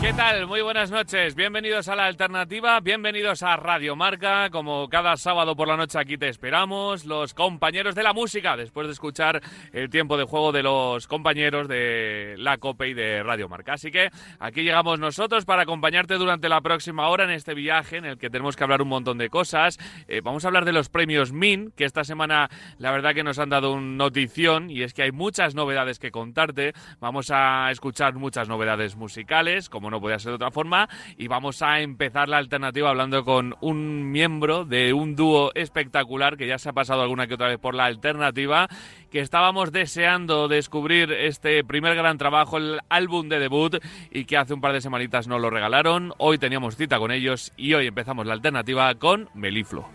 ¿Qué 0.00 0.12
tal? 0.12 0.46
Muy 0.46 0.62
buenas 0.62 0.92
noches. 0.92 1.34
Bienvenidos 1.34 1.88
a 1.88 1.96
la 1.96 2.06
alternativa, 2.06 2.78
bienvenidos 2.78 3.42
a 3.42 3.56
Radio 3.56 3.96
Marca. 3.96 4.48
Como 4.48 4.88
cada 4.88 5.16
sábado 5.16 5.56
por 5.56 5.66
la 5.66 5.76
noche 5.76 5.98
aquí 5.98 6.16
te 6.16 6.28
esperamos, 6.28 7.04
los 7.04 7.34
compañeros 7.34 7.96
de 7.96 8.04
la 8.04 8.12
música, 8.12 8.56
después 8.56 8.86
de 8.86 8.92
escuchar 8.92 9.42
el 9.72 9.90
tiempo 9.90 10.16
de 10.16 10.22
juego 10.22 10.52
de 10.52 10.62
los 10.62 11.08
compañeros 11.08 11.66
de 11.66 12.36
la 12.38 12.58
COPE 12.58 12.90
y 12.90 12.94
de 12.94 13.24
Radio 13.24 13.48
Marca. 13.48 13.72
Así 13.72 13.90
que 13.90 14.10
aquí 14.38 14.62
llegamos 14.62 15.00
nosotros 15.00 15.44
para 15.44 15.62
acompañarte 15.62 16.14
durante 16.14 16.48
la 16.48 16.60
próxima 16.60 17.08
hora 17.08 17.24
en 17.24 17.30
este 17.30 17.54
viaje 17.54 17.96
en 17.96 18.04
el 18.04 18.18
que 18.18 18.30
tenemos 18.30 18.54
que 18.54 18.62
hablar 18.62 18.82
un 18.82 18.88
montón 18.88 19.18
de 19.18 19.28
cosas. 19.28 19.78
Eh, 20.06 20.20
vamos 20.22 20.44
a 20.44 20.48
hablar 20.48 20.64
de 20.64 20.72
los 20.72 20.90
premios 20.90 21.32
MIN, 21.32 21.72
que 21.76 21.84
esta 21.84 22.04
semana 22.04 22.48
la 22.78 22.92
verdad 22.92 23.14
que 23.14 23.24
nos 23.24 23.40
han 23.40 23.48
dado 23.48 23.72
un 23.72 23.96
notición 23.96 24.70
y 24.70 24.84
es 24.84 24.94
que 24.94 25.02
hay 25.02 25.12
muchas 25.12 25.56
novedades 25.56 25.98
que 25.98 26.12
contarte. 26.12 26.72
Vamos 27.00 27.32
a 27.32 27.72
escuchar 27.72 28.14
muchas 28.14 28.48
novedades 28.48 28.94
musicales, 28.94 29.68
como 29.68 29.87
no 29.90 30.00
podía 30.00 30.18
ser 30.18 30.30
de 30.30 30.36
otra 30.36 30.50
forma, 30.50 30.88
y 31.16 31.28
vamos 31.28 31.62
a 31.62 31.80
empezar 31.80 32.28
la 32.28 32.38
alternativa 32.38 32.90
hablando 32.90 33.24
con 33.24 33.54
un 33.60 34.10
miembro 34.10 34.64
de 34.64 34.92
un 34.92 35.16
dúo 35.16 35.52
espectacular 35.54 36.36
que 36.36 36.46
ya 36.46 36.58
se 36.58 36.68
ha 36.68 36.72
pasado 36.72 37.02
alguna 37.02 37.26
que 37.26 37.34
otra 37.34 37.48
vez 37.48 37.58
por 37.58 37.74
la 37.74 37.86
alternativa, 37.86 38.68
que 39.10 39.20
estábamos 39.20 39.72
deseando 39.72 40.48
descubrir 40.48 41.12
este 41.12 41.64
primer 41.64 41.94
gran 41.94 42.18
trabajo, 42.18 42.58
el 42.58 42.80
álbum 42.88 43.28
de 43.28 43.38
debut, 43.38 43.76
y 44.10 44.24
que 44.24 44.36
hace 44.36 44.54
un 44.54 44.60
par 44.60 44.72
de 44.72 44.80
semanitas 44.80 45.28
nos 45.28 45.40
lo 45.40 45.50
regalaron. 45.50 46.12
Hoy 46.18 46.38
teníamos 46.38 46.76
cita 46.76 46.98
con 46.98 47.10
ellos 47.10 47.52
y 47.56 47.74
hoy 47.74 47.86
empezamos 47.86 48.26
la 48.26 48.34
alternativa 48.34 48.94
con 48.94 49.28
Meliflo. 49.34 49.88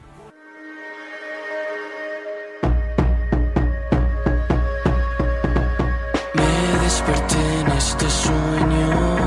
Me 6.33 6.83
desperté 6.83 7.59
en 7.61 7.67
este 7.67 8.09
sueño, 8.09 9.22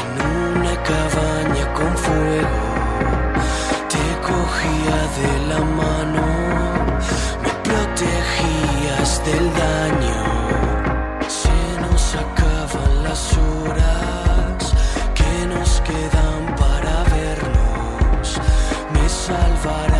en 0.00 0.08
una 0.26 0.74
cabaña 0.82 1.72
con 1.74 1.92
fuego. 1.96 2.60
Te 3.92 4.04
cogía 4.28 4.98
de 5.18 5.30
la 5.50 5.60
mano, 5.80 6.26
me 7.42 7.52
protegías 7.68 9.10
del 9.24 9.46
daño. 9.64 10.20
Se 11.28 11.58
nos 11.80 12.14
acaban 12.14 12.92
las 13.04 13.22
horas 13.36 14.74
que 15.14 15.46
nos 15.46 15.80
quedan 15.88 16.40
para 16.56 16.94
vernos. 17.14 18.40
Me 18.94 19.08
salvará 19.08 19.99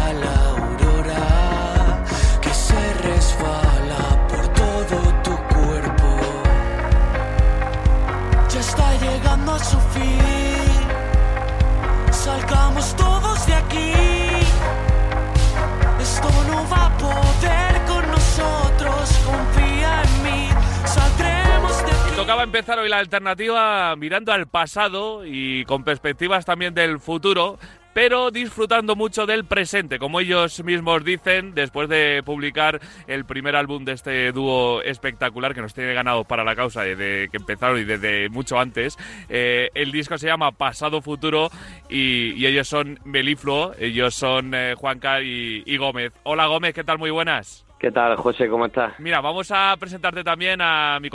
Tocaba 22.30 22.44
empezar 22.44 22.78
hoy 22.78 22.88
la 22.88 22.98
alternativa 22.98 23.96
mirando 23.96 24.32
al 24.32 24.46
pasado 24.46 25.26
y 25.26 25.64
con 25.64 25.82
perspectivas 25.82 26.44
también 26.44 26.74
del 26.74 27.00
futuro, 27.00 27.58
pero 27.92 28.30
disfrutando 28.30 28.94
mucho 28.94 29.26
del 29.26 29.44
presente, 29.44 29.98
como 29.98 30.20
ellos 30.20 30.62
mismos 30.62 31.04
dicen, 31.04 31.56
después 31.56 31.88
de 31.88 32.22
publicar 32.24 32.80
el 33.08 33.24
primer 33.24 33.56
álbum 33.56 33.84
de 33.84 33.94
este 33.94 34.30
dúo 34.30 34.80
espectacular 34.82 35.56
que 35.56 35.60
nos 35.60 35.74
tiene 35.74 35.92
ganado 35.92 36.22
para 36.22 36.44
la 36.44 36.54
causa 36.54 36.82
desde 36.82 37.28
que 37.30 37.38
empezaron 37.38 37.80
y 37.80 37.84
desde 37.84 38.28
mucho 38.28 38.60
antes. 38.60 38.96
Eh, 39.28 39.70
el 39.74 39.90
disco 39.90 40.16
se 40.16 40.28
llama 40.28 40.52
Pasado 40.52 41.02
Futuro 41.02 41.50
y, 41.88 42.46
ellos 42.46 42.68
son 42.68 43.00
Melifluo, 43.04 43.72
ellos 43.76 44.14
son 44.14 44.54
eh, 44.54 44.76
Juanca 44.78 45.20
y 45.20 45.76
Gómez. 45.78 46.12
Hola 46.22 46.46
Gómez, 46.46 46.74
¿qué 46.74 46.84
tal? 46.84 46.98
Muy 46.98 47.10
buenas. 47.10 47.66
¿Qué 47.80 47.90
tal, 47.90 48.14
José? 48.16 48.46
¿Cómo 48.50 48.66
estás? 48.66 48.92
Mira, 48.98 49.22
vamos 49.22 49.50
a 49.50 49.74
presentarte 49.80 50.22
también 50.22 50.60
a 50.60 51.00
mi, 51.00 51.08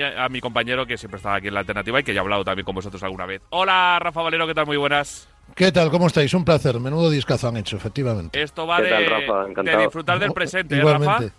a 0.00 0.28
mi 0.30 0.40
compañero 0.40 0.86
que 0.86 0.96
siempre 0.96 1.18
estaba 1.18 1.36
aquí 1.36 1.48
en 1.48 1.54
la 1.54 1.60
alternativa 1.60 2.00
y 2.00 2.04
que 2.04 2.14
ya 2.14 2.20
ha 2.20 2.22
hablado 2.22 2.42
también 2.42 2.64
con 2.64 2.74
vosotros 2.74 3.02
alguna 3.02 3.26
vez. 3.26 3.42
Hola, 3.50 3.98
Rafa 4.00 4.22
Valero, 4.22 4.46
¿qué 4.46 4.54
tal? 4.54 4.64
Muy 4.64 4.78
buenas. 4.78 5.28
¿Qué 5.54 5.70
tal? 5.70 5.90
¿Cómo 5.90 6.06
estáis? 6.06 6.32
Un 6.32 6.42
placer. 6.46 6.80
Menudo 6.80 7.10
discazo 7.10 7.48
han 7.48 7.58
hecho, 7.58 7.76
efectivamente. 7.76 8.40
Esto 8.42 8.66
va 8.66 8.78
¿Qué 8.78 8.84
de, 8.84 8.90
tal, 8.90 9.06
Rafa? 9.06 9.62
de 9.62 9.76
disfrutar 9.76 10.18
del 10.18 10.32
presente, 10.32 10.74
¿eh, 10.74 10.78
Igualmente. 10.78 11.12
Rafa? 11.12 11.34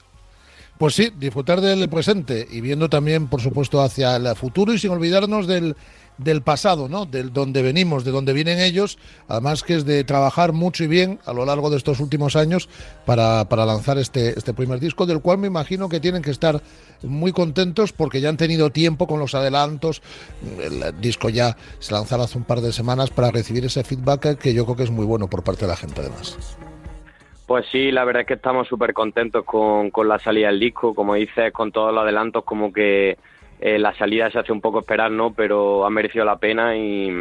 Pues 0.77 0.93
sí, 0.93 1.11
disfrutar 1.17 1.59
del 1.59 1.89
presente 1.89 2.47
y 2.47 2.61
viendo 2.61 2.87
también, 2.87 3.27
por 3.29 3.41
supuesto, 3.41 3.81
hacia 3.81 4.15
el 4.15 4.35
futuro 4.35 4.73
y 4.73 4.77
sin 4.77 4.91
olvidarnos 4.91 5.47
del, 5.47 5.75
del 6.17 6.41
pasado, 6.41 6.89
¿no? 6.89 7.05
Del 7.05 7.31
donde 7.31 7.61
venimos, 7.61 8.03
de 8.03 8.11
donde 8.11 8.33
vienen 8.33 8.59
ellos, 8.59 8.97
además 9.27 9.63
que 9.63 9.75
es 9.75 9.85
de 9.85 10.03
trabajar 10.03 10.53
mucho 10.53 10.83
y 10.83 10.87
bien 10.87 11.19
a 11.25 11.33
lo 11.33 11.45
largo 11.45 11.69
de 11.69 11.77
estos 11.77 11.99
últimos 11.99 12.35
años 12.35 12.69
para, 13.05 13.45
para 13.49 13.65
lanzar 13.65 13.97
este, 13.97 14.37
este 14.37 14.53
primer 14.53 14.79
disco, 14.79 15.05
del 15.05 15.21
cual 15.21 15.37
me 15.37 15.47
imagino 15.47 15.89
que 15.89 15.99
tienen 15.99 16.21
que 16.21 16.31
estar 16.31 16.61
muy 17.03 17.31
contentos 17.31 17.93
porque 17.93 18.21
ya 18.21 18.29
han 18.29 18.37
tenido 18.37 18.71
tiempo 18.71 19.07
con 19.07 19.19
los 19.19 19.35
adelantos. 19.35 20.01
El 20.59 20.99
disco 20.99 21.29
ya 21.29 21.55
se 21.79 21.93
lanzaba 21.93 22.23
hace 22.23 22.37
un 22.37 22.43
par 22.43 22.61
de 22.61 22.71
semanas 22.71 23.09
para 23.09 23.31
recibir 23.31 23.65
ese 23.65 23.83
feedback 23.83 24.37
que 24.37 24.53
yo 24.53 24.65
creo 24.65 24.75
que 24.75 24.83
es 24.83 24.91
muy 24.91 25.05
bueno 25.05 25.29
por 25.29 25.43
parte 25.43 25.61
de 25.61 25.67
la 25.67 25.77
gente, 25.77 26.01
además. 26.01 26.57
Pues 27.45 27.65
sí, 27.71 27.91
la 27.91 28.03
verdad 28.03 28.21
es 28.23 28.27
que 28.27 28.33
estamos 28.33 28.67
súper 28.67 28.93
contentos 28.93 29.45
con, 29.45 29.89
con 29.89 30.09
la 30.09 30.19
salida 30.19 30.47
del 30.47 30.59
disco. 30.59 30.93
Como 30.93 31.13
dices, 31.13 31.53
con 31.53 31.71
todos 31.71 31.93
los 31.93 32.03
adelantos, 32.03 32.43
como 32.43 32.73
que 32.73 33.17
eh, 33.59 33.79
la 33.79 33.93
salida 33.95 34.29
se 34.29 34.39
hace 34.39 34.51
un 34.51 34.61
poco 34.61 34.79
esperar, 34.79 35.11
¿no? 35.11 35.33
Pero 35.33 35.85
ha 35.85 35.89
merecido 35.89 36.25
la 36.25 36.37
pena 36.37 36.75
y, 36.75 37.11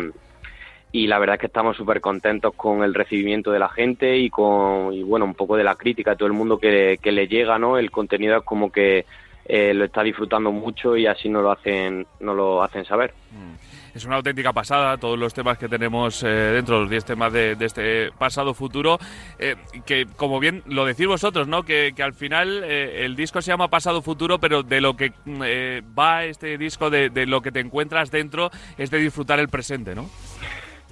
y 0.92 1.06
la 1.06 1.18
verdad 1.18 1.34
es 1.34 1.40
que 1.40 1.46
estamos 1.46 1.76
súper 1.76 2.00
contentos 2.00 2.54
con 2.54 2.82
el 2.82 2.94
recibimiento 2.94 3.50
de 3.50 3.58
la 3.58 3.68
gente 3.68 4.16
y 4.18 4.30
con, 4.30 4.92
y 4.92 5.02
bueno, 5.02 5.24
un 5.24 5.34
poco 5.34 5.56
de 5.56 5.64
la 5.64 5.74
crítica 5.74 6.12
de 6.12 6.16
todo 6.16 6.26
el 6.26 6.34
mundo 6.34 6.58
que, 6.58 6.98
que 7.02 7.12
le 7.12 7.28
llega, 7.28 7.58
¿no? 7.58 7.78
El 7.78 7.90
contenido 7.90 8.38
es 8.38 8.42
como 8.44 8.70
que 8.70 9.06
eh, 9.48 9.72
lo 9.74 9.84
está 9.84 10.02
disfrutando 10.02 10.50
mucho 10.52 10.96
y 10.96 11.06
así 11.06 11.28
nos 11.28 11.42
lo 11.42 11.52
hacen, 11.52 12.06
nos 12.20 12.36
lo 12.36 12.62
hacen 12.62 12.84
saber. 12.84 13.12
Es 13.96 14.04
una 14.04 14.16
auténtica 14.16 14.52
pasada 14.52 14.98
todos 14.98 15.18
los 15.18 15.32
temas 15.32 15.56
que 15.56 15.70
tenemos 15.70 16.22
eh, 16.22 16.26
dentro, 16.26 16.80
los 16.80 16.90
10 16.90 17.04
temas 17.06 17.32
de, 17.32 17.54
de 17.54 17.64
este 17.64 18.12
pasado 18.12 18.52
futuro, 18.52 18.98
eh, 19.38 19.56
que 19.86 20.04
como 20.16 20.38
bien 20.38 20.62
lo 20.66 20.84
decís 20.84 21.06
vosotros, 21.06 21.48
¿no? 21.48 21.62
Que, 21.62 21.94
que 21.96 22.02
al 22.02 22.12
final 22.12 22.62
eh, 22.64 23.06
el 23.06 23.16
disco 23.16 23.40
se 23.40 23.52
llama 23.52 23.68
Pasado 23.68 24.02
Futuro, 24.02 24.38
pero 24.38 24.62
de 24.62 24.82
lo 24.82 24.98
que 24.98 25.14
mm, 25.24 25.42
eh, 25.46 25.82
va 25.98 26.24
este 26.24 26.58
disco, 26.58 26.90
de, 26.90 27.08
de 27.08 27.24
lo 27.24 27.40
que 27.40 27.52
te 27.52 27.60
encuentras 27.60 28.10
dentro, 28.10 28.50
es 28.76 28.90
de 28.90 28.98
disfrutar 28.98 29.40
el 29.40 29.48
presente, 29.48 29.94
¿no? 29.94 30.10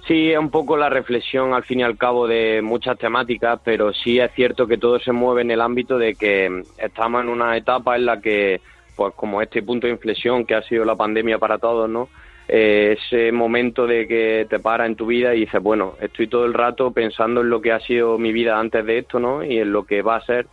Sí, 0.07 0.31
es 0.31 0.37
un 0.37 0.51
poco 0.51 0.77
la 0.77 0.87
reflexión 0.87 1.53
al 1.55 1.63
fin 1.63 1.79
y 1.79 1.83
al 1.83 1.97
cabo 1.97 2.27
de 2.27 2.61
muchas 2.61 2.95
temáticas, 2.99 3.59
pero 3.63 3.91
sí 3.91 4.19
es 4.19 4.31
cierto 4.33 4.67
que 4.67 4.77
todo 4.77 4.99
se 4.99 5.11
mueve 5.11 5.41
en 5.41 5.49
el 5.49 5.61
ámbito 5.61 5.97
de 5.97 6.13
que 6.13 6.63
estamos 6.77 7.23
en 7.23 7.29
una 7.29 7.57
etapa 7.57 7.95
en 7.95 8.05
la 8.05 8.21
que, 8.21 8.61
pues 8.95 9.15
como 9.15 9.41
este 9.41 9.63
punto 9.63 9.87
de 9.87 9.93
inflexión 9.93 10.45
que 10.45 10.53
ha 10.53 10.61
sido 10.61 10.85
la 10.85 10.95
pandemia 10.95 11.39
para 11.39 11.57
todos, 11.57 11.89
¿no? 11.89 12.09
Eh, 12.47 12.97
ese 12.99 13.31
momento 13.31 13.87
de 13.87 14.07
que 14.07 14.45
te 14.47 14.59
para 14.59 14.85
en 14.85 14.95
tu 14.95 15.07
vida 15.07 15.33
y 15.33 15.39
dices, 15.39 15.61
bueno, 15.63 15.95
estoy 15.99 16.27
todo 16.27 16.45
el 16.45 16.53
rato 16.53 16.91
pensando 16.91 17.41
en 17.41 17.49
lo 17.49 17.59
que 17.59 17.71
ha 17.71 17.79
sido 17.79 18.19
mi 18.19 18.31
vida 18.31 18.59
antes 18.59 18.85
de 18.85 18.99
esto, 18.99 19.19
¿no? 19.19 19.43
Y 19.43 19.57
en 19.57 19.71
lo 19.71 19.85
que 19.85 20.03
va 20.03 20.17
a 20.17 20.25
ser, 20.25 20.45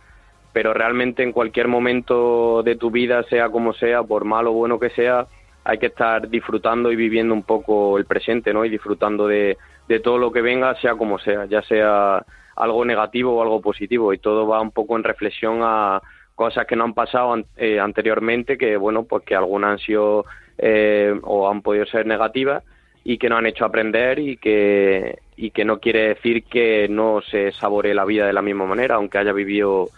pero 0.51 0.73
realmente 0.73 1.21
en 1.21 1.31
cualquier 1.31 1.67
momento 1.67 2.63
de 2.63 2.75
tu 2.75 2.89
vida, 2.89 3.21
sea 3.29 3.49
como 3.49 3.73
sea, 3.73 4.01
por 4.01 4.25
malo 4.25 4.49
o 4.49 4.53
bueno 4.55 4.79
que 4.79 4.89
sea, 4.89 5.27
hay 5.63 5.77
que 5.77 5.87
estar 5.87 6.29
disfrutando 6.29 6.91
y 6.91 6.95
viviendo 6.95 7.33
un 7.33 7.43
poco 7.43 7.97
el 7.97 8.05
presente, 8.05 8.53
¿no? 8.53 8.65
Y 8.65 8.69
disfrutando 8.69 9.27
de, 9.27 9.57
de 9.87 9.99
todo 9.99 10.17
lo 10.17 10.31
que 10.31 10.41
venga, 10.41 10.75
sea 10.81 10.95
como 10.95 11.19
sea, 11.19 11.45
ya 11.45 11.61
sea 11.61 12.25
algo 12.55 12.85
negativo 12.85 13.35
o 13.35 13.41
algo 13.41 13.61
positivo. 13.61 14.13
Y 14.13 14.17
todo 14.17 14.47
va 14.47 14.61
un 14.61 14.71
poco 14.71 14.97
en 14.97 15.03
reflexión 15.03 15.59
a 15.61 16.01
cosas 16.35 16.65
que 16.65 16.75
no 16.75 16.83
han 16.83 16.93
pasado 16.93 17.35
eh, 17.57 17.79
anteriormente, 17.79 18.57
que 18.57 18.77
bueno, 18.77 19.03
pues 19.03 19.23
que 19.23 19.35
algunas 19.35 19.71
han 19.71 19.79
sido 19.79 20.25
eh, 20.57 21.13
o 21.23 21.49
han 21.49 21.61
podido 21.61 21.85
ser 21.85 22.05
negativas 22.05 22.63
y 23.03 23.17
que 23.17 23.29
nos 23.29 23.39
han 23.39 23.47
hecho 23.47 23.65
aprender 23.65 24.19
y 24.19 24.37
que, 24.37 25.19
y 25.35 25.51
que 25.51 25.65
no 25.65 25.79
quiere 25.79 26.09
decir 26.09 26.43
que 26.43 26.87
no 26.89 27.21
se 27.21 27.51
saboree 27.51 27.93
la 27.93 28.05
vida 28.05 28.25
de 28.25 28.33
la 28.33 28.41
misma 28.41 28.65
manera, 28.65 28.95
aunque 28.95 29.17
haya 29.17 29.33
vivido 29.33 29.89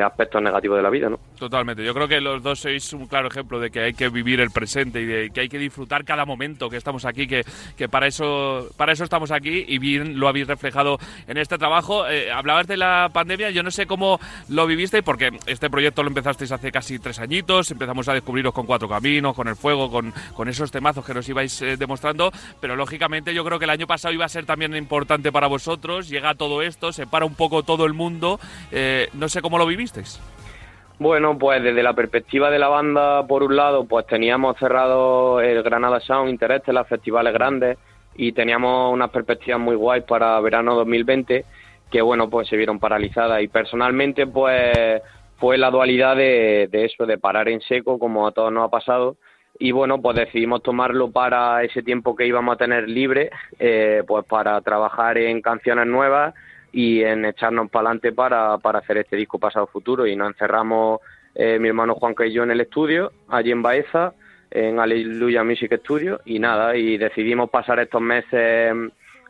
aspectos 0.00 0.42
negativos 0.42 0.76
de 0.76 0.82
la 0.82 0.90
vida, 0.90 1.08
¿no? 1.08 1.18
Totalmente. 1.38 1.84
Yo 1.84 1.92
creo 1.92 2.08
que 2.08 2.20
los 2.20 2.42
dos 2.42 2.60
sois 2.60 2.92
un 2.92 3.06
claro 3.06 3.28
ejemplo 3.28 3.58
de 3.58 3.70
que 3.70 3.80
hay 3.80 3.94
que 3.94 4.08
vivir 4.08 4.40
el 4.40 4.50
presente 4.50 5.00
y 5.00 5.06
de 5.06 5.30
que 5.30 5.40
hay 5.40 5.48
que 5.48 5.58
disfrutar 5.58 6.04
cada 6.04 6.24
momento 6.24 6.70
que 6.70 6.76
estamos 6.76 7.04
aquí, 7.04 7.26
que, 7.26 7.44
que 7.76 7.88
para 7.88 8.06
eso 8.06 8.68
para 8.76 8.92
eso 8.92 9.04
estamos 9.04 9.30
aquí 9.30 9.64
y 9.66 9.78
bien 9.78 10.18
lo 10.18 10.28
habéis 10.28 10.46
reflejado 10.46 10.98
en 11.26 11.36
este 11.36 11.58
trabajo. 11.58 12.08
Eh, 12.08 12.30
hablabas 12.30 12.66
de 12.66 12.76
la 12.76 13.10
pandemia, 13.12 13.50
yo 13.50 13.62
no 13.62 13.70
sé 13.70 13.86
cómo 13.86 14.20
lo 14.48 14.66
vivisteis, 14.66 15.02
porque 15.02 15.30
este 15.46 15.68
proyecto 15.68 16.02
lo 16.02 16.08
empezasteis 16.08 16.52
hace 16.52 16.70
casi 16.70 16.98
tres 16.98 17.18
añitos, 17.18 17.70
empezamos 17.70 18.08
a 18.08 18.14
descubriros 18.14 18.52
con 18.54 18.66
Cuatro 18.66 18.88
Caminos, 18.88 19.34
con 19.34 19.48
el 19.48 19.56
fuego, 19.56 19.90
con, 19.90 20.12
con 20.34 20.48
esos 20.48 20.70
temazos 20.70 21.04
que 21.04 21.14
nos 21.14 21.28
ibais 21.28 21.60
eh, 21.62 21.76
demostrando, 21.76 22.30
pero 22.60 22.76
lógicamente 22.76 23.34
yo 23.34 23.44
creo 23.44 23.58
que 23.58 23.64
el 23.64 23.70
año 23.70 23.86
pasado 23.86 24.14
iba 24.14 24.24
a 24.24 24.28
ser 24.28 24.46
también 24.46 24.76
importante 24.76 25.32
para 25.32 25.46
vosotros, 25.46 26.08
llega 26.08 26.34
todo 26.34 26.62
esto, 26.62 26.92
se 26.92 27.06
para 27.06 27.24
un 27.24 27.34
poco 27.34 27.62
todo 27.62 27.84
el 27.84 27.94
mundo, 27.94 28.38
no 29.14 29.28
sé 29.28 29.42
cómo 29.42 29.58
lo 29.58 29.66
Bueno, 30.98 31.36
pues 31.36 31.62
desde 31.62 31.82
la 31.82 31.94
perspectiva 31.94 32.50
de 32.50 32.58
la 32.60 32.68
banda, 32.68 33.26
por 33.26 33.42
un 33.42 33.56
lado, 33.56 33.86
pues 33.86 34.06
teníamos 34.06 34.56
cerrado 34.58 35.40
el 35.40 35.62
Granada 35.62 35.98
Sound 36.00 36.30
Interés 36.30 36.62
las 36.68 36.86
festivales 36.86 37.32
grandes 37.32 37.76
y 38.14 38.32
teníamos 38.32 38.92
unas 38.92 39.10
perspectivas 39.10 39.60
muy 39.60 39.74
guays 39.74 40.04
para 40.04 40.38
verano 40.40 40.74
2020 40.76 41.44
que, 41.90 42.02
bueno, 42.02 42.30
pues 42.30 42.48
se 42.48 42.56
vieron 42.56 42.78
paralizadas. 42.78 43.42
Y 43.42 43.48
personalmente, 43.48 44.26
pues 44.26 45.02
fue 45.38 45.58
la 45.58 45.70
dualidad 45.70 46.16
de, 46.16 46.68
eso, 46.72 47.04
de 47.04 47.18
parar 47.18 47.48
en 47.48 47.60
seco, 47.62 47.98
como 47.98 48.26
a 48.26 48.32
todos 48.32 48.52
nos 48.52 48.66
ha 48.66 48.70
pasado. 48.70 49.16
Y 49.58 49.72
bueno, 49.72 50.00
pues 50.00 50.16
decidimos 50.16 50.62
tomarlo 50.62 51.10
para 51.10 51.64
ese 51.64 51.82
tiempo 51.82 52.14
que 52.14 52.26
íbamos 52.26 52.54
a 52.54 52.58
tener 52.58 52.88
libre, 52.88 53.30
eh, 53.58 54.02
pues 54.06 54.24
para 54.24 54.60
trabajar 54.60 55.18
en 55.18 55.42
canciones 55.42 55.86
nuevas 55.86 56.32
y 56.72 57.02
en 57.02 57.24
echarnos 57.26 57.70
para 57.70 57.88
adelante 57.88 58.12
para, 58.12 58.58
para 58.58 58.80
hacer 58.80 58.98
este 58.98 59.16
disco 59.16 59.38
Pasado 59.38 59.66
Futuro. 59.66 60.06
Y 60.06 60.16
nos 60.16 60.28
encerramos 60.28 61.00
eh, 61.34 61.58
mi 61.58 61.68
hermano 61.68 61.94
Juan 61.94 62.14
y 62.26 62.32
yo 62.32 62.42
en 62.42 62.50
el 62.50 62.60
estudio, 62.60 63.12
allí 63.28 63.50
en 63.50 63.62
Baeza, 63.62 64.14
en 64.50 64.80
Aleluya 64.80 65.44
Music 65.44 65.78
Studio, 65.80 66.20
y 66.24 66.38
nada, 66.38 66.76
y 66.76 66.98
decidimos 66.98 67.50
pasar 67.50 67.78
estos 67.80 68.02
meses, 68.02 68.74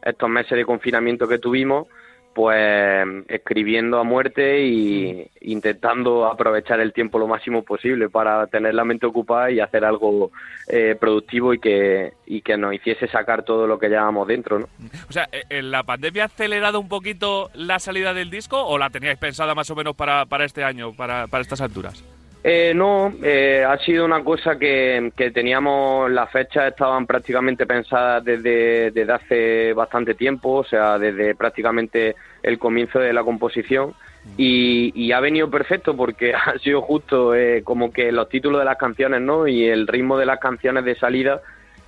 estos 0.02 0.28
meses 0.28 0.56
de 0.56 0.64
confinamiento 0.64 1.28
que 1.28 1.38
tuvimos 1.38 1.88
pues 2.34 3.06
escribiendo 3.28 3.98
a 3.98 4.04
muerte 4.04 4.64
y 4.64 5.26
intentando 5.40 6.26
aprovechar 6.26 6.80
el 6.80 6.92
tiempo 6.92 7.18
lo 7.18 7.26
máximo 7.26 7.62
posible 7.62 8.08
para 8.08 8.46
tener 8.46 8.74
la 8.74 8.84
mente 8.84 9.06
ocupada 9.06 9.50
y 9.50 9.60
hacer 9.60 9.84
algo 9.84 10.30
eh, 10.68 10.96
productivo 10.98 11.52
y 11.52 11.58
que, 11.58 12.12
y 12.26 12.40
que 12.40 12.56
nos 12.56 12.74
hiciese 12.74 13.08
sacar 13.08 13.44
todo 13.44 13.66
lo 13.66 13.78
que 13.78 13.88
llevábamos 13.88 14.28
dentro. 14.28 14.58
¿no? 14.58 14.66
O 15.08 15.12
sea, 15.12 15.28
¿en 15.50 15.70
¿la 15.70 15.82
pandemia 15.82 16.24
ha 16.24 16.26
acelerado 16.26 16.80
un 16.80 16.88
poquito 16.88 17.50
la 17.54 17.78
salida 17.78 18.14
del 18.14 18.30
disco 18.30 18.64
o 18.64 18.78
la 18.78 18.90
teníais 18.90 19.18
pensada 19.18 19.54
más 19.54 19.70
o 19.70 19.76
menos 19.76 19.94
para, 19.94 20.26
para 20.26 20.44
este 20.44 20.64
año, 20.64 20.92
para, 20.94 21.26
para 21.26 21.42
estas 21.42 21.60
alturas? 21.60 22.02
Eh, 22.44 22.72
no, 22.74 23.12
eh, 23.22 23.64
ha 23.64 23.78
sido 23.78 24.04
una 24.04 24.24
cosa 24.24 24.58
que, 24.58 25.12
que, 25.16 25.30
teníamos, 25.30 26.10
las 26.10 26.28
fechas 26.30 26.72
estaban 26.72 27.06
prácticamente 27.06 27.66
pensadas 27.66 28.24
desde, 28.24 28.90
desde 28.90 29.12
hace 29.12 29.72
bastante 29.74 30.14
tiempo, 30.14 30.54
o 30.54 30.64
sea, 30.64 30.98
desde 30.98 31.36
prácticamente 31.36 32.16
el 32.42 32.58
comienzo 32.58 32.98
de 32.98 33.12
la 33.12 33.22
composición 33.22 33.94
y, 34.36 34.92
y 34.94 35.12
ha 35.12 35.20
venido 35.20 35.48
perfecto 35.50 35.96
porque 35.96 36.34
ha 36.34 36.58
sido 36.58 36.82
justo 36.82 37.32
eh, 37.34 37.62
como 37.62 37.92
que 37.92 38.10
los 38.10 38.28
títulos 38.28 38.60
de 38.60 38.64
las 38.64 38.78
canciones, 38.78 39.20
¿no? 39.20 39.46
Y 39.46 39.66
el 39.66 39.86
ritmo 39.86 40.18
de 40.18 40.26
las 40.26 40.40
canciones 40.40 40.84
de 40.84 40.96
salida 40.96 41.42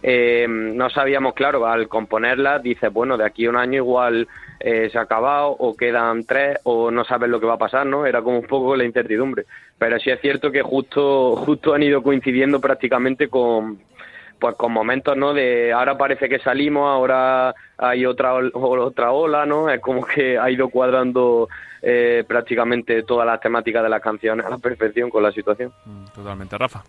eh, 0.06 0.47
no 0.49 0.91
sabíamos, 0.91 1.33
claro, 1.33 1.67
al 1.67 1.89
componerlas, 1.89 2.62
dices, 2.62 2.93
bueno, 2.93 3.17
de 3.17 3.25
aquí 3.25 3.47
a 3.47 3.51
un 3.51 3.56
año 3.56 3.77
igual 3.77 4.29
eh, 4.61 4.89
se 4.91 4.99
ha 4.99 5.03
acabado 5.03 5.51
o 5.51 5.77
quedan 5.77 6.25
tres 6.25 6.59
o 6.65 6.91
no 6.91 7.05
sabes 7.05 7.29
lo 7.29 7.41
que 7.41 7.47
va 7.47 7.55
a 7.55 7.59
pasar, 7.59 7.87
¿no? 7.87 8.06
Era 8.06 8.23
como 8.23 8.39
un 8.39 8.47
poco 8.47 8.77
la 8.77 8.85
incertidumbre. 8.85 9.45
Pero 9.79 9.99
sí 9.99 10.11
es 10.11 10.21
cierto 10.21 10.51
que 10.51 10.62
justo, 10.62 11.37
justo 11.37 11.75
han 11.75 11.83
ido 11.83 12.03
coincidiendo 12.03 12.61
prácticamente 12.61 13.29
con, 13.29 13.79
pues 14.39 14.56
con 14.56 14.73
momentos, 14.73 15.17
¿no? 15.17 15.35
De 15.35 15.73
ahora 15.73 15.97
parece 15.97 16.29
que 16.29 16.39
salimos, 16.39 16.89
ahora 16.89 17.55
hay 17.79 18.06
otra, 18.06 18.35
otra 18.35 19.12
ola, 19.12 19.47
¿no? 19.47 19.69
Es 19.71 19.81
como 19.81 20.05
que 20.05 20.39
ha 20.39 20.51
ido 20.51 20.69
cuadrando 20.69 21.49
eh, 21.83 22.25
prácticamente 22.27 23.03
todas 23.03 23.27
las 23.27 23.41
temáticas 23.41 23.83
de 23.83 23.89
las 23.89 24.01
canciones 24.01 24.47
a 24.47 24.51
la 24.51 24.59
perfección 24.59 25.11
con 25.11 25.23
la 25.23 25.33
situación. 25.33 25.73
Mm, 25.85 26.05
totalmente, 26.15 26.56
Rafa. 26.56 26.83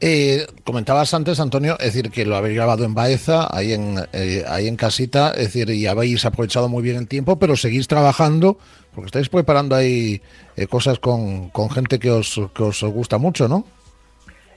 Eh, 0.00 0.46
comentabas 0.64 1.12
antes, 1.14 1.40
Antonio, 1.40 1.76
es 1.78 1.94
decir, 1.94 2.10
que 2.10 2.26
lo 2.26 2.36
habéis 2.36 2.56
grabado 2.56 2.84
en 2.84 2.94
Baeza, 2.94 3.48
ahí 3.50 3.72
en, 3.72 3.96
eh, 4.12 4.44
ahí 4.46 4.68
en 4.68 4.76
casita, 4.76 5.30
es 5.30 5.52
decir, 5.52 5.70
y 5.70 5.86
habéis 5.86 6.24
aprovechado 6.24 6.68
muy 6.68 6.82
bien 6.82 6.96
el 6.96 7.08
tiempo, 7.08 7.38
pero 7.38 7.56
seguís 7.56 7.88
trabajando, 7.88 8.58
porque 8.94 9.06
estáis 9.06 9.28
preparando 9.28 9.74
ahí 9.74 10.20
eh, 10.56 10.66
cosas 10.66 10.98
con, 10.98 11.50
con, 11.50 11.70
gente 11.70 11.98
que 11.98 12.10
os, 12.10 12.40
que 12.54 12.62
os 12.62 12.82
gusta 12.84 13.18
mucho, 13.18 13.48
¿no? 13.48 13.64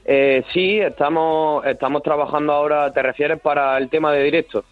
Eh, 0.06 0.44
sí, 0.53 0.79
estamos, 0.79 1.65
estamos 1.65 2.03
trabajando 2.03 2.53
ahora, 2.53 2.91
¿te 2.91 3.01
refieres 3.01 3.39
para 3.39 3.77
el 3.77 3.89
tema 3.89 4.11
de 4.11 4.23
directo? 4.23 4.63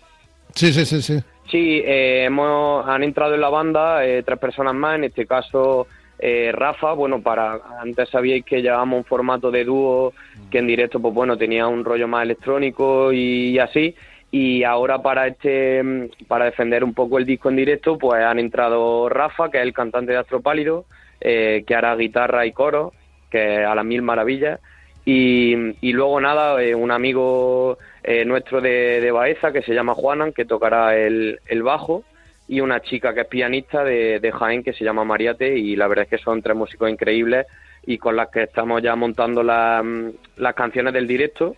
Sí, 0.53 0.73
sí, 0.73 0.85
sí, 0.85 1.01
sí. 1.01 1.19
Sí, 1.49 1.81
hemos, 1.85 2.85
han 2.85 3.03
entrado 3.03 3.35
en 3.35 3.41
la 3.41 3.49
banda 3.49 4.01
tres 4.25 4.37
personas 4.37 4.73
más, 4.73 4.95
en 4.95 5.05
este 5.05 5.25
caso 5.25 5.87
eh, 6.19 6.51
Rafa, 6.51 6.93
bueno, 6.93 7.21
para 7.21 7.59
antes 7.79 8.09
sabíais 8.09 8.43
que 8.43 8.61
llevábamos 8.61 8.97
un 8.97 9.05
formato 9.05 9.51
de 9.51 9.63
dúo 9.63 10.13
que 10.49 10.59
en 10.59 10.67
directo, 10.67 10.99
pues 10.99 11.13
bueno, 11.13 11.37
tenía 11.37 11.67
un 11.67 11.85
rollo 11.85 12.07
más 12.07 12.23
electrónico 12.23 13.11
y, 13.13 13.59
así. 13.59 13.95
Y 14.31 14.63
ahora 14.63 15.01
para 15.01 15.27
este, 15.27 16.09
para 16.27 16.45
defender 16.45 16.83
un 16.83 16.93
poco 16.93 17.17
el 17.17 17.25
disco 17.25 17.49
en 17.49 17.55
directo, 17.55 17.97
pues 17.97 18.23
han 18.23 18.39
entrado 18.39 19.09
Rafa, 19.09 19.49
que 19.49 19.57
es 19.57 19.63
el 19.63 19.73
cantante 19.73 20.11
de 20.11 20.17
Astropálido, 20.17 20.85
eh, 21.21 21.63
que 21.65 21.75
hará 21.75 21.95
guitarra 21.95 22.45
y 22.45 22.51
coro, 22.51 22.93
que 23.29 23.63
a 23.63 23.75
las 23.75 23.85
mil 23.85 24.01
maravillas. 24.01 24.59
Y, 25.05 25.55
luego 25.93 26.19
nada, 26.19 26.61
eh, 26.61 26.75
un 26.75 26.91
amigo 26.91 27.77
eh, 28.03 28.25
nuestro 28.25 28.59
de, 28.59 28.99
de, 28.99 29.11
Baeza 29.11 29.53
que 29.53 29.61
se 29.61 29.73
llama 29.73 29.93
Juanan, 29.93 30.33
que 30.33 30.43
tocará 30.43 30.97
el, 30.97 31.39
el 31.47 31.63
bajo 31.63 32.03
y 32.47 32.61
una 32.61 32.81
chica 32.81 33.13
que 33.13 33.21
es 33.21 33.27
pianista 33.27 33.83
de, 33.83 34.19
de 34.19 34.31
Jaén 34.31 34.63
que 34.63 34.73
se 34.73 34.85
llama 34.85 35.03
Mariate 35.03 35.57
y 35.57 35.75
la 35.75 35.88
verdad 35.88 36.05
es 36.05 36.09
que 36.09 36.23
son 36.23 36.41
tres 36.41 36.55
músicos 36.55 36.89
increíbles 36.89 37.45
y 37.85 37.97
con 37.97 38.15
las 38.15 38.29
que 38.29 38.44
estamos 38.44 38.81
ya 38.81 38.95
montando 38.95 39.44
mm, 39.44 40.09
las 40.38 40.53
canciones 40.53 40.94
del 40.94 41.07
directo 41.07 41.55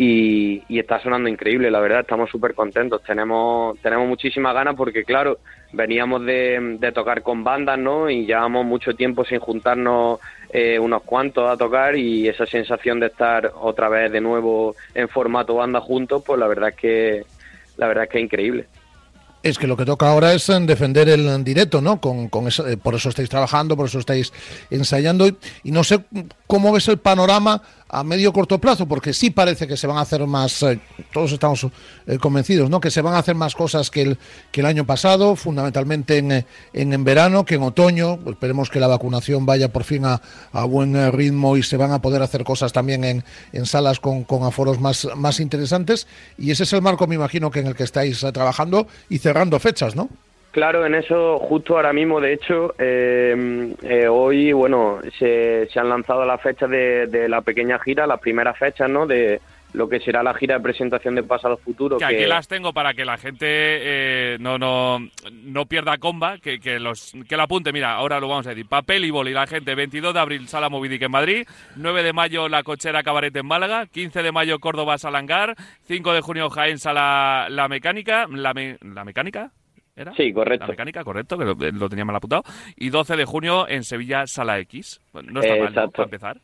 y, 0.00 0.62
está 0.78 1.00
sonando 1.00 1.28
increíble, 1.28 1.72
la 1.72 1.80
verdad, 1.80 2.00
estamos 2.00 2.30
súper 2.30 2.54
contentos, 2.54 3.02
tenemos, 3.02 3.76
tenemos 3.80 4.06
muchísimas 4.06 4.54
ganas 4.54 4.76
porque 4.76 5.02
claro, 5.02 5.38
veníamos 5.72 6.24
de, 6.24 6.78
tocar 6.94 7.22
con 7.22 7.42
bandas, 7.42 7.80
¿no? 7.80 8.08
Y 8.08 8.24
llevamos 8.24 8.64
mucho 8.64 8.94
tiempo 8.94 9.24
sin 9.24 9.40
juntarnos 9.40 10.20
eh, 10.50 10.78
unos 10.78 11.02
cuantos 11.02 11.50
a 11.50 11.56
tocar 11.56 11.96
y 11.96 12.28
esa 12.28 12.46
sensación 12.46 13.00
de 13.00 13.06
estar 13.06 13.50
otra 13.60 13.88
vez 13.88 14.12
de 14.12 14.20
nuevo 14.20 14.76
en 14.94 15.08
formato 15.08 15.56
banda 15.56 15.80
juntos, 15.80 16.22
pues 16.24 16.38
la 16.38 16.46
verdad 16.46 16.68
es 16.68 16.76
que, 16.76 17.24
la 17.76 17.88
verdad 17.88 18.04
es 18.04 18.10
que 18.10 18.18
es 18.18 18.24
increíble. 18.24 18.66
Es 19.42 19.56
que 19.58 19.66
lo 19.66 19.76
que 19.76 19.84
toca 19.84 20.10
ahora 20.10 20.32
es 20.32 20.48
eh, 20.48 20.58
defender 20.60 21.08
el 21.08 21.44
directo, 21.44 21.80
¿no? 21.80 22.00
Con, 22.00 22.28
con 22.28 22.48
eso, 22.48 22.66
eh, 22.66 22.76
por 22.76 22.94
eso 22.94 23.08
estáis 23.08 23.28
trabajando, 23.28 23.76
por 23.76 23.86
eso 23.86 23.98
estáis 23.98 24.32
ensayando. 24.70 25.26
Y, 25.28 25.36
no 25.70 25.84
sé 25.84 26.04
cómo 26.46 26.72
ves 26.72 26.88
el 26.88 26.98
panorama 26.98 27.62
a 27.88 28.04
medio 28.04 28.32
corto 28.32 28.58
plazo, 28.58 28.86
porque 28.86 29.12
sí 29.12 29.30
parece 29.30 29.66
que 29.66 29.76
se 29.76 29.86
van 29.86 29.96
a 29.96 30.02
hacer 30.02 30.26
más, 30.26 30.62
eh, 30.62 30.78
todos 31.12 31.32
estamos 31.32 31.66
convencidos, 32.20 32.68
¿no? 32.68 32.80
Que 32.80 32.90
se 32.90 33.00
van 33.00 33.14
a 33.14 33.18
hacer 33.18 33.34
más 33.34 33.54
cosas 33.54 33.90
que 33.90 34.02
el, 34.02 34.18
que 34.50 34.60
el 34.60 34.66
año 34.66 34.84
pasado, 34.84 35.36
fundamentalmente 35.36 36.18
en, 36.18 36.44
en, 36.72 37.04
verano, 37.04 37.44
que 37.44 37.54
en 37.54 37.62
otoño. 37.62 38.18
Esperemos 38.26 38.70
que 38.70 38.80
la 38.80 38.86
vacunación 38.86 39.46
vaya 39.46 39.72
por 39.72 39.84
fin 39.84 40.04
a, 40.04 40.20
a 40.52 40.64
buen 40.64 41.12
ritmo 41.12 41.56
y 41.56 41.62
se 41.62 41.76
van 41.76 41.92
a 41.92 42.00
poder 42.00 42.22
hacer 42.22 42.44
cosas 42.44 42.72
también 42.72 43.04
en, 43.04 43.24
en 43.52 43.66
salas 43.66 44.00
con, 44.00 44.24
con 44.24 44.44
aforos 44.44 44.80
más, 44.80 45.08
más 45.16 45.40
interesantes. 45.40 46.06
Y 46.36 46.50
ese 46.50 46.64
es 46.64 46.72
el 46.72 46.82
marco, 46.82 47.06
me 47.06 47.14
imagino, 47.14 47.50
que 47.50 47.60
en 47.60 47.68
el 47.68 47.74
que 47.74 47.84
estáis 47.84 48.20
trabajando 48.32 48.86
y 49.08 49.18
cerrando 49.18 49.58
fechas, 49.58 49.96
¿no? 49.96 50.08
Claro, 50.50 50.86
en 50.86 50.94
eso 50.94 51.38
justo 51.38 51.76
ahora 51.76 51.92
mismo, 51.92 52.20
de 52.20 52.32
hecho, 52.32 52.74
eh, 52.78 53.74
eh, 53.82 54.08
hoy, 54.08 54.52
bueno, 54.52 54.98
se, 55.18 55.68
se, 55.70 55.78
han 55.78 55.90
lanzado 55.90 56.24
las 56.24 56.40
fechas 56.40 56.70
de, 56.70 57.06
de, 57.06 57.28
la 57.28 57.42
pequeña 57.42 57.78
gira, 57.78 58.06
las 58.06 58.18
primeras 58.18 58.58
fechas, 58.58 58.88
¿no? 58.88 59.06
De 59.06 59.40
lo 59.72 59.88
que 59.88 60.00
será 60.00 60.22
la 60.22 60.34
gira 60.34 60.56
de 60.56 60.62
presentación 60.62 61.14
de 61.14 61.22
Pasado 61.22 61.56
Futuro. 61.58 61.98
Que, 61.98 62.04
aquí 62.04 62.24
las 62.24 62.48
tengo 62.48 62.72
para 62.72 62.94
que 62.94 63.04
la 63.04 63.18
gente 63.18 63.46
eh, 63.46 64.36
no, 64.40 64.58
no, 64.58 64.98
no 65.30 65.66
pierda 65.66 65.98
comba, 65.98 66.38
que, 66.38 66.58
que, 66.58 66.78
los, 66.78 67.12
que 67.28 67.36
la 67.36 67.44
apunte. 67.44 67.72
Mira, 67.72 67.92
ahora 67.92 68.20
lo 68.20 68.28
vamos 68.28 68.46
a 68.46 68.50
decir. 68.50 68.66
Papel 68.66 69.04
y 69.04 69.10
boli, 69.10 69.32
la 69.32 69.46
gente. 69.46 69.74
22 69.74 70.14
de 70.14 70.20
abril, 70.20 70.48
Sala 70.48 70.68
Movidic 70.70 71.02
en 71.02 71.10
Madrid. 71.10 71.46
9 71.76 72.02
de 72.02 72.12
mayo, 72.12 72.48
La 72.48 72.62
Cochera 72.62 73.02
Cabaret 73.02 73.36
en 73.36 73.46
Málaga. 73.46 73.86
15 73.86 74.22
de 74.22 74.32
mayo, 74.32 74.58
Córdoba, 74.58 74.98
Salangar. 74.98 75.54
5 75.84 76.12
de 76.12 76.20
junio, 76.20 76.48
Jaén, 76.48 76.78
Sala 76.78 77.48
La 77.50 77.68
Mecánica. 77.68 78.26
¿La, 78.30 78.54
¿La 78.80 79.04
Mecánica? 79.04 79.52
¿Era? 79.98 80.14
Sí, 80.14 80.32
correcto. 80.32 80.66
La 80.66 80.72
mecánica, 80.72 81.04
correcto, 81.04 81.36
que 81.36 81.44
lo, 81.44 81.54
lo, 81.54 81.88
tenía 81.88 82.04
mal 82.04 82.16
apuntado. 82.16 82.42
Y 82.76 82.90
12 82.90 83.16
de 83.16 83.24
junio 83.24 83.68
en 83.68 83.82
Sevilla, 83.84 84.26
Sala 84.26 84.58
X. 84.60 85.00
No 85.12 85.40
está 85.40 85.56
eh, 85.56 85.62
mal, 85.62 85.74
¿no? 85.74 85.90
Para 85.90 86.04
empezar. 86.04 86.38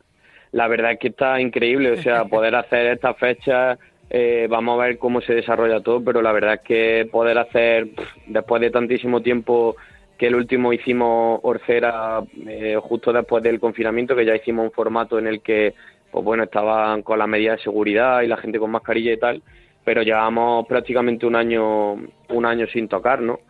La 0.52 0.68
verdad 0.68 0.92
es 0.92 0.99
que 0.99 1.08
está 1.08 1.40
increíble, 1.40 1.92
o 1.92 1.96
sea, 2.02 2.25
poder 2.26 2.54
hacer 2.54 2.87
esta 2.87 3.14
fecha, 3.14 3.78
eh, 4.11 4.46
vamos 4.49 4.78
a 4.78 4.84
ver 4.84 4.99
cómo 4.99 5.20
se 5.20 5.34
desarrolla 5.34 5.80
todo, 5.80 6.02
pero 6.02 6.23
la 6.23 6.32
verdad 6.32 6.54
es 6.54 6.61
que 6.61 7.08
poder 7.11 7.38
hacer, 7.38 7.88
después 8.26 8.61
de 8.61 8.70
tantísimo 8.70 9.20
tiempo, 9.23 9.76
que 10.16 10.28
el 10.28 10.37
último 10.37 10.73
hicimos 10.73 11.40
Orcera 11.42 12.23
eh, 12.46 12.76
justo 12.80 13.12
después 13.12 13.42
del 13.42 13.58
confinamiento, 13.58 14.14
que 14.14 14.25
ya 14.25 14.37
hicimos 14.37 14.66
un 14.66 14.73
formato 14.73 15.18
en 15.18 15.26
el 15.26 15.40
que, 15.40 15.75
pues 16.11 16.25
bueno, 16.25 16.44
estaban 16.44 17.02
con 17.02 17.18
las 17.18 17.28
medidas 17.28 17.56
de 17.56 17.64
seguridad 17.64 18.23
y 18.23 18.28
la 18.28 18.37
gente 18.37 18.58
con 18.58 18.70
mascarilla 18.70 19.12
y 19.12 19.18
tal, 19.18 19.42
pero 19.84 20.02
llevamos 20.02 20.66
prácticamente 20.66 21.26
un 21.26 21.36
año, 21.36 21.94
un 21.94 22.46
año 22.46 22.66
sin 22.68 22.88
tocar, 22.88 23.20
¿no? 23.20 23.40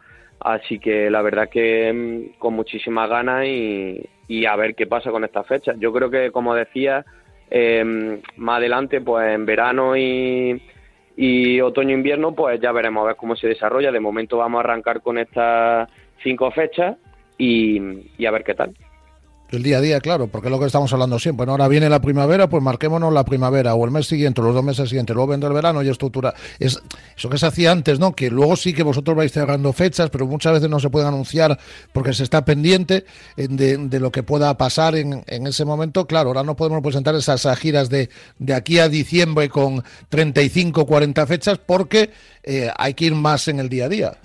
Así 0.41 0.79
que 0.79 1.09
la 1.11 1.23
verdad 1.23 1.49
que 1.49 1.93
mm, 1.93 2.39
con 2.39 2.55
muchísimas 2.55 3.09
ganas 3.09 3.47
y, 3.47 4.47
a 4.47 4.57
ver 4.57 4.75
qué 4.75 4.87
pasa 4.87 5.11
con 5.11 5.25
estas 5.25 5.47
fechas. 5.47 5.77
Yo 5.79 5.93
creo 5.93 6.11
que, 6.11 6.31
como 6.31 6.55
decía, 6.55 7.05
eh, 7.51 8.21
más 8.37 8.59
adelante, 8.59 9.01
pues 9.01 9.35
en 9.35 9.47
verano 9.47 9.97
y, 9.97 10.61
y 11.17 11.61
otoño-invierno, 11.61 12.35
pues 12.35 12.61
ya 12.61 12.73
veremos 12.73 13.05
a 13.05 13.09
ver 13.09 13.17
cómo 13.17 13.37
se 13.37 13.49
desarrolla. 13.49 13.93
De 13.93 14.01
momento 14.01 14.39
vamos 14.39 14.59
a 14.59 14.65
arrancar 14.65 15.03
con 15.03 15.19
estas 15.19 15.89
cinco 16.23 16.51
fechas 16.51 16.97
y 17.39 18.27
a 18.27 18.31
ver 18.31 18.45
qué 18.45 18.55
tal. 18.55 18.75
El 19.55 19.63
día 19.63 19.79
a 19.79 19.81
día, 19.81 20.01
claro, 20.01 20.27
porque 20.27 20.49
es 20.49 20.53
lo 20.53 20.59
que 20.59 20.67
estamos 20.67 20.93
hablando 20.93 21.19
siempre. 21.19 21.47
¿no? 21.47 21.53
Ahora 21.53 21.69
viene 21.69 21.89
la 21.89 22.01
primavera, 22.01 22.49
pues 22.49 22.63
marquémonos 22.63 23.13
la 23.13 23.25
primavera, 23.25 23.75
o 23.75 23.85
el 23.85 23.91
mes 23.91 24.07
siguiente, 24.07 24.41
o 24.41 24.45
los 24.45 24.55
dos 24.55 24.65
meses 24.65 24.89
siguientes, 24.89 25.15
luego 25.15 25.29
vendrá 25.29 25.49
el 25.49 25.55
verano 25.55 25.83
y 25.83 25.89
estructura. 25.89 26.35
Es 26.59 26.81
eso 27.17 27.29
que 27.29 27.39
se 27.39 27.47
hacía 27.47 27.73
antes, 27.73 27.99
¿no? 27.99 28.15
Que 28.15 28.31
luego 28.31 28.57
sí 28.57 28.73
que 28.73 28.83
vosotros 28.83 29.17
vais 29.17 29.33
cerrando 29.33 29.73
fechas, 29.73 30.11
pero 30.11 30.27
muchas 30.27 30.55
veces 30.55 30.69
no 30.69 30.81
se 30.81 30.91
pueden 30.91 31.09
anunciar 31.09 31.59
porque 31.93 32.13
se 32.13 32.23
está 32.23 32.45
pendiente 32.45 33.05
eh, 33.37 33.49
de, 33.49 33.77
de 33.79 34.01
lo 34.01 34.11
que 34.11 34.23
pueda 34.23 34.57
pasar 34.57 34.97
en, 34.97 35.25
ese 35.27 35.65
momento. 35.65 36.07
Claro, 36.07 36.31
ahora 36.31 36.43
no 36.43 36.57
podemos 36.57 36.83
presentar 36.83 37.15
esas 37.15 37.47
giras 37.59 37.89
de, 37.89 38.09
de 38.39 38.55
aquí 38.55 38.79
a 38.79 38.89
diciembre 38.89 39.49
con 39.49 39.83
35, 40.09 40.87
40 40.87 41.27
fechas 41.27 41.59
porque 41.59 42.11
eh, 42.43 42.71
hay 42.77 42.95
que 42.95 43.07
ir 43.07 43.15
más 43.15 43.49
en 43.49 43.61
el 43.61 43.69
día 43.69 43.87
a 43.87 43.89
día. 43.89 44.19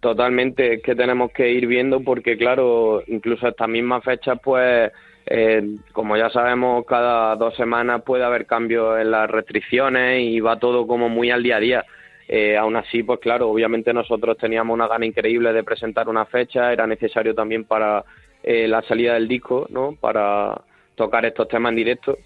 Totalmente, 0.00 0.74
es 0.74 0.82
que 0.82 0.94
tenemos 0.94 1.32
que 1.32 1.50
ir 1.50 1.66
viendo 1.66 2.00
porque, 2.00 2.36
claro, 2.36 3.02
incluso 3.08 3.48
estas 3.48 3.68
mismas 3.68 4.04
fechas, 4.04 4.38
pues, 4.42 4.92
eh, 5.26 5.76
como 5.92 6.16
ya 6.16 6.30
sabemos, 6.30 6.86
cada 6.86 7.34
dos 7.34 7.56
semanas 7.56 8.02
puede 8.02 8.22
haber 8.22 8.46
cambios 8.46 9.00
en 9.00 9.10
las 9.10 9.28
restricciones 9.28 10.22
y 10.22 10.38
va 10.38 10.58
todo 10.58 10.86
como 10.86 11.08
muy 11.08 11.30
al 11.32 11.42
día 11.42 11.56
a 11.56 11.60
día. 11.60 11.84
Eh, 12.28 12.56
aún 12.56 12.76
así, 12.76 13.02
pues 13.02 13.18
claro, 13.18 13.48
obviamente 13.48 13.92
nosotros 13.92 14.36
teníamos 14.38 14.74
una 14.74 14.86
gana 14.86 15.04
increíble 15.06 15.52
de 15.52 15.64
presentar 15.64 16.08
una 16.08 16.26
fecha, 16.26 16.72
era 16.72 16.86
necesario 16.86 17.34
también 17.34 17.64
para 17.64 18.04
eh, 18.42 18.68
la 18.68 18.82
salida 18.82 19.14
del 19.14 19.26
disco, 19.26 19.66
¿no? 19.70 19.96
Para 20.00 20.60
tocar 20.94 21.24
estos 21.24 21.48
temas 21.48 21.70
en 21.70 21.76
directo. 21.76 22.18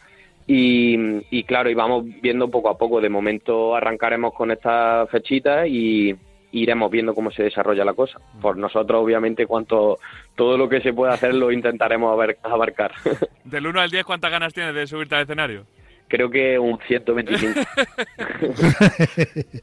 Y, 0.46 0.98
y 1.30 1.44
claro, 1.44 1.70
y 1.70 1.74
vamos 1.74 2.04
viendo 2.20 2.50
poco 2.50 2.68
a 2.68 2.76
poco. 2.76 3.00
De 3.00 3.08
momento 3.08 3.74
arrancaremos 3.74 4.34
con 4.34 4.50
estas 4.50 5.08
fechitas 5.08 5.66
y 5.68 6.14
iremos 6.52 6.90
viendo 6.90 7.14
cómo 7.14 7.30
se 7.30 7.42
desarrolla 7.42 7.84
la 7.84 7.94
cosa. 7.94 8.20
Por 8.40 8.56
nosotros, 8.56 9.02
obviamente, 9.02 9.46
cuanto 9.46 9.98
todo 10.36 10.56
lo 10.56 10.68
que 10.68 10.80
se 10.80 10.92
pueda 10.92 11.14
hacer 11.14 11.34
lo 11.34 11.50
intentaremos 11.50 12.18
abarcar. 12.42 12.92
Del 13.44 13.66
1 13.66 13.80
al 13.80 13.90
10, 13.90 14.04
¿cuántas 14.04 14.30
ganas 14.30 14.54
tienes 14.54 14.74
de 14.74 14.86
subirte 14.86 15.16
al 15.16 15.22
escenario? 15.22 15.64
Creo 16.08 16.28
que 16.28 16.58
un 16.58 16.78
125. 16.86 17.60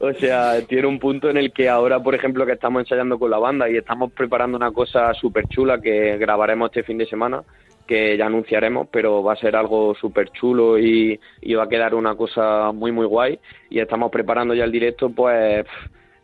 o 0.00 0.12
sea, 0.14 0.60
tiene 0.66 0.88
un 0.88 0.98
punto 0.98 1.30
en 1.30 1.36
el 1.36 1.52
que 1.52 1.68
ahora, 1.68 2.00
por 2.00 2.14
ejemplo, 2.16 2.44
que 2.44 2.52
estamos 2.52 2.80
ensayando 2.80 3.18
con 3.20 3.30
la 3.30 3.38
banda 3.38 3.70
y 3.70 3.76
estamos 3.76 4.12
preparando 4.12 4.56
una 4.56 4.72
cosa 4.72 5.14
súper 5.14 5.46
chula 5.46 5.80
que 5.80 6.18
grabaremos 6.18 6.70
este 6.70 6.82
fin 6.82 6.98
de 6.98 7.06
semana, 7.06 7.44
que 7.86 8.16
ya 8.16 8.26
anunciaremos, 8.26 8.88
pero 8.90 9.22
va 9.22 9.34
a 9.34 9.36
ser 9.36 9.54
algo 9.54 9.94
súper 9.94 10.30
chulo 10.30 10.76
y, 10.76 11.20
y, 11.40 11.54
va 11.54 11.64
a 11.64 11.68
quedar 11.68 11.94
una 11.94 12.16
cosa 12.16 12.72
muy, 12.72 12.90
muy 12.90 13.06
guay. 13.06 13.38
Y 13.68 13.78
estamos 13.78 14.10
preparando 14.10 14.52
ya 14.52 14.64
el 14.64 14.72
directo, 14.72 15.10
pues 15.10 15.66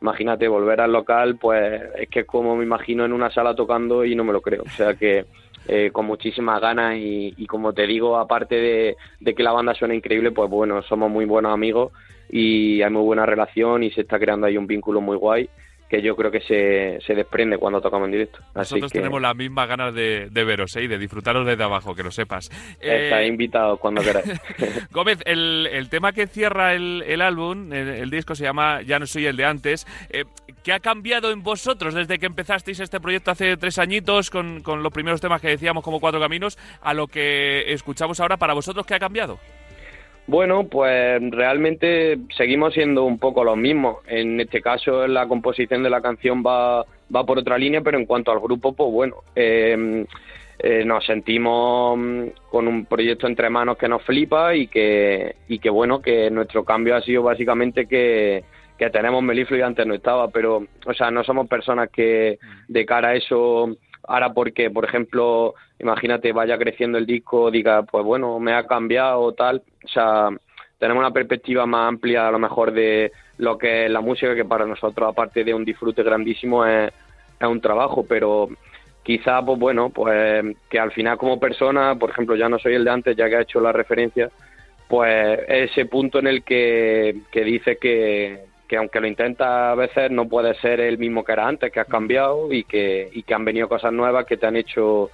imagínate 0.06 0.46
volver 0.46 0.80
al 0.80 0.92
local, 0.92 1.36
pues 1.36 1.82
es 1.98 2.08
que 2.08 2.20
es 2.20 2.26
como 2.26 2.56
me 2.56 2.64
imagino 2.64 3.04
en 3.04 3.12
una 3.12 3.28
sala 3.30 3.56
tocando 3.56 4.04
y 4.04 4.14
no 4.14 4.22
me 4.22 4.32
lo 4.32 4.40
creo. 4.40 4.62
O 4.62 4.70
sea 4.70 4.94
que 4.94 5.24
eh, 5.66 5.90
con 5.92 6.06
muchísimas 6.06 6.60
ganas 6.60 6.96
y, 6.96 7.34
y, 7.36 7.46
como 7.46 7.72
te 7.72 7.88
digo, 7.88 8.16
aparte 8.16 8.54
de, 8.54 8.96
de, 9.18 9.34
que 9.34 9.42
la 9.42 9.50
banda 9.50 9.74
suena 9.74 9.96
increíble, 9.96 10.30
pues 10.30 10.48
bueno, 10.48 10.80
somos 10.82 11.10
muy 11.10 11.24
buenos 11.24 11.52
amigos 11.52 11.92
y 12.30 12.82
hay 12.82 12.90
muy 12.90 13.02
buena 13.02 13.26
relación 13.26 13.82
y 13.82 13.90
se 13.90 14.02
está 14.02 14.18
creando 14.20 14.46
ahí 14.46 14.56
un 14.56 14.68
vínculo 14.68 15.00
muy 15.00 15.16
guay 15.16 15.48
que 15.88 16.02
yo 16.02 16.16
creo 16.16 16.30
que 16.30 16.40
se, 16.40 16.98
se 17.06 17.14
desprende 17.14 17.58
cuando 17.58 17.80
tocamos 17.80 18.06
en 18.06 18.12
directo. 18.12 18.40
Nosotros 18.54 18.90
que... 18.90 18.98
tenemos 18.98 19.20
las 19.20 19.36
mismas 19.36 19.68
ganas 19.68 19.94
de, 19.94 20.28
de 20.30 20.44
veros 20.44 20.74
¿eh? 20.76 20.82
y 20.82 20.88
de 20.88 20.98
disfrutaros 20.98 21.46
desde 21.46 21.62
abajo, 21.62 21.94
que 21.94 22.02
lo 22.02 22.10
sepas. 22.10 22.50
Está 22.80 23.22
eh... 23.22 23.26
invitado 23.26 23.76
cuando 23.76 24.02
queráis. 24.02 24.26
Gómez, 24.90 25.18
el, 25.24 25.68
el, 25.70 25.88
tema 25.88 26.12
que 26.12 26.26
cierra 26.26 26.74
el, 26.74 27.04
el 27.06 27.22
álbum, 27.22 27.72
el, 27.72 27.88
el, 27.88 28.10
disco 28.10 28.34
se 28.34 28.44
llama 28.44 28.82
Ya 28.82 28.98
no 28.98 29.06
soy 29.06 29.26
el 29.26 29.36
de 29.36 29.44
antes. 29.44 29.86
Eh, 30.10 30.24
¿Qué 30.64 30.72
ha 30.72 30.80
cambiado 30.80 31.30
en 31.30 31.42
vosotros 31.42 31.94
desde 31.94 32.18
que 32.18 32.26
empezasteis 32.26 32.80
este 32.80 33.00
proyecto 33.00 33.30
hace 33.30 33.56
tres 33.56 33.78
añitos 33.78 34.30
con, 34.30 34.62
con 34.62 34.82
los 34.82 34.92
primeros 34.92 35.20
temas 35.20 35.40
que 35.40 35.48
decíamos 35.48 35.84
como 35.84 36.00
Cuatro 36.00 36.20
Caminos 36.20 36.58
a 36.80 36.94
lo 36.94 37.06
que 37.06 37.72
escuchamos 37.72 38.18
ahora? 38.18 38.36
¿Para 38.36 38.54
vosotros 38.54 38.84
qué 38.84 38.94
ha 38.94 38.98
cambiado? 38.98 39.38
Bueno, 40.28 40.66
pues 40.66 41.20
realmente 41.30 42.18
seguimos 42.36 42.74
siendo 42.74 43.04
un 43.04 43.18
poco 43.18 43.44
los 43.44 43.56
mismos. 43.56 43.98
En 44.08 44.40
este 44.40 44.60
caso, 44.60 45.06
la 45.06 45.28
composición 45.28 45.82
de 45.84 45.90
la 45.90 46.00
canción 46.00 46.42
va, 46.44 46.84
va 47.14 47.24
por 47.24 47.38
otra 47.38 47.56
línea, 47.56 47.80
pero 47.80 47.98
en 47.98 48.06
cuanto 48.06 48.32
al 48.32 48.40
grupo, 48.40 48.72
pues 48.72 48.90
bueno, 48.90 49.16
eh, 49.36 50.04
eh, 50.58 50.84
nos 50.84 51.04
sentimos 51.04 51.98
con 52.50 52.66
un 52.66 52.86
proyecto 52.86 53.26
entre 53.26 53.50
manos 53.50 53.76
que 53.76 53.88
nos 53.88 54.02
flipa 54.02 54.54
y 54.54 54.68
que, 54.68 55.36
y 55.48 55.58
que 55.58 55.70
bueno, 55.70 56.00
que 56.00 56.30
nuestro 56.30 56.64
cambio 56.64 56.96
ha 56.96 57.02
sido 57.02 57.22
básicamente 57.22 57.86
que, 57.86 58.42
que 58.78 58.90
tenemos 58.90 59.22
Melifluo 59.22 59.58
y 59.58 59.62
antes 59.62 59.86
no 59.86 59.94
estaba, 59.94 60.28
pero, 60.28 60.66
o 60.86 60.94
sea, 60.94 61.10
no 61.10 61.24
somos 61.24 61.46
personas 61.46 61.90
que 61.90 62.38
de 62.68 62.86
cara 62.86 63.08
a 63.08 63.14
eso 63.14 63.76
ahora 64.08 64.32
porque, 64.32 64.70
por 64.70 64.84
ejemplo, 64.84 65.54
imagínate, 65.78 66.32
vaya 66.32 66.56
creciendo 66.56 66.96
el 66.96 67.06
disco, 67.06 67.50
diga, 67.50 67.82
pues 67.82 68.04
bueno, 68.04 68.38
me 68.40 68.54
ha 68.54 68.66
cambiado 68.66 69.32
tal, 69.32 69.62
o 69.86 69.88
sea, 69.88 70.28
tenemos 70.78 71.00
una 71.00 71.12
perspectiva 71.12 71.64
más 71.66 71.88
amplia 71.88 72.28
a 72.28 72.30
lo 72.30 72.38
mejor 72.38 72.72
de 72.72 73.12
lo 73.38 73.56
que 73.56 73.86
es 73.86 73.90
la 73.90 74.00
música, 74.00 74.34
que 74.34 74.44
para 74.44 74.66
nosotros, 74.66 75.08
aparte 75.08 75.44
de 75.44 75.54
un 75.54 75.64
disfrute 75.64 76.02
grandísimo, 76.02 76.66
es, 76.66 76.92
un 77.40 77.60
trabajo, 77.60 78.04
pero 78.08 78.48
quizá, 79.02 79.44
pues 79.44 79.58
bueno, 79.58 79.90
pues 79.90 80.44
que 80.70 80.78
al 80.78 80.90
final 80.90 81.18
como 81.18 81.38
persona, 81.38 81.94
por 81.94 82.10
ejemplo, 82.10 82.34
ya 82.34 82.48
no 82.48 82.58
soy 82.58 82.74
el 82.74 82.84
de 82.84 82.90
antes, 82.90 83.16
ya 83.16 83.28
que 83.28 83.36
ha 83.36 83.42
hecho 83.42 83.60
la 83.60 83.72
referencia, 83.72 84.30
pues 84.88 85.40
ese 85.48 85.84
punto 85.86 86.18
en 86.18 86.26
el 86.28 86.42
que, 86.42 87.16
que 87.30 87.44
dice 87.44 87.76
que, 87.76 88.40
que 88.66 88.76
aunque 88.76 89.00
lo 89.00 89.06
intenta 89.06 89.72
a 89.72 89.74
veces 89.74 90.10
no 90.10 90.26
puede 90.28 90.54
ser 90.60 90.80
el 90.80 90.98
mismo 90.98 91.24
que 91.24 91.32
era 91.32 91.46
antes, 91.46 91.70
que 91.70 91.80
has 91.80 91.88
cambiado 91.88 92.52
y 92.52 92.64
que, 92.64 93.10
y 93.12 93.22
que 93.22 93.34
han 93.34 93.44
venido 93.44 93.68
cosas 93.68 93.92
nuevas 93.92 94.24
que 94.24 94.38
te 94.38 94.46
han 94.46 94.56
hecho 94.56 95.10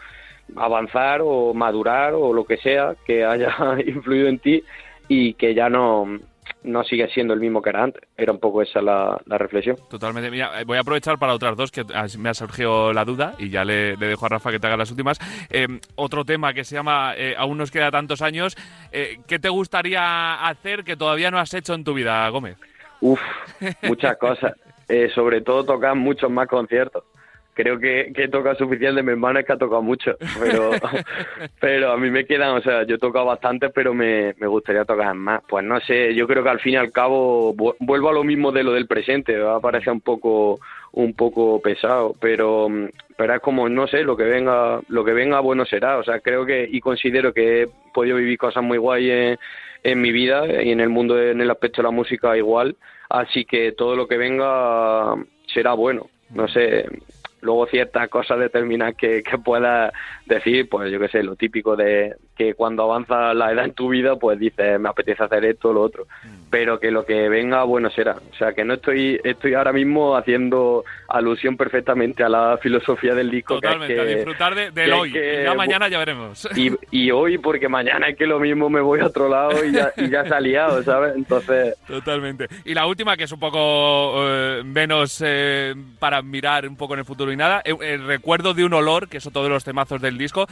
avanzar 0.56 1.20
o 1.22 1.54
madurar 1.54 2.14
o 2.14 2.32
lo 2.32 2.44
que 2.44 2.56
sea 2.58 2.94
que 3.06 3.25
haya 3.25 3.54
influido 3.87 4.28
en 4.28 4.38
ti 4.38 4.62
y 5.08 5.34
que 5.34 5.54
ya 5.54 5.68
no, 5.68 6.06
no 6.64 6.84
sigue 6.84 7.08
siendo 7.08 7.34
el 7.34 7.40
mismo 7.40 7.61
que 7.62 7.70
era 7.70 7.82
antes. 7.82 8.02
Era 8.16 8.32
un 8.32 8.38
poco 8.38 8.62
esa 8.62 8.80
la, 8.80 9.20
la 9.26 9.38
reflexión. 9.38 9.76
Totalmente. 9.88 10.30
Mira, 10.30 10.62
voy 10.64 10.76
a 10.76 10.80
aprovechar 10.80 11.18
para 11.18 11.34
otras 11.34 11.56
dos 11.56 11.70
que 11.70 11.84
me 12.18 12.28
ha 12.28 12.34
surgido 12.34 12.92
la 12.92 13.04
duda 13.04 13.34
y 13.38 13.50
ya 13.50 13.64
le, 13.64 13.96
le 13.96 14.06
dejo 14.06 14.26
a 14.26 14.30
Rafa 14.30 14.50
que 14.50 14.58
te 14.58 14.66
haga 14.66 14.76
las 14.76 14.90
últimas. 14.90 15.18
Eh, 15.50 15.66
otro 15.96 16.25
tema 16.25 16.52
que 16.52 16.64
se 16.64 16.75
llama 16.75 17.14
eh, 17.16 17.34
Aún 17.37 17.58
nos 17.58 17.70
queda 17.70 17.90
tantos 17.90 18.22
años. 18.22 18.56
Eh, 18.92 19.18
¿Qué 19.26 19.38
te 19.38 19.49
gustaría 19.49 20.46
hacer 20.46 20.84
que 20.84 20.96
todavía 20.96 21.30
no 21.30 21.38
has 21.38 21.52
hecho 21.54 21.75
en 21.75 21.84
tu 21.84 21.94
vida, 21.94 22.28
Gómez? 22.28 22.56
Uf, 23.00 23.20
muchas 23.82 24.16
cosas. 24.18 24.52
Eh, 24.88 25.08
sobre 25.14 25.40
todo 25.40 25.64
tocar 25.64 25.94
muchos 25.94 26.30
más 26.30 26.46
conciertos. 26.49 27.04
Creo 27.54 27.78
que, 27.78 28.12
que 28.14 28.25
he 28.25 28.28
tocado 28.28 28.56
suficiente, 28.56 29.02
mi 29.02 29.11
hermana 29.11 29.40
es 29.40 29.47
que 29.47 29.52
ha 29.52 29.59
tocado 29.59 29.82
mucho, 29.82 30.16
pero, 30.40 30.71
pero 31.61 31.92
a 31.92 31.99
mí 31.99 32.11
me 32.11 32.25
quedan, 32.25 32.56
o 32.56 32.62
sea, 32.62 32.85
yo 32.85 32.94
he 32.94 32.99
tocado 32.99 33.26
bastante, 33.26 33.68
pero 33.68 33.92
me, 33.92 34.35
me 34.38 34.47
gustaría 34.47 34.87
tocar 34.87 35.14
más. 35.14 35.42
Pues 35.47 35.62
no 35.62 35.78
sé, 35.80 36.14
yo 36.14 36.26
creo 36.26 36.42
que 36.42 36.49
al 36.49 36.61
fin 36.61 36.75
y 36.75 36.76
al 36.76 36.92
cabo 36.92 37.54
vuelvo 37.78 38.09
a 38.09 38.14
lo 38.14 38.25
mismo 38.25 38.52
de 38.52 38.62
lo 38.62 38.73
del 38.73 38.87
presente, 38.87 39.38
va 39.38 39.56
a 39.56 39.61
parecer 39.61 39.92
un 39.92 40.00
poco, 40.00 40.61
un 40.92 41.12
poco 41.12 41.61
pesado, 41.61 42.14
pero, 42.21 42.68
pero 43.16 43.35
es 43.35 43.40
como, 43.40 43.68
no 43.68 43.87
sé, 43.87 44.02
lo 44.02 44.16
que 44.16 44.25
venga, 44.25 44.80
lo 44.88 45.04
que 45.04 45.12
venga 45.12 45.40
bueno 45.40 45.66
será, 45.66 45.99
o 45.99 46.04
sea, 46.04 46.21
creo 46.21 46.47
que 46.47 46.66
y 46.71 46.80
considero 46.80 47.35
que 47.35 47.62
he 47.62 47.68
podido 47.92 48.16
vivir 48.16 48.38
cosas 48.38 48.62
muy 48.62 48.78
guay 48.78 49.11
en, 49.11 49.38
en 49.82 50.00
mi 50.00 50.11
vida 50.11 50.47
y 50.62 50.71
en 50.71 50.80
el 50.80 50.88
mundo, 50.88 51.21
en 51.21 51.40
el 51.40 51.50
aspecto 51.50 51.82
de 51.82 51.88
la 51.88 51.90
música 51.90 52.37
igual, 52.37 52.76
así 53.11 53.44
que 53.44 53.73
todo 53.73 53.94
lo 53.94 54.09
que 54.09 54.16
venga 54.16 55.14
será 55.52 55.75
bueno, 55.75 56.09
no 56.30 56.49
sé, 56.49 56.87
luego 57.42 57.66
ciertas 57.66 58.08
cosas 58.08 58.38
determinadas 58.38 58.94
que, 58.96 59.22
que 59.22 59.38
pueda 59.38 59.92
decir, 60.26 60.68
pues 60.68 60.90
yo 60.90 60.99
qué 60.99 61.08
sé, 61.08 61.22
lo 61.22 61.37
típico 61.37 61.76
de 61.76 62.16
que 62.42 62.54
cuando 62.54 62.82
avanza 62.84 63.34
la 63.34 63.52
edad 63.52 63.64
en 63.64 63.72
tu 63.75 63.88
vida, 63.88 64.16
pues 64.16 64.38
dices, 64.38 64.78
me 64.80 64.88
apetece 64.88 65.22
hacer 65.22 65.44
esto 65.44 65.70
o 65.70 65.72
lo 65.72 65.82
otro. 65.82 66.06
Pero 66.50 66.78
que 66.78 66.90
lo 66.90 67.06
que 67.06 67.28
venga, 67.30 67.62
bueno 67.64 67.88
será. 67.90 68.16
O 68.30 68.34
sea, 68.37 68.52
que 68.52 68.64
no 68.64 68.75
estoy, 68.75 69.18
estoy 69.25 69.54
ahora 69.54 69.72
mismo 69.72 70.16
haciendo 70.16 70.84
alusión 71.08 71.56
perfectamente 71.56 72.22
a 72.22 72.28
la 72.28 72.58
filosofía 72.61 73.14
del 73.14 73.30
disco. 73.30 73.54
Totalmente, 73.54 73.94
que 73.94 74.00
a 74.00 74.02
es 74.04 74.08
que- 74.11 74.14
disfrutar 74.16 74.54
de, 74.54 74.70
del 74.70 74.92
hoy. 74.92 75.12
que- 75.12 75.42
ya 75.44 75.54
mañana 75.54 75.88
ya 75.88 75.99
veremos. 75.99 76.46
y, 76.56 76.70
y 76.90 77.11
hoy, 77.11 77.38
porque 77.38 77.68
mañana 77.68 78.08
es 78.08 78.16
que 78.18 78.26
lo 78.26 78.38
mismo 78.38 78.68
me 78.68 78.80
voy 78.80 79.00
a 79.00 79.06
otro 79.06 79.28
lado 79.28 79.64
y 79.64 79.72
ya, 79.72 79.92
y 79.96 80.11
ya 80.11 80.25
se 80.25 80.34
ha 80.34 80.40
liado, 80.40 80.82
¿sabes? 80.82 81.14
Entonces, 81.16 81.75
Totalmente. 81.87 82.49
Y 82.64 82.75
la 82.75 82.87
última, 82.87 83.16
que 83.16 83.25
es 83.25 83.32
un 83.32 83.40
poco 83.40 84.14
eh, 84.28 84.62
menos 84.64 85.22
eh, 85.25 85.75
para 85.99 86.20
mirar 86.22 86.66
un 86.68 86.76
poco 86.76 86.92
en 86.94 87.00
el 87.00 87.06
futuro 87.06 87.32
y 87.32 87.37
nada, 87.37 87.62
eh, 87.64 87.75
el 87.80 88.06
recuerdo 88.06 88.52
de 88.52 88.64
un 88.64 88.75
olor, 88.75 89.08
que 89.08 89.18
otro 89.25 89.42
de 89.44 89.49
los 89.49 89.64
temazos 89.64 90.00
del 90.02 90.18
disco. 90.18 90.46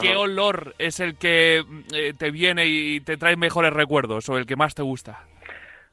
¿Qué 0.00 0.14
olor 0.14 0.74
es 0.78 1.00
el 1.00 1.16
que 1.16 1.35
eh, 1.36 2.12
te 2.18 2.30
viene 2.30 2.66
y 2.66 3.00
te 3.00 3.16
trae 3.16 3.36
mejores 3.36 3.72
recuerdos 3.72 4.28
o 4.28 4.38
el 4.38 4.46
que 4.46 4.56
más 4.56 4.74
te 4.74 4.82
gusta? 4.82 5.20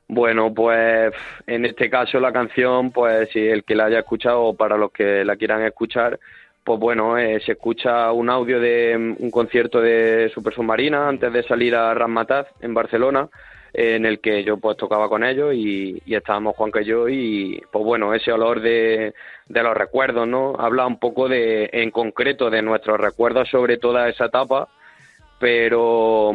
Bueno, 0.08 0.54
pues 0.54 1.14
en 1.48 1.66
este 1.66 1.90
caso 1.90 2.20
la 2.20 2.32
canción, 2.32 2.92
pues 2.92 3.30
si 3.32 3.40
el 3.40 3.64
que 3.64 3.76
la 3.76 3.86
haya 3.86 4.00
escuchado 4.00 4.42
o 4.42 4.56
para 4.56 4.78
los 4.78 4.92
que 4.92 5.24
la 5.24 5.36
quieran 5.38 5.64
escuchar, 5.64 6.20
pues 6.64 6.80
bueno, 6.80 7.18
eh, 7.18 7.42
se 7.46 7.54
escucha 7.54 8.12
un 8.12 8.30
audio 8.30 8.60
de 8.60 8.98
mm, 8.98 9.16
un 9.24 9.32
concierto 9.32 9.82
de 9.82 10.32
Super 10.34 10.54
Submarina 10.54 11.08
antes 11.08 11.32
de 11.32 11.44
salir 11.44 11.76
a 11.76 11.94
Ramataz 11.94 12.48
en 12.62 12.74
Barcelona, 12.74 13.30
en 13.74 14.06
el 14.06 14.20
que 14.20 14.44
yo 14.44 14.58
pues 14.58 14.78
tocaba 14.78 15.10
con 15.10 15.24
ellos 15.24 15.54
y, 15.54 16.02
y 16.06 16.16
estábamos 16.16 16.56
Juan 16.56 16.72
que 16.72 16.86
yo 16.86 17.10
y 17.10 17.62
pues 17.72 17.84
bueno, 17.84 18.14
ese 18.14 18.32
olor 18.32 18.62
de, 18.62 19.14
de 19.48 19.64
los 19.64 19.76
recuerdos, 19.76 20.28
¿no? 20.28 20.56
Habla 20.60 20.86
un 20.86 21.00
poco 21.00 21.28
de, 21.28 21.70
en 21.74 21.90
concreto 21.92 22.50
de 22.50 22.62
nuestros 22.62 23.00
recuerdos 23.00 23.50
sobre 23.50 23.78
toda 23.78 24.10
esa 24.10 24.26
etapa 24.26 24.70
pero 25.44 26.32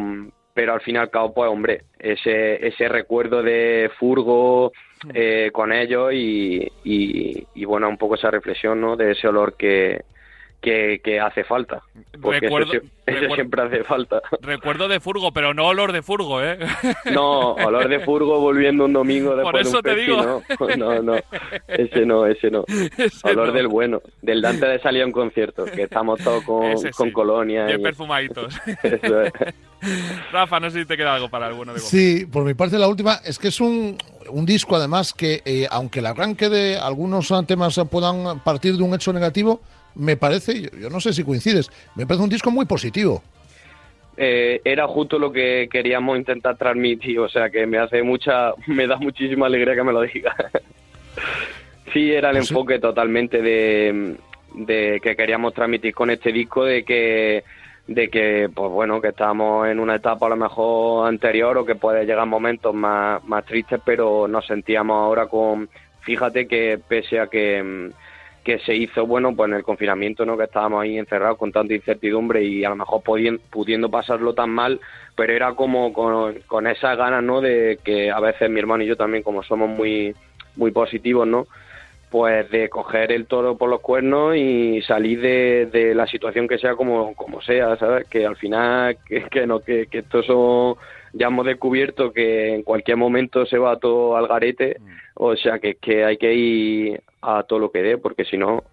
pero 0.53 0.73
al 0.73 0.81
fin 0.81 0.93
y 0.93 0.99
al 0.99 1.09
cabo 1.09 1.33
pues 1.33 1.49
hombre 1.49 1.85
ese 1.97 2.67
ese 2.67 2.87
recuerdo 2.87 3.41
de 3.41 3.89
Furgo 3.97 4.71
eh, 5.15 5.49
con 5.51 5.73
ellos 5.73 6.13
y, 6.13 6.61
y, 6.83 7.47
y, 7.55 7.65
bueno 7.65 7.89
un 7.89 7.97
poco 7.97 8.13
esa 8.13 8.29
reflexión 8.29 8.79
no 8.79 8.95
de 8.95 9.13
ese 9.13 9.27
olor 9.27 9.55
que 9.57 10.03
que, 10.61 10.99
que 11.03 11.19
hace 11.19 11.43
falta 11.45 11.81
porque 12.21 12.45
eso 12.45 12.57
Recuerdo- 12.57 12.73
eso, 12.73 12.81
recuerdo- 13.05 13.35
siempre 13.35 13.61
hace 13.61 13.83
falta 13.85 14.21
Recuerdo 14.41 14.87
de 14.89 14.99
Furgo, 14.99 15.31
pero 15.31 15.53
no 15.53 15.67
olor 15.67 15.93
de 15.93 16.01
Furgo, 16.01 16.43
¿eh? 16.43 16.59
no 17.13 17.51
olor 17.53 17.87
de 17.87 17.99
Furgo 18.01 18.39
volviendo 18.41 18.83
un 18.85 18.91
domingo 18.93 19.29
Por 19.41 19.55
después 19.55 19.63
de 19.63 19.69
eso 19.69 19.77
un 19.77 19.83
te 19.83 19.95
digo. 19.95 20.43
no 20.59 20.75
no 20.77 21.01
no 21.01 21.15
ese 21.67 22.05
no 22.05 22.25
ese 22.25 22.51
no 22.51 22.65
Ese 22.97 23.29
olor 23.29 23.47
no. 23.47 23.53
del 23.53 23.67
bueno 23.69 24.01
del 24.21 24.41
de 24.41 24.47
antes 24.49 24.69
de 24.69 24.79
salir 24.79 25.03
a 25.03 25.05
un 25.05 25.11
concierto 25.13 25.63
que 25.65 25.83
estamos 25.83 26.19
todos 26.21 26.43
con, 26.43 26.73
con 26.95 27.11
colonia 27.11 27.65
Bien 27.65 27.79
y- 27.79 27.83
perfumaditos. 27.83 28.53
eso 28.83 29.21
es. 29.21 29.31
Rafa, 30.33 30.59
no 30.59 30.69
sé 30.69 30.79
si 30.81 30.85
te 30.85 30.97
queda 30.97 31.15
algo 31.15 31.29
para 31.29 31.47
el 31.47 31.53
bueno 31.53 31.73
de 31.73 31.79
Gómez. 31.79 31.89
Sí, 31.89 32.25
por 32.25 32.43
mi 32.43 32.53
parte 32.53 32.77
la 32.77 32.87
última 32.89 33.21
es 33.23 33.39
que 33.39 33.47
es 33.47 33.61
un, 33.61 33.97
un 34.29 34.45
disco 34.45 34.75
además 34.75 35.13
que 35.13 35.41
eh, 35.45 35.67
aunque 35.71 35.99
el 35.99 36.05
arranque 36.05 36.49
de 36.49 36.77
algunos 36.77 37.33
temas 37.47 37.79
puedan 37.89 38.39
partir 38.41 38.75
de 38.75 38.83
un 38.83 38.93
hecho 38.93 39.13
negativo, 39.13 39.61
me 39.99 40.17
parece, 40.17 40.61
yo, 40.61 40.69
yo 40.79 40.89
no 40.89 40.99
sé 40.99 41.13
si 41.13 41.23
coincides, 41.23 41.69
me 41.95 42.05
parece 42.07 42.23
un 42.23 42.29
disco 42.29 42.51
muy 42.51 42.65
positivo. 42.65 43.21
eh, 44.17 44.61
era 44.65 44.87
justo 44.87 45.17
lo 45.19 45.31
que 45.31 45.69
queríamos 45.71 46.17
intentar 46.17 46.57
transmitir, 46.57 47.19
o 47.19 47.29
sea 47.29 47.49
que 47.49 47.65
me 47.65 47.77
hace 47.77 48.03
mucha, 48.03 48.53
me 48.67 48.87
da 48.87 48.97
muchísima 48.97 49.45
alegría 49.45 49.75
que 49.75 49.83
me 49.83 49.93
lo 49.93 50.01
diga. 50.01 50.35
sí, 51.93 52.11
era 52.11 52.29
el 52.31 52.37
Pues 52.37 52.47
sí. 52.47 52.53
enfoque 52.53 52.79
totalmente 52.79 53.41
de, 53.41 54.15
de 54.55 54.99
que 55.01 55.15
queríamos 55.15 55.53
transmitir 55.53 55.93
con 55.93 56.09
este 56.09 56.31
disco, 56.31 56.63
de 56.65 56.83
que 56.83 57.43
de 57.87 58.07
que 58.07 58.49
pues 58.53 58.69
bueno 58.71 59.01
que 59.01 59.07
estamos 59.07 59.67
en 59.67 59.79
una 59.79 59.95
etapa 59.95 60.27
a 60.27 60.29
lo 60.29 60.35
mejor 60.35 61.07
anterior 61.07 61.57
o 61.57 61.65
que 61.65 61.73
puede 61.73 62.05
llegar 62.05 62.27
momentos 62.27 62.71
más, 62.75 63.23
más 63.23 63.43
tristes 63.45 63.79
pero 63.83 64.27
nos 64.27 64.45
sentíamos 64.45 64.93
ahora 64.95 65.25
con 65.25 65.67
fíjate 66.01 66.47
que 66.47 66.79
pese 66.87 67.19
a 67.19 67.25
que 67.25 67.63
mm, 67.63 67.89
que 68.43 68.59
se 68.59 68.75
hizo 68.75 69.05
bueno 69.05 69.35
pues 69.35 69.49
en 69.49 69.57
el 69.57 69.63
confinamiento 69.63 70.25
no 70.25 70.37
que 70.37 70.45
estábamos 70.45 70.81
ahí 70.81 70.97
encerrados 70.97 71.37
con 71.37 71.51
tanta 71.51 71.73
incertidumbre 71.73 72.43
y 72.43 72.63
a 72.63 72.69
lo 72.69 72.75
mejor 72.75 73.01
pudiendo 73.03 73.89
pasarlo 73.89 74.33
tan 74.33 74.49
mal 74.49 74.79
pero 75.15 75.33
era 75.33 75.53
como 75.53 75.91
con, 75.93 76.39
con 76.47 76.67
esas 76.67 76.97
ganas 76.97 77.23
no 77.23 77.41
de 77.41 77.79
que 77.83 78.11
a 78.11 78.19
veces 78.19 78.49
mi 78.49 78.59
hermano 78.59 78.83
y 78.83 78.87
yo 78.87 78.95
también 78.95 79.23
como 79.23 79.43
somos 79.43 79.69
muy 79.69 80.15
muy 80.55 80.71
positivos 80.71 81.27
no 81.27 81.47
pues 82.09 82.49
de 82.49 82.69
coger 82.69 83.11
el 83.11 83.27
toro 83.27 83.57
por 83.57 83.69
los 83.69 83.81
cuernos 83.81 84.35
y 84.35 84.81
salir 84.81 85.21
de, 85.21 85.67
de 85.67 85.93
la 85.93 86.07
situación 86.07 86.47
que 86.47 86.57
sea 86.57 86.75
como, 86.75 87.13
como 87.15 87.41
sea, 87.41 87.75
¿sabes? 87.77 88.07
Que 88.07 88.25
al 88.25 88.35
final, 88.35 88.97
que, 89.05 89.23
que 89.23 89.45
no, 89.45 89.59
que, 89.59 89.87
que 89.87 89.99
esto 89.99 90.23
son, 90.23 90.75
ya 91.13 91.27
hemos 91.27 91.45
descubierto 91.45 92.11
que 92.11 92.55
en 92.55 92.63
cualquier 92.63 92.97
momento 92.97 93.45
se 93.45 93.57
va 93.57 93.77
todo 93.77 94.17
al 94.17 94.27
garete, 94.27 94.77
o 95.15 95.35
sea 95.35 95.59
que, 95.59 95.75
que 95.75 96.03
hay 96.03 96.17
que 96.17 96.33
ir 96.33 97.01
a 97.21 97.43
todo 97.43 97.59
lo 97.59 97.71
que 97.71 97.83
dé, 97.83 97.97
porque 97.97 98.25
si 98.25 98.37
no, 98.37 98.63